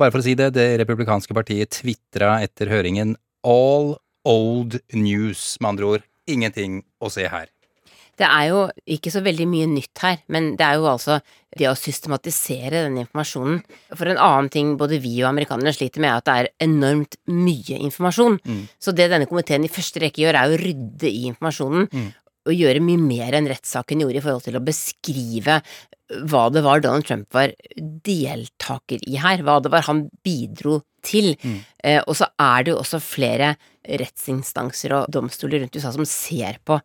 Bare 0.01 0.11
for 0.11 0.23
å 0.23 0.25
si 0.25 0.33
det, 0.33 0.55
det 0.57 0.79
republikanske 0.81 1.35
partiet 1.37 1.75
tvitra 1.77 2.39
etter 2.41 2.71
høringen 2.73 3.19
all 3.45 3.99
old 4.25 4.81
news, 4.97 5.59
med 5.61 5.75
andre 5.75 5.91
ord. 5.95 6.10
Ingenting 6.29 6.83
å 7.01 7.11
se 7.13 7.25
her. 7.31 7.49
Det 8.21 8.29
er 8.29 8.51
jo 8.51 8.65
ikke 8.91 9.13
så 9.13 9.23
veldig 9.25 9.47
mye 9.49 9.69
nytt 9.71 10.03
her, 10.05 10.19
men 10.29 10.51
det 10.59 10.67
er 10.67 10.77
jo 10.77 10.89
altså 10.91 11.21
det 11.57 11.67
å 11.71 11.77
systematisere 11.79 12.85
den 12.85 12.99
informasjonen. 13.01 13.63
For 13.95 14.11
en 14.11 14.21
annen 14.21 14.51
ting 14.53 14.75
både 14.79 14.99
vi 15.01 15.15
og 15.23 15.31
amerikanere 15.31 15.73
sliter 15.75 16.05
med, 16.05 16.13
er 16.13 16.21
at 16.21 16.29
det 16.29 16.35
er 16.37 16.69
enormt 16.69 17.17
mye 17.33 17.79
informasjon. 17.81 18.37
Mm. 18.45 18.61
Så 18.77 18.93
det 18.95 19.09
denne 19.11 19.29
komiteen 19.31 19.65
i 19.65 19.73
første 19.73 20.03
rekke 20.05 20.23
gjør, 20.23 20.37
er 20.37 20.53
å 20.53 20.61
rydde 20.61 21.09
i 21.09 21.25
informasjonen. 21.31 21.89
Mm. 21.89 22.11
Og 22.49 22.57
gjøre 22.57 22.83
mye 22.85 23.01
mer 23.01 23.37
enn 23.37 23.49
rettssaken 23.51 24.05
gjorde 24.05 24.21
i 24.21 24.25
forhold 24.25 24.47
til 24.47 24.57
å 24.57 24.65
beskrive 24.65 25.61
hva 26.31 26.45
det 26.51 26.63
var 26.65 26.83
Donald 26.83 27.07
Trump 27.07 27.35
var 27.35 27.53
deltaker 27.77 29.03
i 29.07 29.19
her, 29.23 29.45
hva 29.47 29.59
det 29.63 29.71
var 29.73 29.85
han 29.87 30.07
bidro 30.27 30.81
til. 31.07 31.35
Mm. 31.43 31.59
Eh, 31.85 32.01
og 32.03 32.17
så 32.19 32.31
er 32.41 32.65
det 32.67 32.75
jo 32.75 32.81
også 32.81 33.01
flere 33.03 33.55
rettsinstanser 34.01 34.97
og 34.97 35.13
domstoler 35.15 35.63
rundt 35.63 35.77
USA 35.79 35.93
som 35.95 36.09
ser 36.09 36.59
på, 36.67 36.81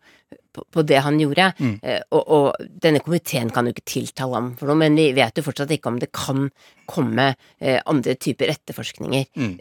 på, 0.55 0.63
på 0.71 0.83
det 0.87 1.01
han 1.05 1.19
gjorde. 1.21 1.49
Mm. 1.59 1.75
Eh, 1.83 2.01
og, 2.15 2.23
og 2.37 2.71
denne 2.81 3.01
komiteen 3.03 3.51
kan 3.53 3.67
jo 3.69 3.75
ikke 3.75 3.85
tiltale 3.95 4.39
ham 4.39 4.53
for 4.59 4.71
noe, 4.71 4.79
men 4.85 4.95
vi 4.97 5.09
vet 5.17 5.37
jo 5.37 5.43
fortsatt 5.45 5.71
ikke 5.75 5.91
om 5.91 5.99
det 6.01 6.11
kan 6.15 6.47
komme 6.89 7.31
eh, 7.59 7.79
andre 7.89 8.13
typer 8.21 8.51
etterforskninger. 8.53 9.25
Mm. 9.41 9.53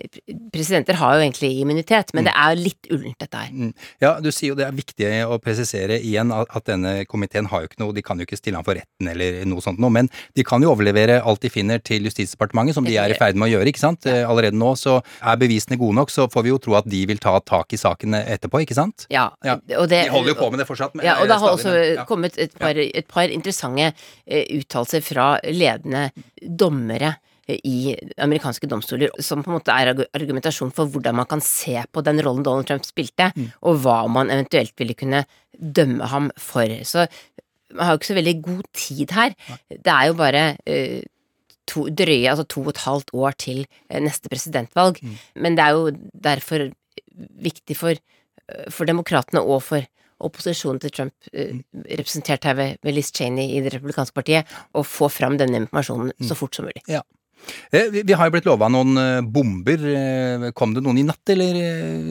Presidenter 0.52 0.98
har 1.00 1.16
jo 1.16 1.24
egentlig 1.24 1.50
immunitet, 1.62 2.12
men 2.14 2.26
det 2.28 2.34
er 2.36 2.58
litt 2.58 2.88
ullent 2.92 3.16
dette 3.22 3.40
her. 3.46 3.52
Mm. 3.54 3.70
Ja, 4.04 4.14
du 4.20 4.28
sier 4.34 4.52
jo 4.52 4.58
det 4.58 4.66
er 4.68 4.76
viktig 4.76 5.08
å 5.24 5.38
presisere 5.42 5.96
igjen 6.04 6.32
at 6.34 6.66
denne 6.68 6.96
komiteen 7.08 7.48
har 7.50 7.64
jo 7.64 7.70
ikke 7.70 7.80
noe, 7.80 7.94
de 7.96 8.04
kan 8.04 8.20
jo 8.20 8.26
ikke 8.28 8.36
stille 8.38 8.60
ham 8.60 8.66
for 8.66 8.76
retten 8.76 9.08
eller 9.14 9.40
noe 9.48 9.64
sånt 9.64 9.80
noe, 9.80 9.92
men 9.94 10.10
de 10.36 10.44
kan 10.46 10.60
jo 10.64 10.72
overlevere 10.74 11.20
alt 11.24 11.40
de 11.44 11.50
finner 11.52 11.80
til 11.84 12.04
Justisdepartementet, 12.08 12.76
som 12.76 12.84
de 12.84 12.98
er 13.00 13.14
i 13.14 13.16
ferd 13.18 13.38
med 13.40 13.48
å 13.48 13.52
gjøre, 13.54 13.72
ikke 13.72 13.80
sant. 13.86 14.04
Eh, 14.10 14.20
Allerede 14.28 14.58
nå 14.60 14.74
så 14.76 14.98
er 15.24 15.40
bevisene 15.40 15.78
gode 15.80 15.96
nok, 15.96 16.12
så 16.12 16.28
får 16.32 16.44
vi 16.44 16.52
jo 16.52 16.60
tro 16.60 16.76
at 16.76 16.88
de 16.90 17.00
vil 17.08 17.20
ta 17.22 17.38
tak 17.40 17.72
i 17.72 17.80
saken 17.80 18.18
etterpå, 18.20 18.60
ikke 18.66 18.76
sant? 18.76 19.06
Ja, 19.12 19.30
Ja. 19.44 19.56
det, 19.64 19.80
De 19.88 20.12
holder 20.12 20.34
jo 20.34 20.38
på 20.42 20.50
med 20.52 20.60
det 20.60 20.68
fortsatt, 20.68 20.83
men 20.94 21.06
ja, 21.06 21.14
og 21.22 21.28
det 21.30 21.38
har 21.40 21.54
også 21.56 21.74
ja. 21.96 22.04
kommet 22.08 22.36
et 22.38 22.52
par, 22.60 22.76
et 22.76 23.06
par 23.08 23.30
interessante 23.32 23.92
eh, 24.26 24.44
uttalelser 24.58 25.00
fra 25.06 25.28
ledende 25.48 26.10
dommere 26.42 27.14
eh, 27.48 27.58
i 27.64 27.94
amerikanske 28.18 28.68
domstoler, 28.70 29.10
som 29.24 29.42
på 29.44 29.50
en 29.52 29.56
måte 29.58 29.72
er 29.72 29.92
argumentasjon 30.16 30.72
for 30.76 30.86
hvordan 30.92 31.16
man 31.22 31.26
kan 31.30 31.40
se 31.44 31.78
på 31.92 32.02
den 32.04 32.20
rollen 32.24 32.44
Donald 32.46 32.66
Trump 32.68 32.84
spilte, 32.88 33.30
Mm. 33.36 33.48
og 33.62 33.80
hva 33.84 34.02
man 34.08 34.30
eventuelt 34.30 34.74
ville 34.78 34.94
kunne 34.94 35.24
dømme 35.54 36.06
ham 36.10 36.30
for. 36.36 36.66
Så 36.84 37.06
man 37.74 37.86
har 37.86 37.94
jo 37.94 37.98
ikke 38.02 38.12
så 38.12 38.20
veldig 38.20 38.36
god 38.42 38.62
tid 38.74 39.10
her. 39.16 39.34
Det 39.70 39.90
er 39.90 40.06
jo 40.10 40.14
bare 40.18 40.56
eh, 40.66 41.02
to, 41.66 41.86
drøye, 41.88 42.28
altså 42.28 42.44
to 42.46 42.60
og 42.60 42.68
et 42.74 42.82
halvt 42.84 43.10
år 43.16 43.36
til 43.40 43.62
eh, 43.90 44.00
neste 44.04 44.28
presidentvalg, 44.28 44.98
Mm. 45.02 45.14
men 45.36 45.56
det 45.56 45.64
er 45.64 45.70
jo 45.78 45.90
derfor 46.24 46.68
viktig 47.16 47.76
for, 47.78 47.94
for 48.70 48.84
demokratene 48.88 49.40
og 49.40 49.62
for 49.62 49.84
opposisjonen 50.20 50.80
til 50.82 50.92
Trump, 50.94 51.14
eh, 51.32 51.58
representert 51.98 52.44
her 52.44 52.54
ved, 52.54 52.78
Liz 52.94 53.10
Cheney 53.14 53.56
i 53.56 53.60
det 53.64 53.74
republikanske 53.74 54.14
partiet, 54.14 54.46
å 54.74 54.84
få 54.86 55.10
fram 55.10 55.38
denne 55.40 55.64
informasjonen 55.64 56.12
så 56.22 56.36
fort 56.38 56.54
som 56.54 56.68
mulig. 56.68 56.82
Ja. 56.88 57.02
Eh, 57.72 57.90
Vi 57.90 58.12
har 58.12 58.30
jo 58.30 58.32
blitt 58.32 58.46
lova 58.48 58.70
noen 58.72 58.96
eh, 58.96 59.20
bomber. 59.20 59.82
Kom 60.54 60.74
det 60.74 60.82
noen 60.84 61.02
i 61.02 61.04
natt, 61.04 61.28
eller 61.28 61.58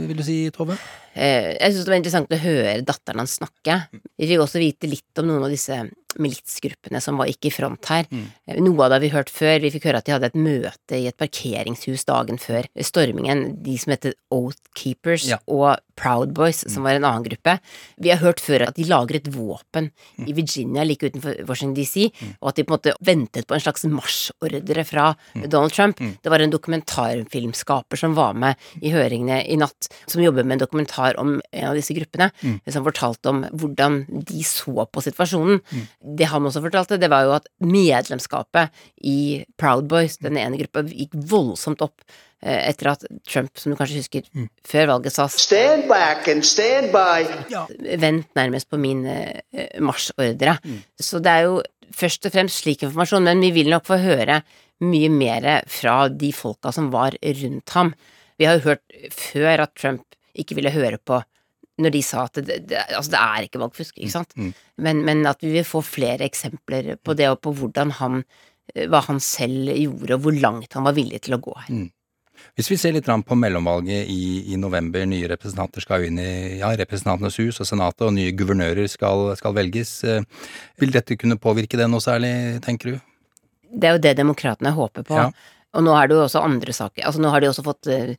vil 0.09 0.17
du 0.17 0.23
si, 0.23 0.49
Tove? 0.53 0.77
Jeg 1.15 1.73
syns 1.73 1.85
det 1.85 1.93
var 1.93 1.99
interessant 2.01 2.33
å 2.33 2.41
høre 2.41 2.81
datteren 2.85 3.21
hans 3.21 3.37
snakke. 3.39 3.87
Vi 4.17 4.29
fikk 4.29 4.41
også 4.45 4.61
vite 4.61 4.89
litt 4.89 5.21
om 5.21 5.29
noen 5.29 5.45
av 5.45 5.53
disse 5.53 5.77
militsgruppene 6.19 7.01
som 7.01 7.17
var 7.17 7.27
ikke 7.31 7.47
i 7.49 7.53
front 7.53 7.85
her. 7.91 8.05
Mm. 8.11 8.27
Noe 8.63 8.83
av 8.85 8.89
det 8.91 8.97
har 8.99 9.03
vi 9.05 9.11
hørt 9.15 9.29
før. 9.33 9.59
Vi 9.63 9.71
fikk 9.71 9.87
høre 9.89 9.97
at 10.01 10.05
de 10.05 10.13
hadde 10.15 10.29
et 10.31 10.35
møte 10.39 10.99
i 10.99 11.07
et 11.09 11.17
parkeringshus 11.17 12.05
dagen 12.05 12.37
før 12.41 12.67
stormingen. 12.83 13.61
De 13.63 13.77
som 13.77 13.91
heter 13.95 14.13
Oath 14.33 14.59
Keepers 14.75 15.27
Ja. 15.29 15.37
og 15.47 15.77
Proud 15.95 16.33
Boys, 16.33 16.63
som 16.73 16.83
var 16.83 16.95
en 16.97 17.03
annen 17.05 17.23
gruppe. 17.23 17.59
Vi 18.01 18.09
har 18.09 18.17
hørt 18.17 18.39
før 18.41 18.67
at 18.67 18.75
de 18.75 18.83
lagret 18.89 19.27
våpen 19.29 19.91
i 20.25 20.33
Virginia 20.33 20.83
like 20.83 21.05
utenfor 21.05 21.45
Washington 21.47 21.75
DC, 21.77 22.09
og 22.41 22.49
at 22.49 22.55
de 22.55 22.63
på 22.63 22.73
en 22.73 22.77
måte 22.79 22.95
ventet 23.05 23.45
på 23.47 23.53
en 23.53 23.61
slags 23.61 23.83
marsjordre 23.85 24.83
fra 24.85 25.15
Donald 25.45 25.71
Trump. 25.71 25.97
Det 25.99 26.29
var 26.33 26.39
en 26.41 26.49
dokumentarfilmskaper 26.49 27.97
som 27.99 28.15
var 28.17 28.33
med 28.33 28.55
i 28.81 28.91
høringene 28.93 29.41
i 29.49 29.55
natt, 29.59 29.87
som 30.09 30.23
jobber 30.23 30.43
med 30.43 30.57
en 30.57 30.63
dokumentar 30.65 31.17
om 31.21 31.35
en 31.51 31.67
av 31.69 31.75
disse 31.77 31.93
gruppene, 31.93 32.31
Mm. 32.43 32.59
som 32.71 32.83
fortalte 32.83 33.29
om 33.29 33.43
hvordan 33.53 34.05
de 34.25 34.41
så 34.43 34.85
på 34.91 35.01
situasjonen. 35.01 35.61
Det 36.03 36.27
han 36.31 36.45
også 36.45 36.61
fortalte, 36.63 36.99
det 36.99 37.09
var 37.11 37.25
jo 37.27 37.33
at 37.37 37.47
medlemskapet 37.63 38.73
i 39.07 39.43
Proud 39.59 39.87
Boys, 39.91 40.19
den 40.21 40.37
ene 40.39 40.59
gruppa, 40.59 40.83
gikk 40.89 41.15
voldsomt 41.31 41.83
opp 41.85 42.03
eh, 42.43 42.69
etter 42.69 42.91
at 42.91 43.05
Trump, 43.29 43.53
som 43.59 43.71
du 43.71 43.79
kanskje 43.79 44.01
husker, 44.01 44.27
før 44.67 44.89
valget 44.95 45.15
sa 45.15 45.29
Stand 45.31 45.87
back 45.91 46.27
and 46.31 46.45
stand 46.47 46.91
by. 46.95 47.23
Vent 48.01 48.29
nærmest 48.39 48.69
på 48.71 48.79
min 48.81 49.05
eh, 49.07 49.79
marsjordre. 49.79 50.57
Så 50.99 51.23
det 51.23 51.37
er 51.37 51.47
jo 51.47 51.61
først 51.93 52.27
og 52.27 52.35
fremst 52.35 52.63
slik 52.63 52.83
informasjon, 52.83 53.25
men 53.29 53.43
vi 53.43 53.53
vil 53.55 53.71
nok 53.71 53.87
få 53.87 54.01
høre 54.03 54.41
mye 54.83 55.11
mer 55.13 55.45
fra 55.71 56.09
de 56.09 56.33
folka 56.35 56.73
som 56.75 56.89
var 56.91 57.15
rundt 57.23 57.75
ham. 57.77 57.93
Vi 58.39 58.49
har 58.49 58.57
jo 58.57 58.73
hørt 58.73 59.13
før 59.13 59.67
at 59.67 59.75
Trump 59.79 60.17
ikke 60.33 60.57
ville 60.57 60.73
høre 60.73 60.97
på 60.97 61.21
når 61.81 61.95
de 61.95 62.03
sa 62.05 62.27
at 62.27 62.37
det, 62.37 62.59
det, 62.69 62.83
altså 62.93 63.15
det 63.15 63.21
er 63.23 63.47
ikke 63.47 63.61
valgfusk, 63.63 63.97
ikke 63.97 64.13
sant? 64.13 64.35
Men, 64.77 65.01
men 65.07 65.25
at 65.29 65.41
vi 65.41 65.55
vil 65.55 65.65
få 65.65 65.81
flere 65.85 66.27
eksempler 66.27 66.95
på 67.01 67.15
det, 67.17 67.31
og 67.33 67.41
på 67.41 67.55
hvordan 67.57 67.95
han 67.99 68.21
eh, 68.75 68.85
hva 68.91 69.01
han 69.07 69.21
selv 69.23 69.71
gjorde, 69.73 70.17
og 70.17 70.25
hvor 70.27 70.37
langt 70.37 70.77
han 70.77 70.85
var 70.85 70.97
villig 70.97 71.23
til 71.25 71.37
å 71.37 71.41
gå 71.43 71.55
her. 71.65 71.85
Hvis 72.57 72.69
vi 72.69 72.77
ser 72.77 72.93
litt 72.93 73.07
på 73.07 73.37
mellomvalget 73.37 74.09
i, 74.09 74.53
i 74.53 74.57
november, 74.59 75.05
nye 75.09 75.29
representanter 75.31 75.81
skal 75.85 76.05
inn 76.07 76.19
i 76.21 76.59
ja, 76.59 76.73
Representantenes 76.77 77.39
hus 77.41 77.61
og 77.61 77.69
Senatet, 77.69 78.05
og 78.05 78.13
nye 78.13 78.33
guvernører 78.37 78.89
skal, 78.91 79.31
skal 79.39 79.55
velges. 79.57 79.95
Eh, 80.03 80.21
Vil 80.81 80.93
dette 80.93 81.17
kunne 81.17 81.39
påvirke 81.41 81.79
det 81.79 81.89
noe 81.89 82.03
særlig, 82.03 82.33
tenker 82.65 82.93
du? 82.93 83.01
Det 83.73 83.89
er 83.89 83.97
jo 83.97 84.03
det 84.05 84.15
demokratene 84.19 84.73
håper 84.75 85.05
på. 85.07 85.17
Ja. 85.17 85.31
Og 85.73 85.85
nå 85.85 85.93
er 85.97 86.09
det 86.09 86.17
jo 86.17 86.25
også 86.27 86.43
andre 86.45 86.73
saker. 86.75 87.05
Altså 87.09 87.21
nå 87.23 87.31
har 87.33 87.41
de 87.41 87.49
også 87.49 87.65
fått 87.65 87.89
eh, 87.89 88.13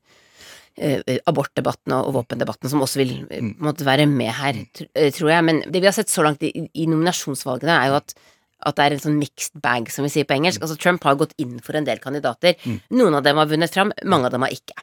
abortdebatten 0.74 1.94
og, 1.94 2.12
våpendebatten, 2.16 2.70
som 2.70 2.82
også 2.82 3.02
vil 3.02 3.16
eh, 3.30 3.50
på 3.60 3.86
være 3.86 4.06
med 4.10 4.32
her, 4.34 4.60
eh, 4.94 5.10
tror 5.14 5.30
jeg. 5.30 5.46
Men 5.46 5.62
det 5.68 5.80
vi 5.80 5.86
har 5.86 5.96
sett 5.96 6.10
så 6.10 6.24
langt 6.26 6.42
i, 6.42 6.50
i 6.74 6.86
nominasjonsvalgene, 6.90 7.76
er 7.80 7.92
jo 7.92 7.98
at 8.02 8.16
at 8.64 8.78
det 8.78 8.84
er 8.84 8.94
en 8.94 9.02
sånn 9.02 9.16
mixed 9.20 9.58
bag, 9.60 9.90
som 9.92 10.06
vi 10.06 10.10
sier 10.14 10.24
på 10.24 10.32
engelsk. 10.38 10.62
Altså 10.64 10.78
Trump 10.80 11.02
har 11.04 11.18
gått 11.20 11.34
inn 11.42 11.58
for 11.60 11.76
en 11.76 11.84
del 11.84 11.98
kandidater. 12.00 12.54
Noen 12.96 13.18
av 13.18 13.24
dem 13.26 13.36
har 13.36 13.50
vunnet 13.50 13.74
fram, 13.74 13.90
mange 14.08 14.30
av 14.30 14.32
dem 14.32 14.46
har 14.46 14.54
ikke. 14.54 14.78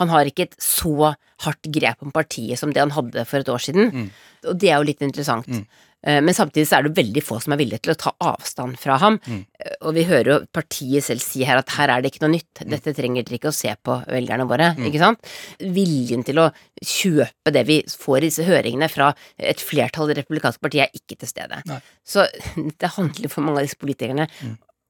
Han 0.00 0.10
har 0.10 0.26
ikke 0.26 0.48
et 0.48 0.56
så 0.58 1.12
hardt 1.44 1.70
grep 1.70 2.02
om 2.02 2.10
partiet 2.10 2.58
som 2.58 2.72
det 2.74 2.82
han 2.82 2.90
hadde 2.96 3.22
for 3.30 3.38
et 3.38 3.52
år 3.52 3.62
siden, 3.62 4.10
og 4.48 4.58
det 4.58 4.72
er 4.72 4.80
jo 4.80 4.88
litt 4.88 5.04
interessant. 5.06 5.46
Eh, 6.02 6.20
Men 6.24 6.34
samtidig 6.34 6.66
så 6.68 6.78
er 6.78 6.82
det 6.88 6.96
veldig 6.96 7.22
få 7.22 7.40
som 7.42 7.52
er 7.52 7.60
villige 7.60 7.82
til 7.84 7.92
å 7.92 7.98
ta 7.98 8.12
avstand 8.20 8.78
fra 8.80 8.96
ham. 9.02 9.18
Mm. 9.26 9.42
Og 9.82 9.94
vi 9.94 10.04
hører 10.08 10.30
jo 10.32 10.38
partiet 10.52 11.04
selv 11.04 11.20
si 11.20 11.44
her 11.44 11.60
at 11.60 11.68
her 11.76 11.90
er 11.92 12.00
det 12.00 12.12
ikke 12.12 12.24
noe 12.24 12.34
nytt, 12.38 12.62
dette 12.64 12.94
trenger 12.96 13.26
dere 13.26 13.36
ikke 13.36 13.52
å 13.52 13.56
se 13.56 13.74
på 13.84 13.98
velgerne 14.08 14.48
våre, 14.48 14.70
Mm. 14.76 14.86
ikke 14.88 15.02
sant? 15.02 15.20
Viljen 15.60 16.24
til 16.24 16.40
å 16.40 16.50
kjøpe 16.82 17.52
det 17.52 17.66
vi 17.66 17.82
får 17.82 18.16
i 18.18 18.26
disse 18.30 18.44
høringene 18.46 18.88
fra 18.88 19.12
et 19.38 19.60
flertall 19.60 20.10
i 20.10 20.14
det 20.14 20.24
republikanske 20.24 20.60
partiet 20.64 20.88
er 20.88 20.96
ikke 20.96 21.18
til 21.20 21.28
stede. 21.28 21.60
Så 22.06 22.24
det 22.80 22.94
handler 22.96 23.28
for 23.28 23.42
mange 23.42 23.60
av 23.60 23.66
disse 23.68 23.76
politikerne 23.80 24.28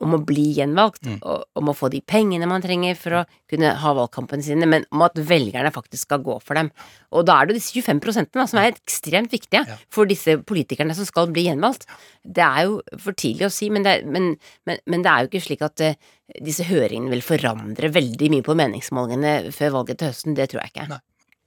om 0.01 0.17
å 0.17 0.21
bli 0.25 0.47
gjenvalgt, 0.57 1.05
og 1.21 1.61
om 1.61 1.71
å 1.71 1.75
få 1.77 1.91
de 1.93 2.01
pengene 2.07 2.49
man 2.49 2.63
trenger 2.65 2.97
for 2.99 3.19
å 3.21 3.25
kunne 3.51 3.73
ha 3.83 3.93
valgkampene 3.97 4.45
sine, 4.45 4.69
men 4.71 4.87
om 4.95 5.05
at 5.07 5.19
velgerne 5.29 5.73
faktisk 5.75 6.09
skal 6.09 6.23
gå 6.25 6.39
for 6.45 6.59
dem. 6.59 6.71
Og 7.13 7.27
da 7.29 7.37
er 7.41 7.51
det 7.51 7.59
disse 7.59 7.75
25 7.77 8.01
prosentene 8.05 8.45
da, 8.45 8.49
som 8.51 8.63
er 8.63 8.73
ekstremt 8.73 9.35
viktige 9.35 9.65
for 9.93 10.09
disse 10.11 10.39
politikerne 10.49 10.97
som 10.97 11.09
skal 11.09 11.31
bli 11.35 11.47
gjenvalgt. 11.49 11.87
Det 12.25 12.47
er 12.47 12.71
jo 12.71 12.81
for 13.03 13.17
tidlig 13.17 13.51
å 13.51 13.53
si, 13.55 13.71
men 13.73 13.87
det, 13.87 14.01
men, 14.09 14.33
men, 14.69 14.83
men 14.91 15.05
det 15.05 15.13
er 15.13 15.25
jo 15.25 15.33
ikke 15.33 15.45
slik 15.51 15.67
at 15.67 15.85
uh, 15.85 16.11
disse 16.41 16.67
høringene 16.71 17.13
vil 17.13 17.25
forandre 17.27 17.93
veldig 17.93 18.33
mye 18.33 18.47
på 18.47 18.57
meningsmålingene 18.59 19.55
før 19.57 19.81
valget 19.81 20.01
til 20.01 20.15
høsten. 20.15 20.39
Det 20.39 20.51
tror 20.53 20.65
jeg 20.65 20.75
ikke. 20.75 21.01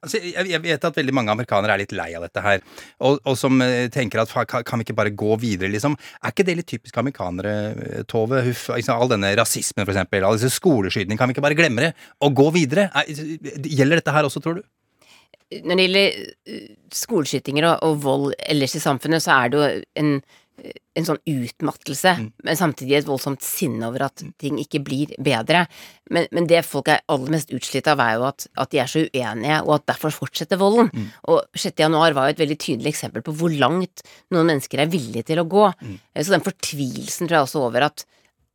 Altså, 0.04 0.20
jeg, 0.20 0.60
vet 0.64 0.86
at 0.88 0.98
veldig 1.00 1.16
mange 1.16 1.32
amerikanere 1.32 1.78
er 1.78 1.84
litt 1.84 1.96
lei 1.96 2.10
av 2.18 2.26
dette 2.26 2.44
her, 2.44 2.62
og, 3.08 3.22
og 3.30 3.38
som 3.40 3.62
eh, 3.64 3.88
tenker 3.94 4.20
at 4.24 4.34
kan, 4.52 4.82
vi 4.82 4.88
ikke 4.88 4.98
bare 4.98 5.14
gå 5.16 5.38
videre, 5.40 5.72
liksom? 5.72 5.96
Er 6.20 6.34
ikke 6.34 6.46
det 6.50 6.58
litt 6.60 6.70
typisk 6.74 7.00
amerikanere, 7.00 7.56
eh, 7.72 8.06
Tove? 8.10 8.44
Huff, 8.44 8.68
all 8.74 9.12
denne 9.12 9.32
rasismen, 9.40 9.86
for 9.86 9.96
eksempel, 9.96 10.28
all 10.28 10.36
disse 10.40 10.52
skoleskytingene, 10.58 11.20
kan 11.20 11.32
vi 11.32 11.38
ikke 11.38 11.46
bare 11.46 11.58
glemme 11.58 11.88
det 11.88 11.94
og 12.24 12.36
gå 12.36 12.50
videre? 12.58 12.90
Er, 12.92 13.08
gjelder 13.64 14.02
dette 14.02 14.16
her 14.16 14.28
også, 14.28 14.44
tror 14.44 14.60
du? 14.60 14.64
Når 15.64 15.78
det 15.78 15.88
gjelder 15.88 16.22
eh, 16.52 16.70
skoleskytinger 17.04 17.70
og, 17.72 17.88
og 17.88 18.00
vold 18.04 18.38
ellers 18.44 18.76
i 18.76 18.84
samfunnet, 18.84 19.24
så 19.24 19.38
er 19.40 19.54
det 19.54 19.62
jo 19.62 19.84
en, 20.04 20.16
en 20.94 21.08
sånn 21.08 21.20
utmattelse, 21.28 22.12
men 22.46 22.58
samtidig 22.58 23.00
et 23.00 23.08
voldsomt 23.08 23.42
sinne 23.44 23.88
over 23.88 24.06
at 24.06 24.22
ting 24.40 24.60
ikke 24.62 24.84
blir 24.86 25.14
bedre. 25.24 25.66
Men, 26.14 26.28
men 26.36 26.48
det 26.50 26.62
folk 26.68 26.92
er 26.94 27.02
aller 27.12 27.34
mest 27.34 27.54
utslitt 27.56 27.90
av, 27.90 28.02
er 28.04 28.20
jo 28.20 28.28
at, 28.30 28.46
at 28.62 28.72
de 28.72 28.82
er 28.84 28.92
så 28.92 29.04
uenige, 29.04 29.60
og 29.66 29.76
at 29.80 29.88
derfor 29.90 30.14
fortsetter 30.14 30.62
volden. 30.62 30.92
Og 31.34 31.42
6. 31.58 31.74
januar 31.82 32.16
var 32.16 32.30
jo 32.30 32.36
et 32.36 32.44
veldig 32.44 32.60
tydelig 32.62 32.94
eksempel 32.94 33.26
på 33.26 33.36
hvor 33.40 33.54
langt 33.54 34.06
noen 34.34 34.54
mennesker 34.54 34.84
er 34.84 34.94
villige 34.94 35.32
til 35.32 35.42
å 35.42 35.48
gå. 35.50 35.70
Mm. 35.82 35.98
Så 36.20 36.36
den 36.36 36.46
fortvilelsen 36.46 37.28
tror 37.28 37.42
jeg 37.42 37.50
også 37.50 37.66
over 37.66 37.90
at 37.90 38.06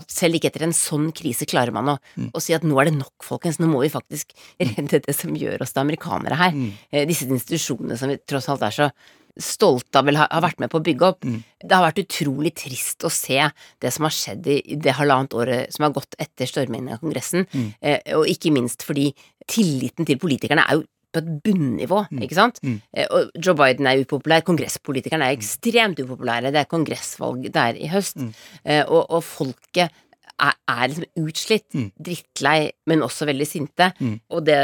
selv 0.06 0.38
ikke 0.38 0.52
etter 0.52 0.62
en 0.68 0.76
sånn 0.76 1.08
krise 1.16 1.46
klarer 1.48 1.74
man 1.74 1.90
å, 1.90 1.96
å 2.30 2.42
si 2.42 2.54
at 2.54 2.62
nå 2.62 2.76
er 2.78 2.86
det 2.86 2.98
nok, 3.00 3.16
folkens, 3.26 3.58
nå 3.58 3.66
må 3.66 3.82
vi 3.82 3.90
faktisk 3.90 4.30
redde 4.62 5.02
det 5.02 5.14
som 5.16 5.34
gjør 5.34 5.64
oss 5.64 5.74
til 5.74 5.82
amerikanere 5.82 6.38
her. 6.38 6.54
Mm. 6.54 6.68
Disse 7.10 7.26
institusjonene 7.26 7.98
som 7.98 8.12
vi 8.12 8.20
tross 8.22 8.46
alt 8.52 8.62
er 8.68 8.76
så 8.76 8.92
stolte 9.38 9.98
av 9.98 10.04
vel 10.08 10.16
har 10.16 10.28
har 10.30 10.42
vært 10.42 10.60
med 10.60 10.70
på 10.70 10.78
å 10.80 10.84
bygge 10.84 11.06
opp. 11.08 11.24
Det 11.62 11.72
har 11.74 11.84
vært 11.92 12.02
utrolig 12.04 12.54
trist 12.54 13.04
å 13.04 13.10
se 13.10 13.50
det 13.80 13.92
som 13.92 14.04
har 14.04 14.10
skjedd 14.14 14.46
i 14.46 14.76
det 14.76 14.92
halvannet 14.98 15.34
året 15.34 15.72
som 15.74 15.84
har 15.86 15.92
gått 15.96 16.14
etter 16.18 16.46
stormingen 16.46 16.92
av 16.92 17.00
Kongressen, 17.00 17.46
eh, 17.80 18.00
og 18.14 18.26
ikke 18.26 18.52
minst 18.52 18.82
fordi 18.82 19.14
tilliten 19.46 20.04
til 20.06 20.18
politikerne 20.18 20.64
er 20.68 20.74
jo 20.80 20.84
på 21.10 21.22
et 21.22 21.42
bunnivå, 21.42 22.02
ikke 22.20 22.34
sant? 22.36 22.58
Eh, 22.92 23.06
Og 23.10 23.30
Joe 23.40 23.54
Biden 23.54 23.86
er 23.86 24.02
upopulær, 24.04 24.42
kongresspolitikerne 24.44 25.24
er 25.24 25.36
ekstremt 25.38 25.98
upopulære, 25.98 26.52
det 26.52 26.60
er 26.60 26.68
kongressvalg 26.68 27.50
der 27.50 27.74
i 27.80 27.88
høst, 27.88 28.18
eh, 28.64 28.84
og, 28.84 29.06
og 29.08 29.24
folket 29.24 29.90
er, 30.36 30.56
er 30.68 30.84
liksom 30.92 31.24
utslitt, 31.24 31.66
drittlei, 31.98 32.70
men 32.90 33.04
også 33.06 33.28
veldig 33.28 33.46
sinte. 33.48 33.90
Og 34.30 34.44
det 34.46 34.58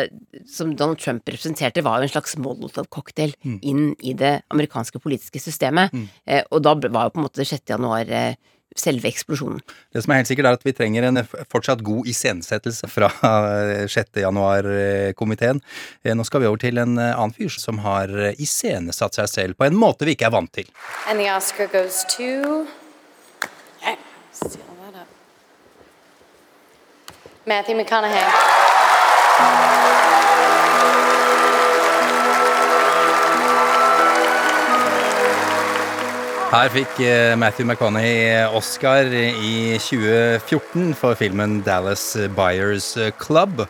som 0.51 0.73
Donald 0.77 1.01
Trump 1.03 1.27
representerte, 1.29 1.85
var 1.85 1.99
jo 2.03 2.09
en 2.09 2.15
slags 2.15 2.37
Molotov-cocktail 2.41 3.35
inn 3.63 3.95
i 4.03 4.13
det 4.19 4.41
amerikanske 4.55 5.01
politiske 5.03 5.41
systemet. 5.43 5.95
Eh, 6.27 6.43
og 6.51 6.63
da 6.65 6.75
var 6.89 7.09
jo 7.09 7.15
på 7.15 7.23
en 7.23 7.29
måte 7.29 7.45
6. 7.47 7.65
januar 7.75 8.11
eh, 8.11 8.35
selve 8.75 9.07
eksplosjonen. 9.07 9.61
Det 9.95 10.03
som 10.03 10.11
er 10.11 10.19
helt 10.19 10.31
sikkert, 10.31 10.49
er 10.51 10.57
at 10.59 10.65
vi 10.67 10.73
trenger 10.75 11.07
en 11.07 11.21
fortsatt 11.51 11.83
god 11.87 12.09
iscenesettelse 12.11 12.89
fra 12.91 13.11
eh, 13.23 13.85
6. 13.91 14.19
januar-komiteen. 14.25 15.63
Eh, 16.03 16.15
Nå 16.19 16.27
skal 16.27 16.43
vi 16.43 16.51
over 16.51 16.59
til 16.65 16.83
en 16.83 16.99
eh, 16.99 17.15
annen 17.15 17.35
fyr 17.37 17.55
som 17.55 17.79
har 17.87 18.11
eh, 18.11 18.35
iscenesatt 18.43 19.21
seg 19.21 19.31
selv 19.31 19.61
på 19.61 19.69
en 19.69 19.79
måte 19.79 20.09
vi 20.09 20.17
ikke 20.19 20.27
er 20.31 20.35
vant 20.35 20.53
til. 20.55 20.71
And 21.07 21.23
the 21.23 21.31
Oscar 21.31 21.71
goes 21.71 22.03
to. 22.17 22.67
Matthew 27.47 27.77
McConaughey. 27.77 28.25
Her 36.55 36.71
fikk 36.73 37.01
eh, 37.05 37.35
Matthew 37.37 37.67
McConaughey 37.69 38.49
Oscar 38.49 39.13
i 39.13 39.77
2014 39.77 40.95
for 40.95 41.13
filmen 41.15 41.61
Dallas 41.67 42.17
Buyers 42.33 42.97
Club. 43.19 43.67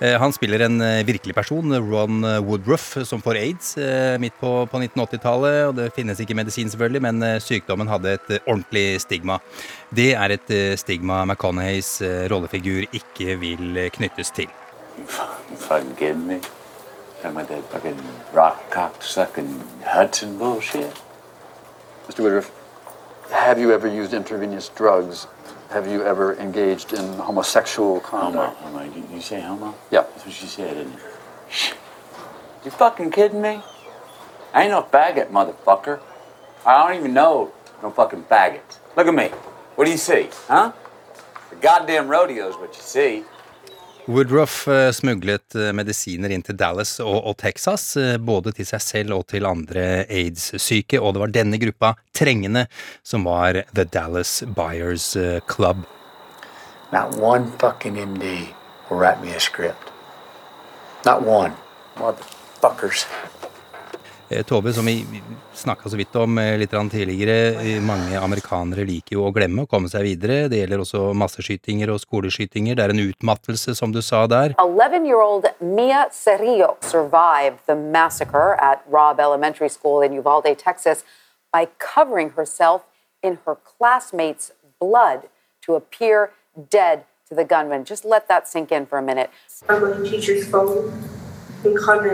Eh, 0.00 0.16
Han 0.20 0.32
spiller 0.32 0.64
en 0.66 0.80
eh, 0.80 1.04
virkelig 1.06 1.34
person, 1.34 1.70
Ron 1.92 2.24
Woodruff, 2.42 2.96
som 3.06 3.22
får 3.22 3.38
aids 3.38 3.76
eh, 3.78 4.16
midt 4.18 4.34
på, 4.40 4.50
på 4.66 4.80
1980-tallet. 4.80 5.58
og 5.68 5.76
Det 5.78 5.92
finnes 5.94 6.20
ikke 6.20 6.34
medisin, 6.34 6.70
selvfølgelig, 6.70 7.02
men 7.02 7.22
eh, 7.22 7.38
sykdommen 7.40 7.88
hadde 7.88 8.16
et 8.16 8.34
eh, 8.34 8.42
ordentlig 8.48 9.00
stigma. 9.04 9.38
Det 9.94 10.10
er 10.18 10.34
et 10.34 10.50
eh, 10.50 10.74
stigma 10.80 11.22
McConaugheys 11.24 12.00
eh, 12.02 12.24
rollefigur 12.32 12.88
ikke 12.92 13.38
vil 13.38 13.76
eh, 13.76 13.90
knyttes 13.94 14.34
til. 14.34 14.50
kidding 15.98 16.26
me? 16.26 16.40
Talking 17.22 17.36
about 17.36 17.48
that 17.48 17.64
fucking 17.72 18.00
rock 18.34 18.70
cock 18.70 19.02
sucking 19.02 19.62
Hudson 19.84 20.36
bullshit? 20.38 20.92
Mr. 22.08 22.20
Woodruff, 22.20 22.50
have 23.30 23.58
you 23.58 23.72
ever 23.72 23.88
used 23.88 24.12
intravenous 24.12 24.68
drugs? 24.68 25.26
Have 25.74 25.88
you 25.88 26.04
ever 26.04 26.36
engaged 26.36 26.92
in 26.92 27.14
homosexual 27.14 27.98
conduct? 27.98 28.56
Homo, 28.58 28.78
homo. 28.78 28.94
You, 28.94 29.16
you 29.16 29.20
say 29.20 29.40
homo? 29.40 29.74
Yeah. 29.90 30.02
That's 30.02 30.24
what 30.24 30.32
she 30.32 30.46
said, 30.46 30.74
didn't 30.74 30.92
it? 30.92 31.74
You 32.64 32.70
fucking 32.70 33.10
kidding 33.10 33.42
me? 33.42 33.60
I 34.52 34.62
ain't 34.62 34.70
no 34.70 34.82
faggot, 34.82 35.32
motherfucker. 35.32 35.98
I 36.64 36.86
don't 36.86 36.96
even 36.96 37.12
know 37.12 37.50
no 37.82 37.90
fucking 37.90 38.22
faggots. 38.22 38.78
Look 38.96 39.08
at 39.08 39.14
me. 39.14 39.30
What 39.74 39.86
do 39.86 39.90
you 39.90 39.96
see, 39.96 40.28
huh? 40.46 40.70
The 41.50 41.56
goddamn 41.56 42.06
rodeo's 42.06 42.54
what 42.54 42.76
you 42.76 42.80
see. 42.80 43.24
Woodruff 44.06 44.68
eh, 44.68 44.90
smuglet 44.92 45.54
eh, 45.54 45.70
medisiner 45.72 46.32
inn 46.34 46.42
til 46.44 46.58
Dallas 46.60 46.98
og, 47.00 47.22
og 47.24 47.38
Texas, 47.40 47.86
eh, 47.96 48.18
både 48.20 48.52
til 48.52 48.66
seg 48.68 48.82
selv 48.84 49.16
og 49.16 49.24
til 49.32 49.48
andre 49.48 50.04
aids-syke, 50.12 51.00
og 51.00 51.14
det 51.16 51.22
var 51.22 51.32
denne 51.32 51.60
gruppa 51.62 51.94
trengende 52.12 52.66
som 53.00 53.24
var 53.24 53.62
The 53.72 53.86
Dallas 53.88 54.42
Buyers 54.44 55.14
Club. 55.48 55.86
Not 56.92 57.16
one 57.16 57.48
fucking 57.58 57.96
MD 57.96 58.52
will 58.90 59.00
write 59.00 59.24
me 59.24 59.32
a 59.32 59.40
script. 59.40 59.90
Not 61.06 61.24
one. 61.24 61.56
Motherfuckers. 61.96 63.06
Eh, 64.34 64.42
Tove, 64.42 64.72
som 64.72 64.86
vi 64.86 65.06
snakka 65.52 65.88
så 65.88 65.96
vidt 65.96 66.16
om 66.16 66.38
eh, 66.38 66.58
litt 66.58 66.70
tidligere, 66.70 67.54
eh, 67.62 67.82
mange 67.82 68.18
amerikanere 68.18 68.84
liker 68.84 69.14
jo 69.14 69.26
å 69.28 69.32
glemme 69.32 69.62
å 69.62 69.68
komme 69.70 69.88
seg 69.88 70.02
videre. 70.02 70.48
Det 70.48 70.58
gjelder 70.58 70.82
også 70.82 71.02
masseskytinger 71.14 71.92
og 71.92 72.00
skoleskytinger. 72.02 72.74
Det 72.74 72.84
er 72.84 72.94
en 72.94 73.04
utmattelse, 73.04 73.76
som 73.78 73.92
du 73.92 74.00
sa 74.02 74.26
der. 74.26 74.56
11 74.58 75.06
year 75.06 75.22
old 75.22 75.46
Mia 75.60 76.08
Cerrillo 76.10 76.76
survived 76.80 77.62
the 77.66 77.76
massacre 77.76 78.56
at 78.58 78.82
Robb 78.90 79.20
Elementary 79.20 79.68
School 79.68 80.02
in 80.02 80.18
Uvalde, 80.18 80.56
Texas, 80.58 81.04
by 81.52 81.68
covering 81.78 82.32
herself 82.36 82.82
in 83.22 83.38
her 83.46 83.54
classmates' 83.54 84.50
blood 84.80 85.28
to 85.62 85.76
appear 85.76 86.32
dead 86.70 87.04
to 87.28 87.36
the 87.36 87.44
gunman. 87.44 87.84
Just 87.84 88.04
let 88.04 88.26
that 88.28 88.48
sink 88.48 88.72
in 88.72 88.86
for 88.86 88.98
a 88.98 89.02
minute. 89.02 89.30
I'm 89.68 89.84
on 89.84 90.02
the 90.02 90.08
teacher's 90.10 90.48
phone 90.48 90.92
and 91.64 91.78
called 91.78 92.04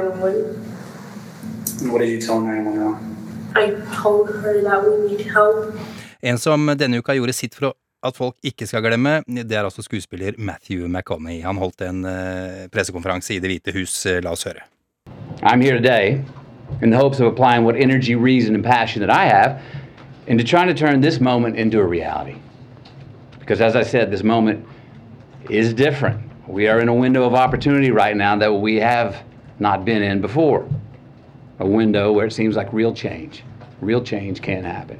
911. 1.82 1.92
What 1.92 2.00
did 2.00 2.10
you 2.10 2.20
tell 2.20 2.40
911? 2.40 3.16
I 3.56 3.70
told 4.02 4.28
her 4.28 4.62
that 4.62 4.84
we 4.84 5.08
need 5.08 5.26
help. 5.26 5.74
En 6.22 6.38
som 6.38 6.66
denne 6.76 6.98
uka 7.00 7.14
gjorde 7.14 7.32
sitt 7.32 7.54
for 7.54 7.70
å 7.70 7.76
at 8.02 8.16
folk 8.16 8.36
ikke 8.46 8.64
skal 8.64 8.80
glemme, 8.80 9.18
det 9.28 9.52
er 9.52 9.66
altså 9.66 9.82
skuespiller 9.84 10.32
Matthew 10.38 10.86
McConney. 10.88 11.42
Han 11.44 11.58
holdt 11.60 11.82
en 11.84 12.04
eh, 12.08 12.68
pressekonferanse 12.72 13.34
i 13.34 13.40
Det 13.40 13.50
hvite 13.50 13.74
hus. 13.76 13.92
Eh, 14.06 14.22
La 14.24 14.32
oss 14.32 14.46
høre. 14.48 14.64
I'm 15.42 15.60
here 15.60 15.76
today 15.76 16.22
in 16.80 16.90
the 16.90 16.96
hopes 16.96 17.20
of 17.20 17.26
applying 17.26 17.64
what 17.64 17.76
energy, 17.76 18.14
reason, 18.14 18.54
and 18.54 18.64
passion 18.64 19.00
that 19.02 19.10
I 19.10 19.26
have 19.26 19.60
into 20.26 20.44
trying 20.44 20.68
to 20.68 20.74
turn 20.74 21.00
this 21.02 21.20
moment 21.20 21.56
into 21.56 21.78
a 21.80 21.84
reality. 21.84 22.36
Because 23.38 23.60
as 23.60 23.76
I 23.76 23.82
said, 23.82 24.10
this 24.10 24.22
moment 24.22 24.64
is 25.50 25.74
different. 25.74 26.20
We 26.46 26.68
are 26.68 26.80
in 26.80 26.88
a 26.88 26.94
window 26.94 27.24
of 27.24 27.34
opportunity 27.34 27.90
right 27.90 28.16
now 28.16 28.36
that 28.36 28.52
we 28.52 28.76
have 28.76 29.16
not 29.58 29.84
been 29.84 30.02
in 30.02 30.20
before. 30.20 30.66
A 31.60 31.66
window 31.66 32.10
where 32.12 32.26
it 32.26 32.32
seems 32.32 32.56
like 32.56 32.72
real 32.72 32.94
change. 32.94 33.44
Real 33.82 34.02
change 34.04 34.40
can 34.40 34.64
happen. 34.64 34.96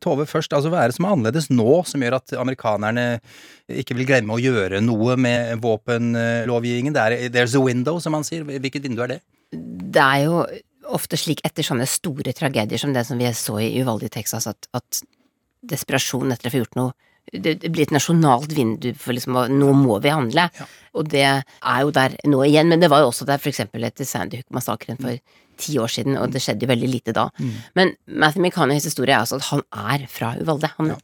Tove 0.00 0.24
først, 0.30 0.54
altså 0.54 0.70
hva 0.70 0.84
er 0.84 0.88
det 0.88 0.94
som 0.96 1.04
er 1.04 1.14
annerledes 1.16 1.48
nå, 1.50 1.82
som 1.84 2.00
gjør 2.00 2.16
at 2.20 2.32
amerikanerne 2.38 3.04
ikke 3.82 3.96
vil 3.98 4.06
glemme 4.08 4.36
å 4.36 4.40
gjøre 4.40 4.80
noe 4.80 5.16
med 5.20 5.58
våpenlovgivningen? 5.60 6.94
Det 6.94 7.02
er 7.02 7.34
there's 7.34 7.56
a 7.58 7.60
window, 7.60 7.98
som 8.00 8.14
man 8.16 8.24
sier. 8.24 8.46
Hvilket 8.46 8.86
vindu 8.86 9.02
er 9.04 9.16
det? 9.16 9.18
Det 9.52 10.04
er 10.04 10.22
jo 10.24 10.40
ofte 10.96 11.18
slik 11.20 11.42
etter 11.44 11.66
sånne 11.66 11.84
store 11.90 12.32
tragedier 12.32 12.80
som 12.80 12.94
det 12.96 13.04
som 13.04 13.20
vi 13.20 13.28
så 13.36 13.58
i 13.60 13.72
Uvalde 13.82 14.08
i 14.08 14.14
Texas, 14.14 14.48
at, 14.48 14.70
at 14.72 15.02
desperasjon 15.68 16.32
etter 16.32 16.48
å 16.48 16.54
få 16.54 16.62
gjort 16.62 16.78
noe 16.78 16.96
det, 17.32 17.58
blir 17.66 17.86
et 17.86 17.94
nasjonalt 17.94 18.52
vindu 18.56 18.92
for 18.98 19.16
liksom 19.16 19.36
Nå 19.54 19.72
må 19.76 19.98
vi 20.04 20.12
handle. 20.14 20.48
Og 20.98 21.10
det 21.12 21.26
er 21.26 21.82
jo 21.82 21.92
der 21.94 22.16
nå 22.28 22.42
igjen. 22.46 22.70
Men 22.72 22.82
det 22.82 22.90
var 22.92 23.04
jo 23.04 23.10
også 23.12 23.28
der 23.28 23.42
eksempel 23.50 23.86
etter 23.88 24.08
Sandy 24.08 24.42
Hook-massakren 24.42 25.00
for 25.02 25.20
ti 25.58 25.78
år 25.82 25.90
siden, 25.90 26.18
og 26.20 26.32
det 26.32 26.42
skjedde 26.44 26.66
jo 26.66 26.72
veldig 26.72 26.90
lite 26.90 27.14
da. 27.16 27.28
Mm. 27.38 27.54
Men 27.78 27.94
Matthew 28.06 28.44
McConaughey's 28.44 28.86
historie 28.86 29.14
er 29.14 29.24
altså 29.24 29.40
at 29.40 29.48
han 29.50 29.64
er 29.74 30.04
fra 30.10 30.34
Uvalde. 30.38 30.70
Han, 30.78 30.92
ja. 30.94 30.98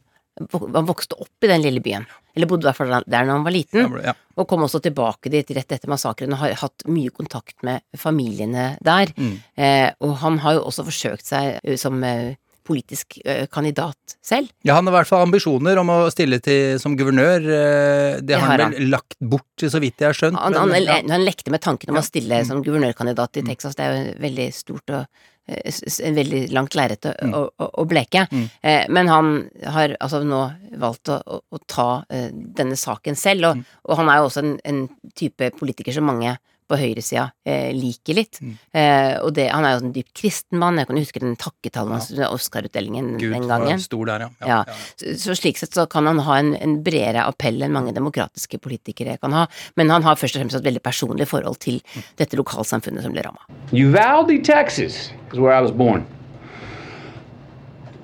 han 0.63 0.87
vokste 0.87 1.17
opp 1.19 1.43
i 1.43 1.51
den 1.51 1.65
lille 1.65 1.83
byen. 1.83 2.07
Eller 2.35 2.49
bodde 2.51 2.65
i 2.65 2.69
hvert 2.69 2.79
fall 2.79 2.93
der 2.95 3.07
da 3.11 3.23
han 3.31 3.45
var 3.45 3.55
liten. 3.55 3.99
Ja. 4.03 4.15
Og 4.35 4.47
kom 4.51 4.65
også 4.65 4.81
tilbake 4.83 5.31
dit 5.31 5.51
rett 5.55 5.75
etter 5.75 5.91
massakren 5.91 6.35
og 6.35 6.41
har 6.41 6.57
hatt 6.59 6.87
mye 6.91 7.13
kontakt 7.15 7.55
med 7.63 7.83
familiene 7.99 8.73
der. 8.83 9.11
Mm. 9.15 9.35
Eh, 9.55 9.89
og 10.03 10.17
han 10.23 10.41
har 10.43 10.57
jo 10.57 10.65
også 10.67 10.87
forsøkt 10.87 11.27
seg 11.29 11.61
eh, 11.63 11.77
som 11.79 12.03
eh, 12.03 12.35
politisk 12.65 13.19
eh, 13.25 13.45
kandidat 13.51 14.15
selv. 14.25 14.49
Ja, 14.65 14.75
han 14.79 14.87
har 14.89 14.93
i 14.93 14.97
hvert 14.99 15.11
fall 15.11 15.23
ambisjoner 15.27 15.77
om 15.81 15.91
å 15.93 15.99
stille 16.13 16.39
til 16.43 16.79
som 16.81 16.97
guvernør. 16.97 17.45
eh, 17.45 18.15
Det 18.19 18.25
Det 18.33 18.39
har 18.41 18.57
han 18.65 18.73
vel 18.75 18.89
lagt 18.89 19.15
bort, 19.21 19.45
så 19.61 19.79
vidt 19.79 20.01
jeg 20.01 20.09
har 20.11 20.17
skjønt. 20.17 20.39
Han, 20.41 20.53
han, 20.57 20.73
ja. 20.83 20.99
han 21.09 21.25
lekte 21.25 21.51
med 21.53 21.61
tanken 21.61 21.93
om 21.93 22.01
å 22.01 22.05
stille 22.05 22.41
Mm. 22.41 22.45
som 22.49 22.63
guvernørkandidat 22.65 23.37
i 23.37 23.45
Texas. 23.47 23.75
Det 23.75 23.85
er 23.85 23.95
jo 23.95 24.13
veldig 24.25 24.47
stort 24.53 24.89
og 24.89 25.05
eh, 25.47 25.71
en 26.09 26.15
veldig 26.17 26.41
langt 26.51 26.73
lerret 26.75 27.05
Mm. 27.21 27.33
å, 27.37 27.69
å, 27.69 27.85
bleke. 27.85 28.25
Mm. 28.31 28.49
Eh, 28.63 28.85
men 28.89 29.07
han 29.07 29.49
har 29.63 29.95
altså 30.01 30.23
nå 30.25 30.41
valgt 30.81 31.07
å, 31.13 31.21
å, 31.25 31.39
å 31.53 31.59
ta 31.67 32.03
eh, 32.09 32.31
denne 32.33 32.75
saken 32.75 33.15
selv, 33.15 33.53
Mm. 33.55 33.63
og, 33.85 33.91
og 33.91 33.97
han 34.01 34.09
er 34.09 34.17
jo 34.17 34.27
også 34.31 34.43
en, 34.43 34.59
en 34.65 34.89
type 35.15 35.51
politiker 35.59 35.93
som 35.93 36.03
mange 36.09 36.37
på 36.69 36.77
høyresida 36.79 37.27
eh, 37.45 37.69
liker 37.75 38.17
litt. 38.17 38.39
Mm. 38.41 38.53
Eh, 38.73 39.13
og 39.21 39.33
det, 39.37 39.47
han 39.53 39.65
er 39.67 39.75
jo 39.75 39.83
en 39.83 39.93
dypt 39.95 40.13
kristen 40.17 40.59
mann. 40.61 40.79
Jeg 40.81 40.89
kan 40.89 40.99
huske 40.99 41.21
den 41.23 41.35
takketalen 41.39 41.95
hans 41.95 42.09
Oscar-utdelingen 42.29 43.15
den 43.21 43.47
gangen. 43.49 43.79
stor 43.83 44.05
der, 44.09 44.25
ja. 44.25 44.29
Ja, 44.49 44.59
Så, 44.97 45.15
så 45.21 45.37
slik 45.37 45.59
sett 45.61 45.77
så 45.77 45.85
kan 45.91 46.07
han 46.09 46.19
ha 46.25 46.39
en, 46.41 46.53
en 46.57 46.79
bredere 46.85 47.25
appell 47.29 47.61
enn 47.65 47.75
mange 47.75 47.93
demokratiske 47.95 48.59
politikere 48.63 49.17
kan 49.21 49.35
ha, 49.35 49.45
men 49.75 49.93
han 49.93 50.03
har 50.07 50.17
først 50.19 50.37
og 50.37 50.43
fremst 50.45 50.59
et 50.59 50.65
veldig 50.65 50.81
personlig 50.85 51.27
forhold 51.29 51.59
til 51.63 51.81
dette 52.17 52.37
lokalsamfunnet 52.39 53.05
som 53.05 53.13
ble 53.15 53.25
ramma. 53.25 53.45
Uvalde, 53.71 54.41
Texas 54.43 55.11
is 55.31 55.39
where 55.39 55.53
I 55.53 55.61
was 55.61 55.71
born. 55.71 56.05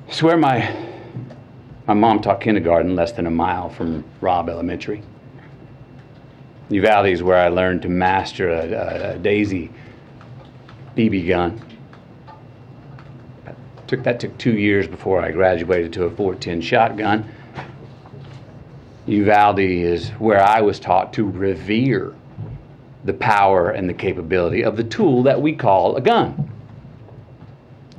It's 0.07 0.21
where 0.21 0.37
my 0.37 0.67
my 1.87 1.93
mom 1.93 2.21
taught 2.21 2.41
kindergarten 2.41 2.95
less 2.95 3.11
than 3.13 3.25
a 3.27 3.31
mile 3.31 3.69
from 3.69 4.03
Robb 4.21 4.49
Elementary. 4.49 5.01
Uvalde 6.71 7.07
is 7.07 7.21
where 7.21 7.37
I 7.37 7.49
learned 7.49 7.81
to 7.81 7.89
master 7.89 8.49
a, 8.49 8.71
a, 8.71 9.15
a 9.15 9.19
Daisy 9.19 9.69
BB 10.95 11.27
gun. 11.27 11.61
Took 13.87 14.03
that 14.03 14.21
took 14.21 14.37
two 14.37 14.57
years 14.57 14.87
before 14.87 15.21
I 15.21 15.31
graduated 15.31 15.91
to 15.93 16.05
a 16.05 16.09
410 16.09 16.61
shotgun. 16.61 17.29
Uvalde 19.05 19.59
is 19.59 20.09
where 20.11 20.41
I 20.41 20.61
was 20.61 20.79
taught 20.79 21.11
to 21.13 21.25
revere 21.25 22.15
the 23.03 23.13
power 23.13 23.71
and 23.71 23.89
the 23.89 23.93
capability 23.93 24.63
of 24.63 24.77
the 24.77 24.83
tool 24.83 25.23
that 25.23 25.41
we 25.41 25.53
call 25.53 25.97
a 25.97 26.01
gun. 26.01 26.49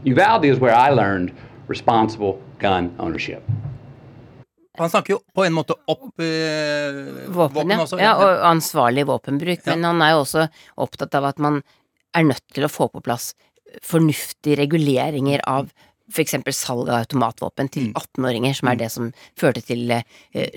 Uvalde 0.04 0.46
is 0.46 0.58
where 0.58 0.74
I 0.74 0.90
learned 0.90 1.32
responsible 1.66 2.40
gun 2.58 2.94
ownership. 2.98 3.42
Han 4.80 4.88
snakker 4.90 5.12
jo 5.16 5.20
på 5.36 5.44
en 5.44 5.52
måte 5.52 5.74
opp 5.92 6.20
eh, 6.24 7.28
Våpen, 7.28 7.54
våpen 7.58 7.74
ja. 7.74 7.80
også. 7.84 7.98
ja. 8.00 8.14
Og 8.16 8.44
ansvarlig 8.54 9.04
våpenbruk. 9.10 9.66
Men 9.68 9.84
han 9.90 10.00
er 10.04 10.14
jo 10.14 10.22
også 10.24 10.46
opptatt 10.80 11.14
av 11.18 11.26
at 11.32 11.38
man 11.44 11.60
er 12.16 12.24
nødt 12.28 12.44
til 12.56 12.64
å 12.64 12.72
få 12.72 12.88
på 12.92 13.02
plass 13.04 13.32
fornuftige 13.84 14.58
reguleringer 14.62 15.40
av 15.48 15.70
f.eks. 16.12 16.34
salg 16.52 16.90
av 16.90 16.98
automatvåpen 17.06 17.70
til 17.72 17.86
18-åringer, 17.96 18.52
som 18.58 18.68
er 18.68 18.76
det 18.82 18.88
som 18.92 19.06
førte 19.40 19.62
til 19.64 19.88
eh, 19.94 20.02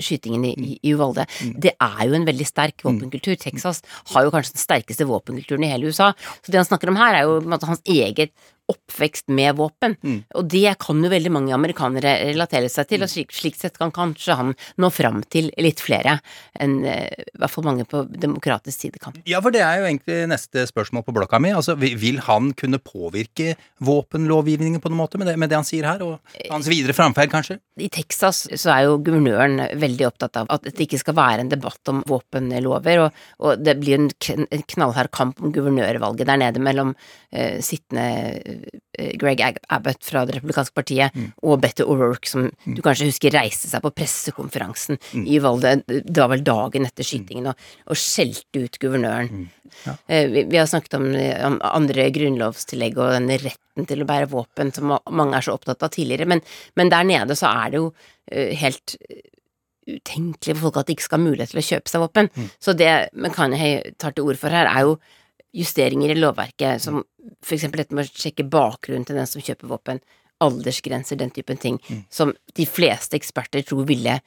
skytingen 0.04 0.44
i, 0.50 0.52
i- 0.84 0.92
Uvalde. 0.92 1.24
Det 1.64 1.72
er 1.80 2.02
jo 2.10 2.18
en 2.18 2.26
veldig 2.28 2.48
sterk 2.50 2.84
våpenkultur. 2.84 3.38
Texas 3.40 3.80
har 4.12 4.26
jo 4.26 4.34
kanskje 4.34 4.58
den 4.58 4.64
sterkeste 4.66 5.08
våpenkulturen 5.08 5.64
i 5.64 5.72
hele 5.72 5.88
USA. 5.94 6.10
Så 6.44 6.52
det 6.52 6.60
han 6.60 6.68
snakker 6.68 6.92
om 6.92 7.00
her, 7.00 7.16
er 7.22 7.30
jo 7.30 7.40
hans 7.70 7.84
eget 7.88 8.34
oppvekst 8.72 9.30
med 9.34 9.56
våpen. 9.60 9.96
Og 10.36 10.48
det 10.50 10.76
kan 10.82 11.02
jo 11.04 11.12
veldig 11.12 11.32
mange 11.34 11.54
amerikanere 11.56 12.16
relatere 12.32 12.70
seg 12.72 12.90
til, 12.90 13.06
og 13.06 13.12
slik, 13.12 13.34
slik 13.36 13.58
sett 13.60 13.78
kan 13.78 13.94
kanskje 13.94 14.38
han 14.40 14.54
nå 14.82 14.90
fram 14.94 15.22
til 15.30 15.52
litt 15.62 15.84
flere 15.84 16.18
enn 16.62 16.80
eh, 16.88 17.12
i 17.26 17.40
hvert 17.42 17.52
fall 17.52 17.68
mange 17.68 17.86
på 17.90 18.04
demokratisk 18.10 18.88
side 18.88 19.02
kan. 19.02 19.16
Ja, 19.30 19.42
for 19.44 19.54
det 19.54 19.62
er 19.66 19.82
jo 19.82 19.88
egentlig 19.90 20.18
neste 20.32 20.66
spørsmål 20.70 21.06
på 21.06 21.16
blokka 21.16 21.40
mi. 21.44 21.52
Altså, 21.56 21.76
vil 21.78 22.20
han 22.26 22.54
kunne 22.58 22.82
påvirke 22.82 23.56
våpenlovgivningen 23.86 24.82
på 24.82 24.92
noen 24.92 25.04
måte 25.04 25.22
med 25.22 25.30
det, 25.30 25.38
med 25.42 25.52
det 25.52 25.60
han 25.60 25.68
sier 25.68 25.88
her, 25.88 26.02
og 26.06 26.50
hans 26.50 26.70
videre 26.72 26.96
framferd, 26.98 27.32
kanskje? 27.34 27.60
I 27.82 27.90
Texas 27.94 28.46
så 28.48 28.72
er 28.74 28.88
jo 28.88 29.00
guvernøren 29.04 29.60
veldig 29.82 30.08
opptatt 30.10 30.42
av 30.42 30.50
at 30.54 30.66
det 30.68 30.88
ikke 30.88 31.02
skal 31.02 31.18
være 31.18 31.46
en 31.46 31.52
debatt 31.52 31.92
om 31.92 32.02
våpenlover, 32.08 33.06
og, 33.06 33.24
og 33.44 33.62
det 33.62 33.78
blir 33.82 34.00
en, 34.00 34.10
kn 34.22 34.48
knallhard 34.76 35.12
kamp 35.16 35.42
om 35.44 35.54
guvernørvalget 35.56 36.30
der 36.30 36.40
nede 36.42 36.64
mellom 36.64 36.94
uh, 36.96 37.58
sittende 37.64 38.55
Greg 39.20 39.42
Abbott 39.74 40.06
fra 40.08 40.24
Det 40.28 40.38
republikanske 40.38 40.76
partiet 40.78 41.16
og 41.44 41.60
Better 41.64 41.90
O'Rourke, 41.92 42.30
som 42.30 42.48
du 42.64 42.82
kanskje 42.86 43.10
husker 43.10 43.34
reiste 43.36 43.68
seg 43.68 43.84
på 43.84 43.92
pressekonferansen 43.96 45.00
i 45.26 45.40
Valde, 45.44 45.78
det 45.88 46.16
var 46.16 46.32
vel 46.32 46.46
dagen 46.48 46.88
etter 46.88 47.08
skytingen, 47.08 47.52
og, 47.52 47.68
og 47.92 48.00
skjelte 48.00 48.64
ut 48.64 48.80
guvernøren. 48.82 49.48
Ja. 49.84 49.98
Vi, 50.32 50.46
vi 50.48 50.60
har 50.60 50.70
snakket 50.70 50.96
om, 51.00 51.10
eh, 51.20 51.36
om 51.44 51.58
andre 51.66 52.08
grunnlovstillegg 52.16 52.98
og 53.02 53.16
denne 53.18 53.40
retten 53.42 53.88
til 53.90 54.04
å 54.04 54.08
bære 54.08 54.32
våpen 54.32 54.72
som 54.76 54.94
mange 54.94 55.36
er 55.36 55.46
så 55.46 55.56
opptatt 55.58 55.84
av 55.84 55.92
tidligere, 55.96 56.30
men, 56.30 56.44
men 56.80 56.92
der 56.94 57.08
nede 57.08 57.36
så 57.36 57.52
er 57.52 57.74
det 57.74 57.82
jo 57.82 57.90
eh, 58.32 58.54
helt 58.62 58.96
eh, 59.10 59.26
utenkelig 59.86 60.56
for 60.56 60.70
folk 60.70 60.80
at 60.82 60.88
de 60.88 60.96
ikke 60.96 61.08
skal 61.10 61.20
ha 61.20 61.26
mulighet 61.28 61.54
til 61.54 61.62
å 61.62 61.68
kjøpe 61.68 61.92
seg 61.92 62.02
våpen. 62.02 62.32
Så 62.64 62.74
det 62.78 62.94
McConaughey 63.14 63.96
tar 64.02 64.16
til 64.16 64.26
orde 64.26 64.42
for 64.42 64.54
her, 64.56 64.70
er 64.72 64.88
jo 64.88 64.96
justeringer 65.56 66.12
i 66.12 66.20
lovverket, 66.20 66.84
som 66.84 67.02
for 67.44 67.56
eksempel 67.56 67.84
dette 67.84 67.96
med 67.96 68.08
å 68.08 68.22
sjekke 68.22 68.48
bakgrunnen 68.52 69.08
til 69.08 69.20
den 69.20 69.30
som 69.30 69.44
kjøper 69.44 69.72
våpen, 69.72 70.02
aldersgrenser, 70.44 71.16
den 71.16 71.32
typen 71.32 71.58
ting, 71.62 71.78
som 72.12 72.34
de 72.58 72.66
fleste 72.68 73.16
eksperter 73.16 73.64
tror 73.64 73.88
ville 73.88 74.20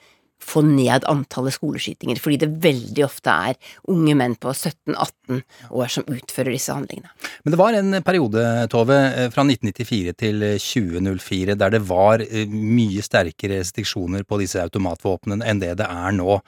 få 0.43 0.63
ned 0.63 1.05
antallet 1.11 1.57
skoleskytinger, 1.57 2.21
fordi 2.23 2.39
det 2.45 2.51
veldig 2.63 3.05
ofte 3.07 3.33
er 3.51 3.59
unge 3.91 4.15
menn 4.19 4.37
på 4.39 4.53
17-18 4.55 5.43
år 5.75 5.93
som 5.93 6.07
utfører 6.09 6.55
disse 6.55 6.75
handlingene. 6.75 7.11
Men 7.45 7.55
det 7.55 7.61
var 7.61 7.77
en 7.77 7.99
periode, 8.07 8.45
Tove, 8.73 8.97
eh, 8.97 9.29
fra 9.35 9.45
1994 9.45 10.15
til 10.19 10.45
2004 10.63 11.57
der 11.59 11.75
det 11.75 11.83
var 11.89 12.23
eh, 12.25 12.49
mye 12.49 13.03
sterkere 13.05 13.61
restriksjoner 13.61 14.25
på 14.29 14.41
disse 14.43 14.63
automatvåpnene 14.63 15.47
enn 15.49 15.63
det 15.63 15.75
det 15.81 15.89
er 15.89 16.15
nå. 16.17 16.39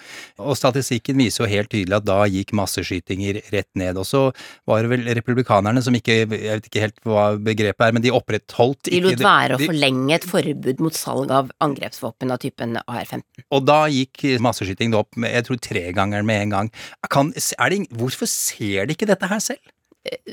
Og 0.40 0.56
statistikken 0.58 1.18
viser 1.20 1.44
jo 1.44 1.50
helt 1.50 1.72
tydelig 1.72 1.98
at 2.00 2.08
da 2.08 2.22
gikk 2.30 2.54
masseskytinger 2.56 3.42
rett 3.52 3.68
ned. 3.78 3.98
Og 4.00 4.06
så 4.08 4.22
var 4.68 4.84
det 4.84 4.92
vel 4.94 5.10
republikanerne 5.18 5.82
som 5.84 5.96
ikke, 5.96 6.22
jeg 6.22 6.30
vet 6.32 6.70
ikke 6.70 6.84
helt 6.86 7.02
hva 7.06 7.26
begrepet 7.40 7.86
er, 7.88 7.96
men 7.96 8.04
de 8.04 8.14
opprettholdt 8.14 8.90
De 8.90 9.02
lot 9.04 9.24
være 9.24 9.58
å 9.58 9.62
forlenge 9.62 10.16
et 10.16 10.26
forbud 10.28 10.82
mot 10.84 10.96
salg 10.96 11.32
av 11.34 11.52
angrepsvåpen 11.64 12.32
av 12.32 12.40
typen 12.42 12.78
AR-15. 12.80 13.24
Og 13.50 13.64
da 13.66 13.79
gikk 13.88 14.24
masseskytingen 14.44 14.98
opp 14.98 15.16
med, 15.16 15.32
jeg 15.32 15.46
tror 15.48 15.60
tregangeren 15.64 16.26
med 16.28 16.42
en 16.42 16.50
gang. 16.56 16.72
Kan, 17.08 17.32
er 17.32 17.70
det, 17.72 17.86
hvorfor 17.96 18.28
ser 18.28 18.86
de 18.86 18.96
ikke 18.96 19.08
dette 19.08 19.30
her 19.30 19.40
selv? 19.40 19.62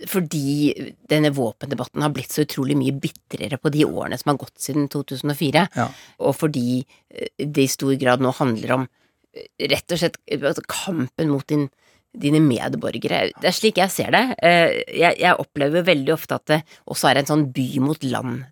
Fordi 0.08 0.72
denne 1.12 1.34
våpendebatten 1.36 2.04
har 2.04 2.14
blitt 2.16 2.32
så 2.32 2.46
utrolig 2.46 2.78
mye 2.80 2.96
bitrere 3.04 3.60
på 3.60 3.72
de 3.74 3.84
årene 3.88 4.16
som 4.20 4.32
har 4.32 4.40
gått 4.40 4.56
siden 4.64 4.88
2004. 4.94 5.66
Ja. 5.76 5.90
Og 6.24 6.38
fordi 6.40 6.86
eh, 7.12 7.28
det 7.44 7.66
i 7.66 7.72
stor 7.72 7.96
grad 8.00 8.24
nå 8.24 8.32
handler 8.38 8.78
om 8.78 8.86
eh, 8.88 9.50
rett 9.68 9.92
og 9.92 10.00
slett 10.00 10.16
eh, 10.26 10.40
altså 10.40 10.64
kampen 10.72 11.34
mot 11.34 11.44
din, 11.52 11.68
dine 12.16 12.40
medborgere. 12.42 13.34
Det 13.36 13.52
er 13.52 13.58
slik 13.58 13.82
jeg 13.84 13.92
ser 13.92 14.16
det. 14.16 14.24
Eh, 14.40 14.78
Jeg, 15.02 15.20
jeg 15.20 15.36
opplever 15.44 15.84
veldig 15.84 16.16
ofte 16.16 16.40
at 16.40 16.48
det 16.48 16.62
også 16.88 17.12
er 17.12 17.20
en 17.22 17.32
sånn 17.34 17.46
by 17.52 17.68
mot 17.84 18.08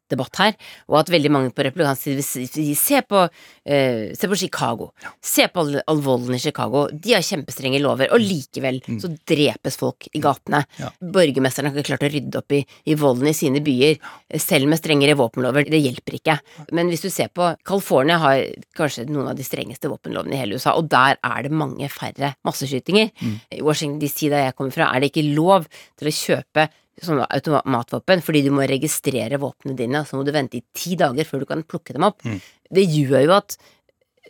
land-debatt 0.06 0.40
her, 0.40 0.56
og 0.90 1.00
at 1.00 1.10
veldig 1.10 1.32
mange 1.32 1.52
på 1.54 1.64
republikansk 1.66 2.02
side 2.02 2.56
vil 2.56 2.76
se 2.76 3.02
på, 3.02 3.28
eh, 3.66 4.14
se 4.16 4.28
på 4.28 4.36
Chicago. 4.36 4.92
Se 5.22 5.48
på 5.48 5.60
all, 5.60 5.82
all 5.88 6.02
volden 6.02 6.36
i 6.36 6.40
Chicago. 6.40 6.88
De 6.92 7.14
har 7.14 7.22
kjempestrenge 7.22 7.82
lover, 7.82 8.12
og 8.12 8.20
likevel 8.20 8.82
så 9.00 9.18
drepes 9.26 9.78
folk 9.78 10.08
i 10.14 10.20
gatene. 10.20 10.66
Borgermesteren 11.02 11.70
har 11.70 11.76
ikke 11.76 11.98
klart 11.98 12.04
å 12.04 12.12
rydde 12.12 12.38
opp 12.38 12.52
i, 12.52 12.66
i 12.86 12.96
volden 12.96 13.28
i 13.28 13.34
sine 13.34 13.62
byer, 13.62 13.98
selv 14.38 14.68
med 14.68 14.80
strengere 14.80 15.16
våpenlover. 15.16 15.70
Det 15.70 15.82
hjelper 15.82 16.20
ikke. 16.20 16.40
Men 16.72 16.90
hvis 16.90 17.02
du 17.02 17.10
ser 17.10 17.30
på 17.30 17.56
California 17.66 18.18
har 18.18 18.44
kanskje 18.76 19.08
noen 19.10 19.30
av 19.30 19.36
de 19.36 19.44
strengeste 19.44 19.90
våpenlovene 19.90 20.36
i 20.36 20.42
hele 20.42 20.56
USA, 20.56 20.76
og 20.76 20.90
der 20.90 21.18
er 21.24 21.44
det 21.44 21.52
mange 21.52 21.90
færre 21.90 22.36
masseskytinger. 22.46 23.12
I 23.52 23.62
Washington 23.62 24.00
DC, 24.00 24.30
der 24.30 24.50
jeg 24.50 24.56
kommer 24.56 24.72
fra, 24.72 24.94
er 24.94 25.02
det 25.02 25.12
ikke 25.12 25.36
lov 25.36 25.66
til 25.98 26.08
å 26.08 26.16
kjøpe 26.16 26.70
sånne 27.04 27.28
automatvåpen 27.28 28.24
fordi 28.24 28.44
du 28.46 28.52
må 28.56 28.68
registrere 28.70 29.40
våpnene 29.42 29.78
dine, 29.78 30.04
så 30.08 30.18
må 30.18 30.26
du 30.26 30.34
vente 30.36 30.60
i 30.60 30.66
ti 30.76 30.96
dager 31.00 31.28
før 31.28 31.44
du 31.44 31.50
kan 31.50 31.64
plukke 31.68 31.96
dem 31.96 32.08
opp. 32.08 32.24
Det 32.72 32.86
gjør 32.86 33.26
jo 33.26 33.34
at 33.36 33.58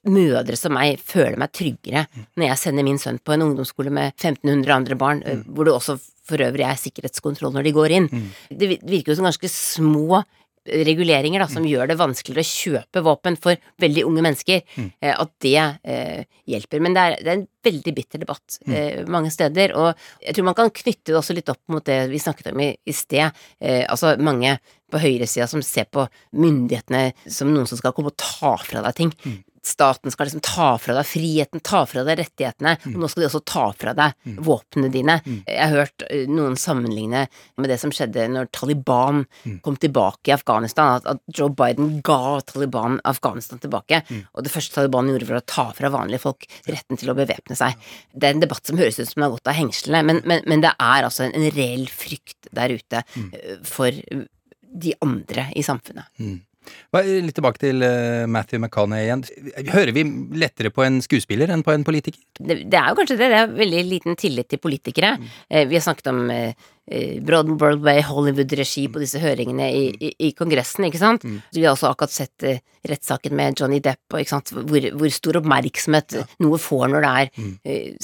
mødre 0.05 0.57
som 0.59 0.76
meg 0.76 0.99
føler 1.01 1.38
meg 1.41 1.53
tryggere 1.55 2.05
når 2.38 2.45
jeg 2.45 2.61
sender 2.61 2.86
min 2.86 2.99
sønn 3.01 3.18
på 3.26 3.34
en 3.34 3.45
ungdomsskole 3.47 3.93
med 3.93 4.13
1500 4.13 4.76
andre 4.76 4.97
barn, 4.99 5.24
mm. 5.26 5.45
hvor 5.55 5.66
det 5.66 5.74
også 5.74 5.97
for 6.26 6.41
øvrig 6.41 6.66
er 6.66 6.78
sikkerhetskontroll 6.80 7.53
når 7.55 7.68
de 7.68 7.76
går 7.76 7.95
inn. 7.99 8.09
Det 8.49 8.70
virker 8.82 9.13
jo 9.13 9.20
som 9.20 9.30
ganske 9.30 9.49
små 9.51 10.24
reguleringer 10.66 11.43
da, 11.43 11.47
som 11.51 11.66
gjør 11.68 11.89
det 11.89 11.97
vanskeligere 11.99 12.45
å 12.45 12.49
kjøpe 12.49 13.03
våpen 13.05 13.38
for 13.41 13.59
veldig 13.82 14.05
unge 14.07 14.24
mennesker. 14.26 14.63
mm. 14.76 14.89
At 15.16 15.34
det 15.43 15.57
eh, 15.61 16.24
hjelper. 16.49 16.82
Men 16.84 16.95
det 16.95 17.03
er, 17.03 17.18
det 17.22 17.32
er 17.32 17.38
en 17.39 17.47
veldig 17.66 17.93
bitter 17.97 18.24
debatt 18.24 18.57
eh, 18.68 19.03
mange 19.11 19.32
steder. 19.34 19.76
Og 19.78 19.91
jeg 20.24 20.38
tror 20.38 20.49
man 20.49 20.57
kan 20.57 20.74
knytte 20.74 21.11
det 21.11 21.20
også 21.20 21.38
litt 21.38 21.51
opp 21.53 21.61
mot 21.72 21.86
det 21.86 21.99
vi 22.11 22.22
snakket 22.22 22.51
om 22.53 22.63
i, 22.66 22.72
i 22.74 22.95
sted. 22.95 23.45
Eh, 23.59 23.84
altså 23.89 24.16
mange 24.22 24.57
på 24.91 25.01
høyresida 25.01 25.47
som 25.49 25.63
ser 25.66 25.89
på 25.91 26.05
myndighetene 26.38 27.09
som 27.32 27.51
noen 27.51 27.68
som 27.70 27.80
skal 27.80 27.93
komme 27.95 28.13
og 28.13 28.20
ta 28.22 28.55
fra 28.61 28.86
deg 28.86 28.97
ting. 28.97 29.13
Staten 29.66 30.13
skal 30.13 30.30
liksom 30.30 30.43
ta 30.45 30.68
fra 30.82 30.93
deg 30.93 31.07
friheten, 31.09 31.63
ta 31.66 31.82
fra 31.89 32.03
deg 32.05 32.20
rettighetene, 32.22 32.76
og 32.91 32.99
nå 33.01 33.09
skal 33.09 33.24
de 33.24 33.30
også 33.32 33.41
ta 33.49 33.66
fra 33.74 33.95
deg 33.97 34.13
våpnene 34.45 34.91
dine. 34.93 35.16
Jeg 35.47 35.57
har 35.57 35.74
hørt 35.86 36.05
eh, 36.09 36.28
noen 36.30 36.53
sammenligne 36.59 37.26
med 37.57 37.72
det 37.72 37.80
som 37.82 37.93
skjedde 37.95 38.28
når 38.30 38.51
Taliban 38.53 39.24
kom 39.66 39.80
tilbake 39.82 40.30
i 40.30 40.36
Afghanistan, 40.36 40.99
at, 40.99 41.09
at 41.09 41.22
Joe 41.34 41.49
Biden 41.49 41.99
ga 42.05 42.39
Taliban 42.45 42.99
Afghanistan 43.03 43.59
tilbake, 43.63 44.03
og 44.34 44.45
det 44.45 44.53
første 44.53 44.78
Taliban 44.78 45.09
gjorde 45.09 45.30
var 45.32 45.41
å 45.41 45.47
ta 45.49 45.68
fra 45.76 45.89
vanlige 45.93 46.22
folk 46.28 46.45
retten 46.70 47.01
til 47.01 47.09
å 47.11 47.18
bevæpne 47.18 47.57
seg. 47.57 47.74
Det 48.13 48.30
er 48.30 48.38
en 48.38 48.43
debatt 48.45 48.66
som 48.70 48.78
høres 48.78 48.99
ut 48.99 49.07
som 49.09 49.20
den 49.20 49.28
har 49.28 49.36
gått 49.36 49.49
av 49.49 49.57
hengslene, 49.57 50.03
men, 50.05 50.22
men, 50.30 50.45
men 50.45 50.61
det 50.63 50.76
er 50.78 51.07
altså 51.09 51.26
en, 51.26 51.34
en 51.36 51.49
reell 51.55 51.88
frykt 51.89 52.51
der 52.55 52.76
ute 52.78 53.01
eh, 53.01 53.57
for 53.66 53.91
de 54.76 54.93
andre 55.01 55.49
i 55.55 55.63
samfunnet. 55.63 56.11
Litt 56.95 57.36
tilbake 57.38 57.61
til 57.61 57.84
eh, 57.86 58.26
Matthew 58.32 58.61
McConaughey 58.61 59.07
igjen. 59.07 59.26
Hører 59.74 59.93
vi 59.95 60.05
lettere 60.41 60.72
på 60.74 60.86
en 60.86 61.01
skuespiller 61.03 61.51
enn 61.53 61.66
på 61.66 61.74
en 61.76 61.86
politiker? 61.88 62.22
det, 62.39 62.63
det 62.72 62.80
er 62.80 62.91
jo 62.91 62.99
kanskje 62.99 63.20
det. 63.20 63.32
Det 63.32 63.41
er 63.41 63.57
veldig 63.59 63.84
liten 63.89 64.20
tillit 64.20 64.49
til 64.51 64.61
politikere. 64.63 65.16
Mm. 65.20 65.30
vi 65.70 65.78
har 65.78 65.84
snakket 65.86 66.11
om 66.11 66.24
eh, 66.34 66.47
eh, 66.47 66.66
Broad 67.26 67.50
Broadway, 67.58 68.04
Hollywood-regi 68.06 68.86
på 68.94 69.02
disse 69.02 69.18
høringene 69.22 69.72
i, 69.74 69.86
i, 69.98 70.12
i 70.28 70.32
Kongressen, 70.38 70.86
ikke 70.86 71.02
sant. 71.02 71.26
Vi 71.26 71.64
har 71.64 71.74
også 71.74 71.90
akkurat 71.90 72.14
sett 72.14 72.46
eh, 72.46 72.62
rettssaken 72.86 73.34
med 73.36 73.58
Johnny 73.58 73.80
Depp, 73.84 74.04
og 74.14 74.22
ikke 74.22 74.34
sant, 74.36 74.52
hvor, 74.54 74.86
hvor 75.00 75.14
stor 75.14 75.40
oppmerksomhet 75.42 76.18
noe 76.46 76.60
får 76.62 76.92
når 76.94 77.06
det 77.06 77.14
er 77.24 77.32
mm. 77.34 77.56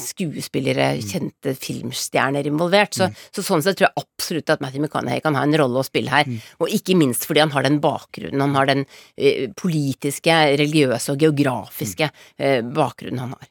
skuespillere, 0.01 0.89
kjente 1.05 1.53
filmstjerner 1.61 2.49
involvert. 2.49 2.97
Så, 2.97 3.11
så 3.29 3.45
sånn 3.45 3.61
sett 3.61 3.77
tror 3.77 3.91
jeg 3.91 4.05
absolutt 4.05 4.49
at 4.55 4.65
Matthew 4.65 4.85
McConaughey 4.87 5.21
kan 5.23 5.37
ha 5.37 5.45
en 5.45 5.57
rolle 5.61 5.81
å 5.81 5.85
spille 5.85 6.13
her, 6.13 6.33
og 6.57 6.73
ikke 6.73 6.97
minst 6.97 7.29
fordi 7.29 7.45
han 7.45 7.53
har 7.53 7.67
den 7.67 7.77
bakgrunnen, 7.83 8.41
han 8.41 8.57
har 8.57 8.71
den 8.71 8.85
eh, 9.15 9.47
politiske, 9.61 10.41
religiøse 10.61 11.13
og 11.13 11.25
geografiske 11.27 12.09
eh, 12.41 12.61
bakgrunnen 12.65 13.27
han 13.27 13.37
har. 13.37 13.50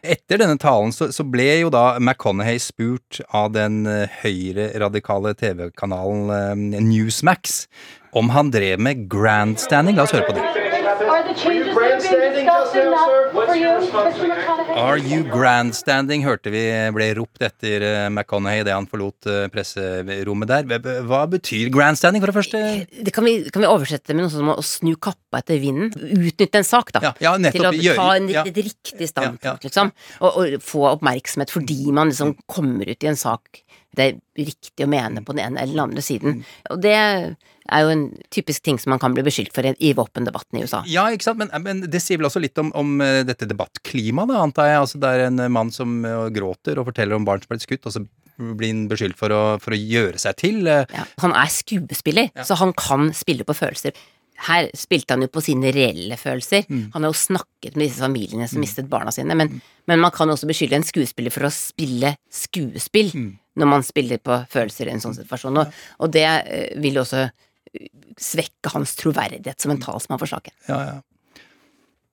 Etter 0.00 0.40
denne 0.40 0.58
talen 0.60 0.94
så, 0.96 1.10
så 1.12 1.26
ble 1.28 1.48
jo 1.60 1.72
da 1.72 1.98
McConaughey 2.00 2.60
spurt 2.62 3.20
av 3.36 3.52
den 3.56 3.82
høyreradikale 3.84 4.70
høyre-radikale 4.70 5.34
TV-kanalen 5.34 6.30
eh, 6.74 6.80
Newsmax 6.80 7.66
om 8.12 8.30
han 8.34 8.50
drev 8.50 8.80
med 8.80 9.08
grandstanding. 9.10 9.96
La 9.96 10.08
oss 10.08 10.14
høre 10.16 10.26
på 10.26 10.38
det. 10.38 10.59
Are 11.00 11.22
the 11.24 11.34
changes 11.34 11.74
that 11.74 11.80
are 11.80 12.00
being 12.00 12.34
discussed 12.34 12.76
enough 12.76 13.32
for 13.32 13.54
you, 13.56 13.70
Mr. 13.80 14.28
McConaughey? 14.28 14.76
Are 14.76 14.98
you 14.98 15.22
grandstanding, 15.32 16.24
hørte 16.26 16.52
vi 16.52 16.62
ble 16.94 17.06
ropt 17.18 17.42
etter 17.46 17.84
eh, 17.86 18.08
McConaughey 18.12 18.60
idet 18.64 18.74
han 18.76 18.88
forlot 18.90 19.28
eh, 19.30 19.46
presserommet 19.52 20.50
der. 20.50 20.68
Hva- 21.08 21.22
betyr 21.30 21.70
grandstanding, 21.72 22.22
for 22.22 22.32
det 22.32 22.36
første? 22.40 22.62
det 23.06 23.14
kan, 23.16 23.24
vi, 23.24 23.36
kan 23.54 23.64
vi 23.64 23.70
oversette 23.70 24.14
med 24.16 24.26
noe 24.26 24.34
som 24.34 24.52
å 24.52 24.58
snu 24.66 24.92
kappa 25.00 25.40
etter 25.40 25.60
vinden? 25.62 25.92
Utnytte 25.94 26.60
en 26.60 26.68
sak, 26.68 26.92
da. 26.96 27.14
ja, 27.22 27.36
nettopp, 27.40 27.56
til 27.56 27.70
å 27.70 27.74
gjøre- 27.88 27.96
ta 28.02 28.10
en, 28.20 28.28
ja. 28.34 28.44
et 28.50 28.60
riktig 28.60 29.08
standpunkt, 29.10 29.66
liksom. 29.70 29.92
Og, 30.20 30.30
og 30.44 30.62
få 30.64 30.84
oppmerksomhet 30.92 31.52
fordi 31.54 31.80
man 31.96 32.12
liksom 32.12 32.36
kommer 32.50 32.88
ut 32.90 33.06
i 33.06 33.10
en 33.12 33.18
sak 33.20 33.62
det 33.96 34.04
er 34.06 34.18
riktig 34.38 34.84
å 34.86 34.90
mene 34.90 35.22
på 35.26 35.34
den 35.34 35.44
ene 35.48 35.62
eller 35.64 35.74
den 35.74 35.82
andre 35.88 36.02
siden. 36.04 36.42
Og 36.70 36.78
det 36.84 36.94
er 36.94 37.82
jo 37.84 37.90
en 37.92 38.04
typisk 38.30 38.62
ting 38.66 38.78
som 38.78 38.90
man 38.94 39.00
kan 39.02 39.14
bli 39.14 39.24
beskyldt 39.26 39.52
for 39.54 39.66
i, 39.66 39.90
våpendebatten 39.98 40.58
i 40.58 40.62
USA. 40.64 40.80
Ja, 40.90 41.08
ikke 41.14 41.26
sant, 41.28 41.38
men, 41.42 41.50
men 41.64 41.82
det 41.90 42.00
sier 42.02 42.18
vel 42.20 42.28
også 42.30 42.42
litt 42.42 42.58
om, 42.62 42.70
om 42.78 42.96
eh, 43.04 43.20
dette 43.26 43.46
debattklimaet, 43.50 44.30
antar 44.38 44.70
jeg. 44.70 44.80
Altså, 44.84 45.00
det 45.02 45.10
er 45.16 45.26
en 45.28 45.42
eh, 45.42 45.50
mann 45.52 45.70
som 45.74 46.00
eh, 46.06 46.28
gråter 46.34 46.78
og 46.80 46.88
forteller 46.92 47.18
om 47.18 47.26
barn 47.28 47.42
som 47.42 47.50
har 47.50 47.58
blitt 47.58 47.66
skutt, 47.68 47.86
og 47.90 47.94
så 47.98 48.04
blir 48.40 48.70
han 48.72 48.86
beskyldt 48.88 49.18
for 49.20 49.34
å, 49.36 49.42
for 49.60 49.76
å 49.76 49.80
gjøre 49.80 50.18
seg 50.22 50.38
til. 50.40 50.62
eh, 50.70 50.86
Ja, 50.96 51.04
han 51.26 51.34
er 51.36 51.50
skuespiller, 51.52 52.30
så 52.46 52.56
han 52.62 52.72
kan 52.78 53.10
spille 53.14 53.44
på 53.46 53.54
følelser. 53.58 53.92
Her 54.46 54.70
spilte 54.72 55.12
han 55.12 55.20
jo 55.20 55.28
på 55.28 55.42
sine 55.44 55.68
reelle 55.76 56.16
følelser. 56.16 56.62
Han 56.94 57.04
har 57.04 57.10
jo 57.10 57.18
snakket 57.20 57.74
med 57.76 57.90
disse 57.90 58.00
familiene 58.00 58.46
som 58.48 58.62
mistet 58.64 58.86
barna 58.88 59.12
sine, 59.12 59.36
men, 59.36 59.58
men 59.84 60.00
man 60.00 60.14
kan 60.16 60.32
også 60.32 60.48
beskylde 60.48 60.78
en 60.78 60.86
skuespiller 60.88 61.34
for 61.34 61.44
å 61.44 61.50
spille 61.52 62.14
skuespill 62.32 63.10
når 63.58 63.70
man 63.74 63.86
spiller 63.86 64.20
på 64.22 64.40
følelser 64.50 64.88
i 64.88 64.94
en 64.94 65.02
sånn 65.02 65.16
situasjon, 65.18 65.60
og, 65.62 65.78
og 66.00 66.10
det 66.14 66.26
eh, 66.26 66.72
vil 66.80 67.00
jo 67.00 67.04
også 67.04 67.22
eh, 67.26 67.86
svekke 68.20 68.74
hans 68.74 68.96
troverdighet 69.00 69.62
som 69.62 69.74
en 69.74 69.80
talsmann 69.82 70.20
for 70.20 70.30
saken. 70.30 70.54
Ja, 70.70 70.82
ja. 70.88 70.98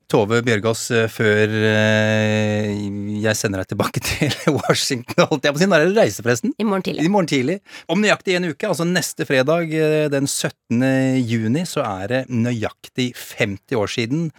Tove 0.08 0.40
Bjørgaas, 0.48 0.86
eh, 0.96 1.10
før 1.12 1.52
jeg 1.52 3.36
sender 3.36 3.62
deg 3.62 3.74
tilbake 3.74 4.02
til 4.08 4.56
Washington, 4.56 5.28
holdt 5.28 5.46
jeg 5.46 5.54
på 5.56 5.60
å 5.60 5.64
si, 5.66 5.70
når 5.70 5.84
er 5.84 5.92
det 5.92 6.00
reise, 6.00 6.24
forresten? 6.24 6.56
I 6.56 6.68
morgen 6.68 6.88
tidlig. 6.88 7.04
I 7.04 7.12
morgen 7.12 7.30
tidlig. 7.30 7.60
Om 7.92 8.02
nøyaktig 8.06 8.38
en 8.40 8.50
uke, 8.54 8.72
altså 8.72 8.88
neste 8.88 9.28
fredag 9.28 9.76
den 10.14 10.32
17. 10.32 10.82
juni, 11.28 11.68
så 11.70 11.84
er 11.86 12.14
det 12.14 12.24
nøyaktig 12.32 13.12
50 13.20 13.78
år 13.84 13.94
siden 13.94 14.32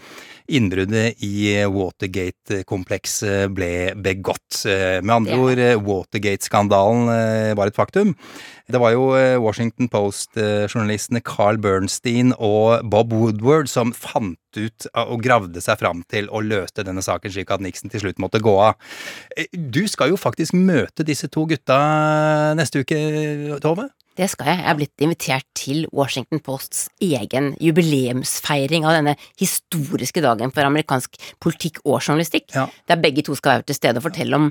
innbruddet 0.48 1.20
i 1.24 1.52
Watergate-komplekset 1.68 3.52
ble 3.54 3.94
begått. 4.00 4.64
Eh, 4.66 5.00
Med 5.02 5.14
andre 5.14 5.38
ord, 5.38 5.58
eh, 5.58 5.76
Watergate-skandalen 5.76 7.08
eh, 7.12 7.54
var 7.54 7.68
et 7.68 7.76
faktum. 7.76 8.14
Det 8.68 8.80
var 8.80 8.92
jo 8.92 9.16
Washington 9.40 9.88
Post-journalistene 9.88 11.22
Carl 11.24 11.56
Bernstein 11.56 12.34
og 12.36 12.84
Bob 12.84 13.14
Woodward 13.16 13.68
som 13.72 13.94
fant 13.96 14.36
ut 14.58 14.88
og 14.92 15.22
gravde 15.24 15.62
seg 15.64 15.78
fram 15.80 16.02
til 16.12 16.28
og 16.28 16.44
løste 16.50 16.84
denne 16.84 17.00
saken 17.00 17.32
slik 17.32 17.48
at 17.54 17.64
Nixon 17.64 17.88
til 17.88 18.04
slutt 18.04 18.20
måtte 18.20 18.42
gå 18.44 18.52
av. 18.60 18.76
Du 19.56 19.86
skal 19.88 20.12
jo 20.12 20.20
faktisk 20.20 20.52
møte 20.52 21.06
disse 21.06 21.32
to 21.32 21.46
gutta 21.48 21.80
neste 22.60 22.84
uke, 22.84 23.00
Tove? 23.64 23.88
Det 24.18 24.26
skal 24.32 24.50
jeg. 24.50 24.58
Jeg 24.58 24.70
er 24.70 24.78
blitt 24.80 25.04
invitert 25.04 25.46
til 25.54 25.84
Washington 25.94 26.40
Posts 26.42 26.88
egen 27.06 27.52
jubileumsfeiring 27.62 28.86
av 28.88 28.96
denne 28.96 29.14
historiske 29.38 30.22
dagen 30.24 30.50
for 30.54 30.66
amerikansk 30.66 31.14
politikk 31.42 31.78
og 31.84 32.00
journalistikk, 32.00 32.50
der 32.50 32.98
begge 32.98 33.22
to 33.26 33.36
skal 33.38 33.58
være 33.58 33.68
til 33.68 33.78
stede 33.78 34.02
og 34.02 34.08
fortelle 34.08 34.40
om 34.40 34.50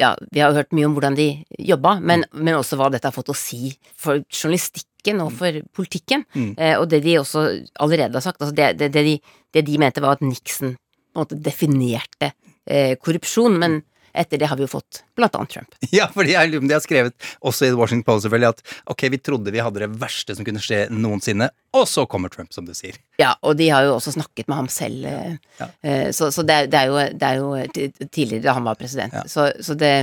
ja, 0.00 0.14
vi 0.32 0.40
har 0.40 0.56
hørt 0.56 0.72
mye 0.72 0.88
om 0.88 0.94
hvordan 0.96 1.16
de 1.18 1.28
jobba, 1.60 1.98
men, 2.00 2.24
men 2.32 2.56
også 2.56 2.78
hva 2.80 2.88
dette 2.92 3.06
har 3.06 3.14
fått 3.14 3.32
å 3.32 3.36
si 3.36 3.74
for 4.00 4.22
journalistikken 4.32 5.20
og 5.20 5.34
for 5.36 5.60
politikken. 5.76 6.24
Mm. 6.32 6.54
Eh, 6.56 6.76
og 6.80 6.88
det 6.90 7.02
de 7.04 7.18
også 7.20 7.44
allerede 7.84 8.16
har 8.16 8.24
sagt, 8.24 8.40
altså 8.40 8.56
det, 8.56 8.72
det, 8.80 8.90
det, 8.96 9.04
de, 9.04 9.18
det 9.52 9.66
de 9.68 9.76
mente 9.82 10.02
var 10.02 10.16
at 10.16 10.24
Nixon 10.24 10.72
på 10.74 11.18
en 11.18 11.20
måte 11.20 11.38
definerte 11.44 12.32
eh, 12.64 12.96
korrupsjon, 12.96 13.58
men 13.60 13.80
etter 14.12 14.40
det 14.40 14.48
har 14.50 14.58
vi 14.58 14.64
jo 14.66 14.70
fått 14.70 15.02
blant 15.18 15.36
annet 15.38 15.54
Trump. 15.56 15.76
Ja, 15.94 16.06
for 16.12 16.26
de 16.26 16.36
har, 16.36 16.82
skrevet 16.82 17.14
også 17.46 17.68
i 17.68 17.72
Washington 17.76 18.06
Post 18.06 18.26
selvfølgelig 18.26 18.54
at 18.54 18.74
ok, 18.92 19.06
vi 19.12 19.20
trodde 19.22 19.54
vi 19.54 19.62
hadde 19.62 19.82
det 19.82 19.90
verste 20.00 20.36
som 20.36 20.46
kunne 20.46 20.62
skje 20.62 20.84
noensinne, 20.94 21.50
og 21.76 21.86
så 21.88 22.06
kommer 22.10 22.32
Trump, 22.32 22.52
som 22.54 22.66
du 22.66 22.74
sier. 22.76 22.98
Ja, 23.20 23.34
og 23.46 23.56
de 23.60 23.68
har 23.70 23.86
jo 23.86 23.96
også 23.96 24.14
snakket 24.16 24.50
med 24.50 24.58
ham 24.58 24.68
selv, 24.72 25.06
eh, 25.06 25.66
eh, 25.82 26.10
så, 26.16 26.30
så 26.34 26.44
det, 26.46 26.56
er, 26.56 26.70
det, 26.70 26.82
er 26.82 26.90
jo, 26.90 27.00
det 27.20 27.30
er 27.30 27.40
jo 27.40 28.06
tidligere 28.10 28.46
da 28.48 28.56
han 28.58 28.66
var 28.66 28.78
president. 28.80 29.16
Så, 29.30 29.50
så 29.62 29.76
det, 29.78 29.94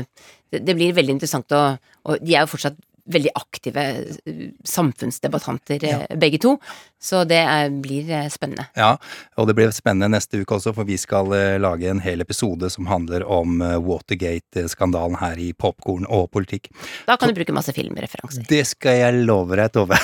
det 0.51 0.63
det 0.63 0.75
blir 0.77 0.95
veldig 0.95 1.17
interessant 1.17 1.51
å 1.55 1.63
Og 2.07 2.21
de 2.23 2.35
er 2.37 2.45
jo 2.45 2.51
fortsatt 2.53 2.77
veldig 3.07 3.31
aktive 3.35 3.83
eh, 4.25 4.49
samfunnsdebattanter, 4.67 5.83
ja. 5.83 5.99
begge 6.19 6.39
to, 6.43 6.55
så 7.01 7.23
det 7.27 7.39
er, 7.39 7.69
blir 7.83 8.09
eh, 8.11 8.27
spennende. 8.33 8.67
Ja, 8.77 8.95
og 9.37 9.49
det 9.49 9.57
blir 9.57 9.71
spennende 9.75 10.11
neste 10.15 10.41
uke 10.41 10.57
også, 10.57 10.73
for 10.77 10.87
vi 10.87 10.97
skal 10.99 11.31
eh, 11.37 11.59
lage 11.61 11.89
en 11.91 12.03
hel 12.03 12.23
episode 12.25 12.69
som 12.73 12.89
handler 12.91 13.25
om 13.25 13.61
eh, 13.61 13.77
Watergate-skandalen 13.83 15.19
her 15.21 15.39
i 15.41 15.51
Popkorn 15.53 16.07
og 16.09 16.29
politikk. 16.35 16.71
Da 17.07 17.17
kan 17.19 17.31
du 17.31 17.37
bruke 17.37 17.55
masse 17.55 17.75
filmreferanser. 17.75 18.47
Det 18.49 18.63
skal 18.73 19.01
jeg 19.01 19.25
love 19.27 19.57
deg, 19.59 19.71
Tove. 19.75 19.99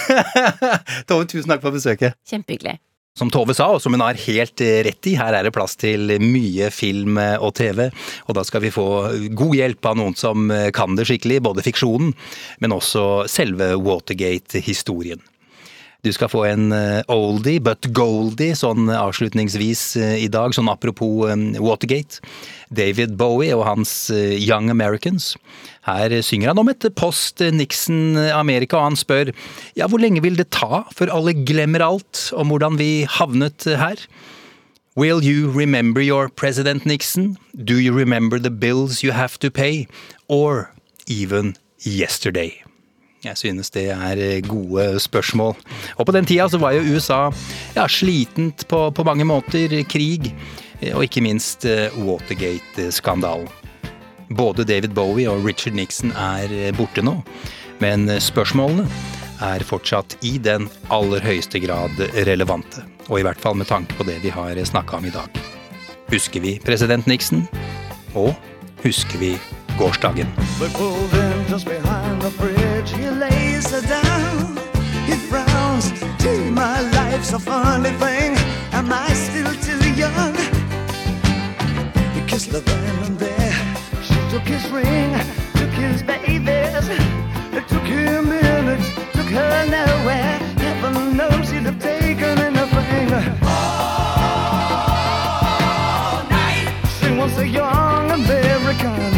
Tove, 1.09 1.27
tusen 1.27 1.53
takk 1.53 1.63
for 1.65 1.75
besøket. 1.75 2.19
Kjempehyggelig. 2.29 2.79
Som 3.13 3.29
Tove 3.29 3.53
sa, 3.53 3.67
og 3.69 3.81
som 3.81 3.93
hun 3.93 4.01
har 4.01 4.17
helt 4.17 4.61
eh, 4.65 4.79
rett 4.87 5.05
i, 5.05 5.11
her 5.19 5.35
er 5.37 5.45
det 5.45 5.53
plass 5.53 5.75
til 5.77 6.15
mye 6.17 6.71
film 6.73 7.19
eh, 7.21 7.35
og 7.37 7.51
TV. 7.59 7.85
Og 8.25 8.33
da 8.33 8.41
skal 8.47 8.63
vi 8.63 8.71
få 8.73 8.87
god 9.37 9.53
hjelp 9.53 9.85
av 9.85 9.99
noen 9.99 10.15
som 10.17 10.49
eh, 10.49 10.71
kan 10.73 10.97
det 10.97 11.05
skikkelig, 11.05 11.37
både 11.45 11.65
fiksjonen, 11.65 12.15
men 12.57 12.73
også 12.73 13.27
selve 13.29 13.75
Watergate-historien. 13.77 15.21
Du 16.03 16.09
skal 16.11 16.27
få 16.27 16.41
en 16.49 16.73
oldie 17.07 17.61
but 17.63 17.85
goldie 17.95 18.57
sånn 18.59 18.89
avslutningsvis 18.91 19.83
i 20.19 20.27
dag, 20.27 20.51
sånn 20.51 20.67
apropos 20.67 21.29
Watergate. 21.63 22.19
David 22.67 23.13
Bowie 23.15 23.55
og 23.55 23.63
hans 23.69 23.93
Young 24.11 24.67
Americans. 24.73 25.29
Her 25.83 26.21
synger 26.23 26.53
han 26.53 26.61
om 26.61 26.69
et 26.71 26.85
post-Nixon-Amerika, 26.95 28.77
og 28.79 28.91
han 28.91 28.99
spør 28.99 29.33
ja, 29.75 29.87
hvor 29.87 29.99
lenge 29.99 30.23
vil 30.23 30.37
det 30.39 30.51
ta 30.55 30.85
før 30.95 31.11
alle 31.11 31.35
glemmer 31.43 31.83
alt 31.83 32.29
om 32.39 32.53
hvordan 32.53 32.79
vi 32.79 33.03
havnet 33.19 33.67
her? 33.67 33.99
Will 34.95 35.19
you 35.25 35.49
remember 35.49 36.01
your 36.01 36.29
President 36.29 36.85
Nixon? 36.85 37.37
Do 37.57 37.79
you 37.79 37.91
remember 37.91 38.37
the 38.37 38.51
bills 38.51 39.03
you 39.03 39.11
have 39.11 39.39
to 39.39 39.49
pay? 39.49 39.87
Or 40.29 40.71
even 41.07 41.55
yesterday? 41.85 42.63
Jeg 43.23 43.37
synes 43.37 43.69
det 43.69 43.89
er 43.89 44.19
eh, 44.19 44.43
gode 44.47 44.99
spørsmål. 44.99 45.55
Og 45.95 46.05
på 46.05 46.11
den 46.11 46.25
tida 46.25 46.47
så 46.49 46.59
var 46.59 46.71
jo 46.75 46.95
USA 46.95 47.31
ja, 47.75 47.87
slitent 47.87 48.67
på, 48.67 48.89
på 48.89 49.03
mange 49.03 49.25
måter. 49.25 49.83
Krig, 49.89 50.35
eh, 50.81 50.95
og 50.95 51.03
ikke 51.03 51.23
minst 51.23 51.65
eh, 51.65 51.87
Watergate-skandalen. 52.03 53.62
Både 54.33 54.63
David 54.63 54.93
Bowie 54.93 55.29
og 55.29 55.45
Richard 55.45 55.75
Nixon 55.77 56.09
er 56.17 56.49
eh, 56.49 56.71
borte 56.73 57.03
nå, 57.05 57.19
men 57.83 58.07
eh, 58.09 58.21
spørsmålene 58.23 58.87
er 59.43 59.65
fortsatt 59.67 60.15
i 60.25 60.39
den 60.41 60.65
aller 60.93 61.21
høyeste 61.21 61.59
grad 61.61 61.99
relevante. 62.25 62.81
Og 63.11 63.19
i 63.19 63.25
hvert 63.27 63.41
fall 63.43 63.57
med 63.59 63.69
tanke 63.69 63.93
på 63.99 64.07
det 64.07 64.17
vi 64.23 64.31
har 64.33 64.57
snakka 64.65 64.97
om 64.97 65.05
i 65.05 65.13
dag. 65.13 65.29
Husker 66.09 66.41
vi 66.41 66.55
president 66.65 67.05
Nixon? 67.07 67.45
Og 68.15 68.33
husker 68.83 69.19
vi 69.19 69.37
gårsdagen? 69.77 70.27
Behind 70.59 72.23
the 82.43 82.59
van 82.59 83.03
and 83.03 83.32
took 84.45 84.71
ring, 84.71 85.13
took 85.55 85.71
his 85.71 86.03
babies. 86.03 86.87
Took 87.67 87.83
him 87.83 88.29
minutes, 88.29 88.93
took 89.13 89.27
her 89.27 89.65
nowhere. 89.65 90.39
Heaven 90.57 91.17
knows 91.17 91.49
he'd 91.49 91.63
have 91.63 91.79
taken. 91.79 92.37
All 93.43 93.49
night. 96.29 96.67
She 96.99 97.11
was 97.15 97.37
a 97.37 97.47
young 97.47 98.11
American. 98.11 99.12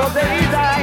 Will 0.00 0.14
write 0.14 0.40
before 0.40 0.79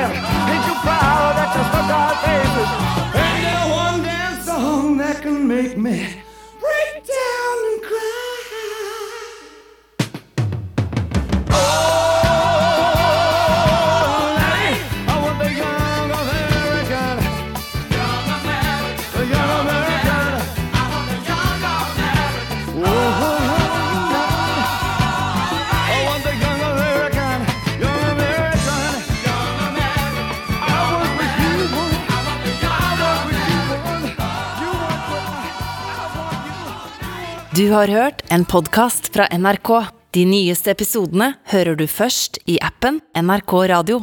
Du 37.57 37.71
har 37.71 37.87
hørt 37.87 38.21
en 38.29 38.43
podkast 38.45 39.07
fra 39.13 39.25
NRK. 39.33 39.69
De 40.13 40.25
nyeste 40.29 40.69
episodene 40.69 41.31
hører 41.49 41.73
du 41.79 41.87
først 41.89 42.37
i 42.45 42.59
appen 42.61 42.99
NRK 43.17 43.53
Radio. 43.71 43.97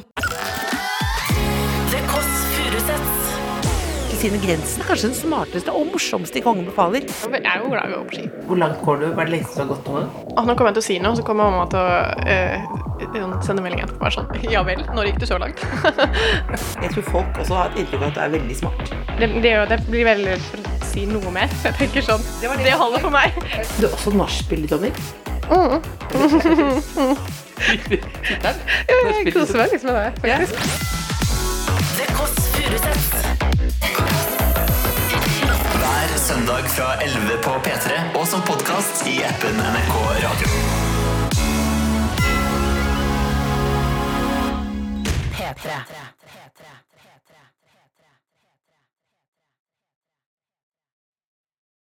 Det 1.92 2.00
Kåss 2.10 2.32
Furuseths. 2.56 3.28
Kristine 4.08 4.40
Grensen 4.42 4.82
er 4.82 4.88
kanskje 4.88 5.12
den 5.12 5.14
smarteste 5.20 5.70
og 5.70 5.86
morsomste 5.92 6.40
i 6.40 6.42
Kongen 6.42 6.66
befaler. 6.66 7.06
Jeg 7.06 7.44
er 7.44 7.62
jo 7.62 7.70
glad 7.70 7.94
i 7.94 7.94
å 7.94 8.02
gå 8.02 8.10
på 8.10 8.18
ski. 8.18 8.26
Hvor 8.50 8.62
langt 8.64 8.82
går 8.82 9.02
du? 9.04 9.08
Hva 9.12 9.22
er 9.22 9.30
det 9.30 9.36
lengste 9.36 9.60
du 9.60 9.62
har 9.62 9.70
gått 9.70 9.86
nå? 9.92 10.04
Ah, 10.34 10.42
nå 10.42 10.58
kommer 10.58 10.72
jeg 10.72 10.80
til 10.80 10.86
å 10.86 10.88
si 10.88 11.00
noe, 11.06 11.14
så 11.14 11.30
kommer 11.30 11.54
mamma 11.54 11.70
til 11.70 11.78
å 11.78 11.88
eh, 12.26 13.40
sende 13.46 13.62
melding 13.62 13.86
etterpå. 13.86 14.14
Sånn 14.18 14.50
Ja 14.50 14.66
vel, 14.66 14.82
når 14.98 15.12
gikk 15.12 15.22
du 15.22 15.30
så 15.30 15.38
langt? 15.38 15.62
Jeg 16.82 16.90
tror 16.96 17.10
folk 17.12 17.44
også 17.44 17.60
har 17.60 17.70
et 17.70 17.84
inntrykk 17.84 18.02
av 18.02 18.10
at 18.10 18.18
du 18.18 18.24
er 18.26 18.38
veldig 18.40 18.62
smart. 18.64 18.96
det, 19.20 19.34
det, 19.46 19.58
det 19.70 19.84
blir 19.86 20.10
veldig 20.10 20.40
si 20.94 21.06
noe 21.10 21.30
mer. 21.34 21.50
Så 21.60 21.70
jeg 21.70 21.76
tenker 21.82 22.04
sånn 22.06 22.24
Det, 22.40 22.74
holder 22.78 23.00
for 23.04 23.12
meg. 23.14 23.30
Du 23.78 23.86
er 23.88 23.92
også 23.92 24.14
nachspiel-dommer. 24.14 24.92
Mm. 25.44 25.78
jeg 28.44 29.32
koser 29.34 29.56
meg 29.60 29.74
liksom 29.74 29.90
med 29.90 29.96
det, 29.98 30.10
faktisk. 30.22 30.54
Det 31.98 32.06
Kåss. 32.16 32.36
Hver 35.74 36.16
søndag 36.18 36.64
fra 36.72 36.88
11 37.04 37.36
på 37.44 37.52
P3 37.66 38.00
og 38.14 38.26
som 38.30 38.42
podkast 38.48 39.04
i 39.10 39.20
appen 39.28 39.60
NRK 39.60 39.94
Radio. 40.24 40.48
P3. 45.34 46.03